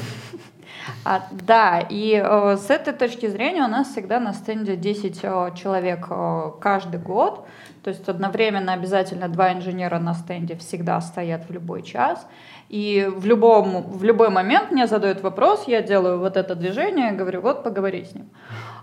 А, 1.04 1.22
да, 1.30 1.80
и 1.80 2.20
э, 2.22 2.56
с 2.56 2.70
этой 2.70 2.92
точки 2.92 3.26
зрения 3.26 3.64
у 3.64 3.68
нас 3.68 3.88
всегда 3.88 4.20
на 4.20 4.32
стенде 4.32 4.76
10 4.76 5.20
э, 5.22 5.50
человек 5.54 6.06
э, 6.10 6.50
каждый 6.60 7.00
год. 7.00 7.46
То 7.82 7.90
есть 7.90 8.08
одновременно 8.08 8.72
обязательно 8.72 9.28
два 9.28 9.52
инженера 9.52 9.98
на 9.98 10.14
стенде 10.14 10.56
всегда 10.56 11.00
стоят 11.00 11.48
в 11.48 11.52
любой 11.52 11.82
час. 11.82 12.26
И 12.68 13.08
в, 13.14 13.26
любом, 13.26 13.82
в 13.82 14.02
любой 14.04 14.30
момент 14.30 14.70
мне 14.70 14.86
задают 14.86 15.20
вопрос, 15.20 15.64
я 15.66 15.82
делаю 15.82 16.18
вот 16.18 16.36
это 16.36 16.54
движение, 16.54 17.12
говорю, 17.12 17.42
вот 17.42 17.64
поговори 17.64 18.04
с 18.04 18.14
ним. 18.14 18.30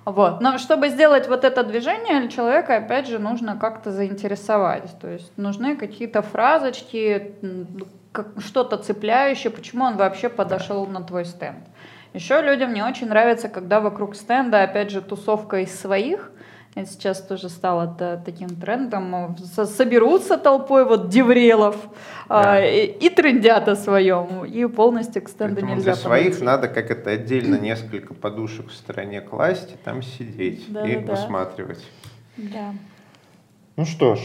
Вот. 0.06 0.42
Но 0.42 0.58
чтобы 0.58 0.90
сделать 0.90 1.28
вот 1.28 1.44
это 1.44 1.64
движение, 1.64 2.30
человека, 2.30 2.78
опять 2.78 3.08
же, 3.08 3.20
нужно 3.20 3.58
как-то 3.58 3.92
заинтересовать. 3.92 5.00
То 5.00 5.08
есть 5.08 5.32
нужны 5.38 5.76
какие-то 5.76 6.22
фразочки, 6.22 7.34
как- 8.12 8.40
что-то 8.40 8.78
цепляющее, 8.78 9.52
почему 9.52 9.86
он 9.86 9.98
вообще 9.98 10.30
подошел 10.30 10.86
на 10.86 11.02
твой 11.02 11.26
стенд. 11.26 11.60
Еще 12.14 12.42
людям 12.42 12.74
не 12.74 12.82
очень 12.82 13.08
нравится, 13.08 13.50
когда 13.50 13.80
вокруг 13.82 14.16
стенда, 14.16 14.64
опять 14.64 14.90
же, 14.90 15.02
тусовка 15.02 15.60
из 15.60 15.80
своих. 15.80 16.32
Это 16.76 16.90
сейчас 16.90 17.22
тоже 17.22 17.50
стало 17.50 17.96
та- 17.98 18.18
таким 18.18 18.50
трендом. 18.50 19.36
Со- 19.38 19.66
Соберутся 19.66 20.38
толпой 20.38 20.86
вот 20.86 21.10
деврелов 21.10 21.76
а, 22.28 22.44
Да. 22.44 22.66
и, 22.66 22.86
и 22.86 23.10
трендят 23.10 23.68
о 23.68 23.76
своем. 23.76 24.46
И 24.46 24.66
полностью 24.68 25.24
к 25.24 25.30
стенду 25.30 25.56
Поэтому 25.56 25.74
нельзя 25.76 25.94
для 25.94 25.96
своих 25.96 26.26
подойти. 26.26 26.46
надо 26.46 26.68
как 26.68 26.92
это 26.92 27.10
отдельно 27.12 27.56
несколько 27.56 28.14
подушек 28.14 28.70
в 28.70 28.74
стороне 28.74 29.22
класть, 29.22 29.74
и 29.74 29.78
там 29.84 30.02
сидеть 30.04 30.68
и 30.68 30.72
Да-да-да. 30.72 31.14
высматривать. 31.14 31.84
Да. 32.38 32.74
Ну 33.76 33.86
что 33.86 34.16
ж, 34.16 34.20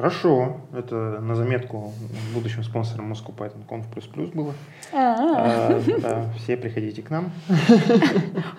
хорошо. 0.00 0.56
Это 0.72 1.20
на 1.20 1.34
заметку 1.34 1.92
будущим 2.32 2.64
спонсором 2.64 3.12
Moscow 3.12 3.34
Python 3.36 3.66
Conf++ 3.68 4.34
было. 4.34 4.54
А, 4.92 5.76
А, 5.76 5.80
да, 6.00 6.24
все 6.38 6.56
приходите 6.56 7.02
к 7.02 7.10
нам. 7.10 7.30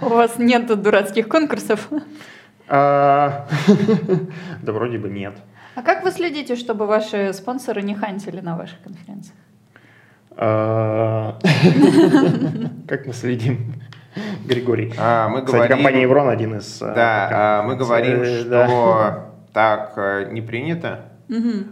У 0.01 0.09
вас 0.09 0.37
нет 0.37 0.67
дурацких 0.81 1.27
конкурсов. 1.27 1.89
А, 2.67 3.47
Да 4.61 4.71
вроде 4.71 4.99
бы 4.99 5.09
нет. 5.09 5.33
А 5.75 5.81
как 5.81 6.03
вы 6.03 6.11
следите, 6.11 6.55
чтобы 6.55 6.85
ваши 6.85 7.33
спонсоры 7.33 7.81
не 7.81 7.95
хантили 7.95 8.39
на 8.41 8.55
ваших 8.55 8.79
конференциях? 8.83 9.37
А, 10.37 11.39
Как 12.87 13.07
мы 13.07 13.13
следим? 13.13 13.73
Григорий. 14.45 14.93
А, 14.97 15.27
мы 15.27 15.39
Кстати, 15.39 15.55
говорим, 15.55 15.77
компания 15.77 16.01
Еврон 16.03 16.29
один 16.29 16.57
из... 16.57 16.79
да, 16.79 17.29
а, 17.31 17.63
мы 17.63 17.75
говорим, 17.75 18.23
что 18.25 18.49
да. 18.49 19.29
так 19.53 19.93
э, 19.95 20.29
не 20.31 20.41
принято. 20.41 21.10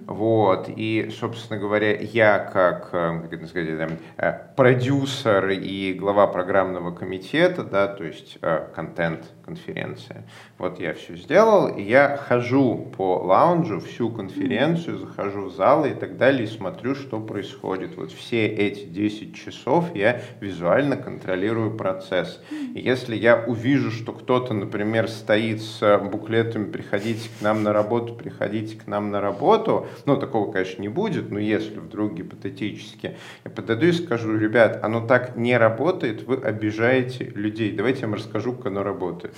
Вот. 0.07 0.69
И, 0.69 1.11
собственно 1.19 1.59
говоря, 1.59 1.99
я 1.99 2.39
как, 2.39 2.89
э, 2.93 3.21
как 3.23 3.33
это 3.33 3.45
сказать, 3.47 3.77
там, 3.77 3.89
э, 4.17 4.33
продюсер 4.55 5.49
и 5.49 5.93
глава 5.93 6.27
программного 6.27 6.95
комитета, 6.95 7.63
да, 7.63 7.87
то 7.87 8.05
есть 8.05 8.37
э, 8.41 8.67
контент 8.73 9.25
конференция. 9.49 10.25
Вот 10.59 10.79
я 10.79 10.93
все 10.93 11.15
сделал, 11.15 11.67
и 11.67 11.81
я 11.81 12.17
хожу 12.17 12.91
по 12.95 13.17
лаунжу 13.17 13.79
всю 13.79 14.11
конференцию, 14.11 14.99
захожу 14.99 15.45
в 15.45 15.55
залы 15.55 15.89
и 15.89 15.93
так 15.93 16.17
далее, 16.17 16.43
и 16.43 16.47
смотрю, 16.47 16.93
что 16.93 17.19
происходит. 17.19 17.97
Вот 17.97 18.11
все 18.11 18.45
эти 18.45 18.85
10 18.85 19.35
часов 19.35 19.95
я 19.95 20.21
визуально 20.39 20.97
контролирую 20.97 21.75
процесс. 21.75 22.41
И 22.75 22.79
если 22.79 23.15
я 23.15 23.43
увижу, 23.47 23.89
что 23.89 24.13
кто-то, 24.13 24.53
например, 24.53 25.07
стоит 25.07 25.63
с 25.63 25.97
буклетами 25.97 26.71
«приходите 26.71 27.27
к 27.39 27.41
нам 27.41 27.63
на 27.63 27.73
работу, 27.73 28.13
приходите 28.13 28.77
к 28.77 28.85
нам 28.85 29.09
на 29.09 29.19
работу», 29.19 29.87
ну, 30.05 30.15
такого, 30.17 30.51
конечно, 30.51 30.81
не 30.81 30.89
будет, 30.89 31.31
но 31.31 31.39
если 31.39 31.79
вдруг 31.79 32.13
гипотетически, 32.13 33.15
я 33.43 33.51
подойду 33.51 33.87
и 33.87 33.93
скажу, 33.93 34.37
ребят, 34.37 34.79
оно 34.83 35.05
так 35.05 35.35
не 35.35 35.57
работает, 35.57 36.23
вы 36.27 36.35
обижаете 36.35 37.25
людей, 37.35 37.71
давайте 37.71 38.01
я 38.01 38.07
вам 38.07 38.15
расскажу, 38.15 38.53
как 38.53 38.67
оно 38.67 38.83
работает. 38.83 39.33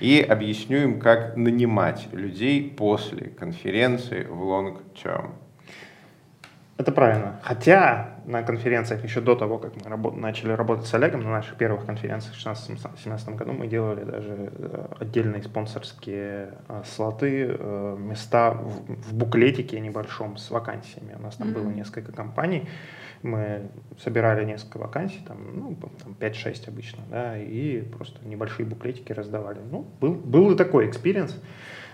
И 0.00 0.20
объясню 0.20 0.78
им, 0.78 1.00
как 1.00 1.36
нанимать 1.36 2.08
людей 2.12 2.74
после 2.76 3.28
конференции 3.28 4.24
в 4.24 4.42
long 4.42 4.78
term. 4.94 5.32
Это 6.78 6.92
правильно. 6.92 7.40
Хотя 7.42 8.16
на 8.26 8.42
конференциях 8.42 9.02
еще 9.02 9.22
до 9.22 9.34
того, 9.34 9.58
как 9.58 9.72
мы 9.82 9.88
работ, 9.88 10.16
начали 10.16 10.52
работать 10.52 10.86
с 10.86 10.92
Олегом, 10.92 11.22
на 11.22 11.30
наших 11.30 11.56
первых 11.56 11.86
конференциях 11.86 12.34
в 12.34 12.46
2016-2017 12.46 13.34
году 13.34 13.52
мы 13.52 13.66
делали 13.66 14.04
даже 14.04 14.52
э, 14.52 14.86
отдельные 15.00 15.42
спонсорские 15.42 16.50
э, 16.68 16.82
слоты, 16.84 17.56
э, 17.58 17.96
места 17.98 18.50
в, 18.50 18.92
в 18.92 19.14
буклетике 19.14 19.80
небольшом 19.80 20.36
с 20.36 20.50
вакансиями. 20.50 21.14
У 21.18 21.22
нас 21.22 21.36
там 21.36 21.48
mm-hmm. 21.48 21.54
было 21.54 21.70
несколько 21.70 22.12
компаний, 22.12 22.68
мы 23.22 23.68
собирали 24.02 24.44
несколько 24.44 24.78
вакансий, 24.78 25.20
там, 25.26 25.38
ну, 25.54 25.76
там 26.02 26.16
5-6 26.18 26.68
обычно, 26.68 27.02
да, 27.10 27.38
и 27.38 27.80
просто 27.80 28.18
небольшие 28.26 28.66
буклетики 28.66 29.12
раздавали. 29.12 29.60
Ну, 29.70 29.86
был, 30.00 30.14
был 30.14 30.52
и 30.52 30.56
такой 30.56 30.88
experience. 30.88 31.36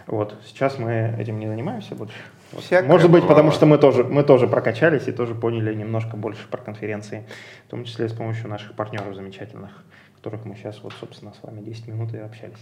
Вот, 0.07 0.35
сейчас 0.45 0.79
мы 0.79 1.15
этим 1.19 1.39
не 1.39 1.47
занимаемся 1.47 1.95
больше. 1.95 2.17
Вот. 2.53 2.65
Может 2.85 3.11
быть, 3.11 3.27
потому 3.27 3.51
что 3.51 3.67
мы 3.67 3.79
тоже, 3.79 4.05
мы 4.05 4.25
тоже 4.25 4.47
прокачались 4.47 5.09
и 5.09 5.13
тоже 5.13 5.35
поняли 5.35 5.75
немножко 5.75 6.17
больше 6.17 6.47
про 6.49 6.61
конференции, 6.61 7.27
в 7.67 7.71
том 7.71 7.85
числе 7.85 8.09
с 8.09 8.13
помощью 8.13 8.49
наших 8.49 8.75
партнеров 8.75 9.15
замечательных, 9.15 9.71
которых 10.17 10.45
мы 10.45 10.57
сейчас 10.57 10.83
вот, 10.83 10.93
собственно, 11.01 11.33
с 11.33 11.43
вами 11.43 11.61
10 11.61 11.89
минут 11.89 12.13
и 12.15 12.19
общались. 12.19 12.59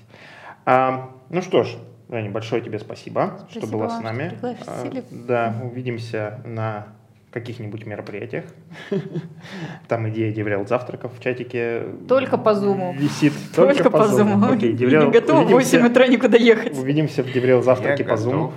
А, 0.67 1.11
ну 1.31 1.43
что 1.43 1.65
ж, 1.65 1.77
Женя, 2.09 2.31
большое 2.31 2.63
тебе 2.63 2.79
спасибо, 2.79 3.39
спасибо 3.41 3.67
что 3.67 3.73
была 3.73 3.89
вам, 3.89 4.01
с 4.01 4.05
нами. 4.05 4.39
А, 4.67 5.03
да, 5.11 5.55
увидимся 5.65 6.41
на 6.45 6.89
каких-нибудь 7.31 7.87
мероприятиях. 7.87 8.45
Там 9.89 10.09
идея 10.11 10.33
DevRel 10.33 10.67
завтраков 10.67 11.13
в 11.17 11.23
чатике. 11.23 11.85
Только 12.09 12.37
по 12.39 12.55
зуму. 12.55 12.95
Висит. 12.99 13.33
Только, 13.55 13.75
только 13.75 13.91
по 13.91 14.07
зуму. 14.07 14.53
Окей, 14.53 14.73
DevRel, 14.73 15.07
не 15.07 15.13
готов 15.13 15.47
в 15.47 15.51
8 15.51 15.87
утра 15.87 16.07
никуда 16.07 16.37
ехать. 16.37 16.77
Увидимся 16.77 17.23
в 17.23 17.33
DevRel 17.33 17.63
завтраке 17.63 18.05
по 18.05 18.17
зуму. 18.17 18.53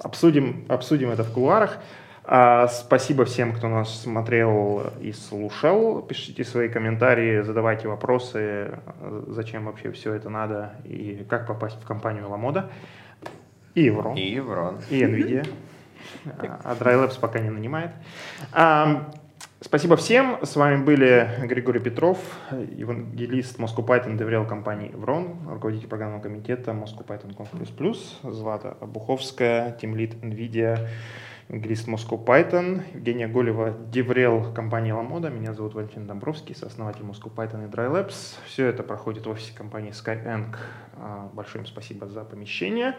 Обсудим, 0.00 0.66
обсудим 0.68 1.10
это 1.10 1.24
в 1.24 1.32
кулуарах. 1.32 1.78
А, 2.26 2.68
спасибо 2.68 3.26
всем, 3.26 3.52
кто 3.52 3.68
нас 3.68 4.02
смотрел 4.02 4.92
и 5.00 5.12
слушал. 5.12 6.00
Пишите 6.02 6.44
свои 6.44 6.68
комментарии, 6.68 7.42
задавайте 7.42 7.88
вопросы, 7.88 8.78
зачем 9.26 9.66
вообще 9.66 9.90
все 9.92 10.14
это 10.14 10.30
надо 10.30 10.72
и 10.84 11.24
как 11.28 11.46
попасть 11.46 11.76
в 11.80 11.86
компанию 11.86 12.28
Lamoda. 12.28 12.70
И 13.74 13.82
Еврон. 13.82 14.16
И 14.16 14.30
Еврон. 14.30 14.80
И 14.88 15.02
NVIDIA. 15.02 15.46
А 16.24 16.76
DryLabs 16.78 17.18
пока 17.20 17.38
не 17.38 17.50
нанимает. 17.50 17.92
А, 18.52 19.10
спасибо 19.60 19.96
всем. 19.96 20.38
С 20.42 20.56
вами 20.56 20.82
были 20.82 21.28
Григорий 21.42 21.80
Петров, 21.80 22.18
евангелист 22.50 23.58
Moscow 23.58 23.86
Python, 23.86 24.16
доверял 24.16 24.46
компании 24.46 24.90
Evron, 24.90 25.50
руководитель 25.50 25.88
программного 25.88 26.22
комитета 26.22 26.72
Moscow 26.72 27.06
Python 27.06 27.36
Conf++, 27.36 28.32
Злата 28.32 28.76
Буховская, 28.80 29.72
тимлит 29.72 30.14
NVIDIA, 30.22 30.88
евангелист 31.48 31.88
Moscow 31.88 32.24
Python, 32.24 32.82
Евгения 32.94 33.28
Голева, 33.28 33.74
Деврел 33.90 34.52
компании 34.54 34.92
Ламода. 34.92 35.30
Меня 35.30 35.52
зовут 35.52 35.74
Валентин 35.74 36.06
Домбровский, 36.06 36.54
сооснователь 36.54 37.02
Moscow 37.02 37.32
Python 37.34 37.66
и 37.66 37.70
DryLabs. 37.70 38.38
Все 38.46 38.66
это 38.66 38.82
проходит 38.82 39.26
в 39.26 39.30
офисе 39.30 39.54
компании 39.54 39.92
Skyeng. 39.92 40.56
А, 40.96 41.28
большое 41.32 41.64
им 41.64 41.66
спасибо 41.66 42.06
за 42.06 42.24
помещение. 42.24 42.94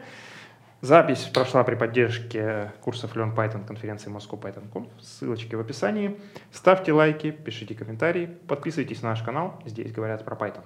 Запись 0.85 1.23
прошла 1.33 1.63
при 1.63 1.73
поддержке 1.73 2.71
курсов 2.81 3.15
Learn 3.15 3.35
Python 3.35 3.65
конференции 3.65 4.11
Moscow 4.11 4.39
Python 4.39 4.71
Conf. 4.71 4.87
Ссылочки 5.01 5.55
в 5.55 5.59
описании. 5.59 6.19
Ставьте 6.51 6.93
лайки, 6.93 7.31
пишите 7.31 7.73
комментарии, 7.73 8.27
подписывайтесь 8.47 9.01
на 9.01 9.09
наш 9.09 9.23
канал. 9.23 9.59
Здесь 9.65 9.91
говорят 9.91 10.23
про 10.23 10.35
Python. 10.35 10.61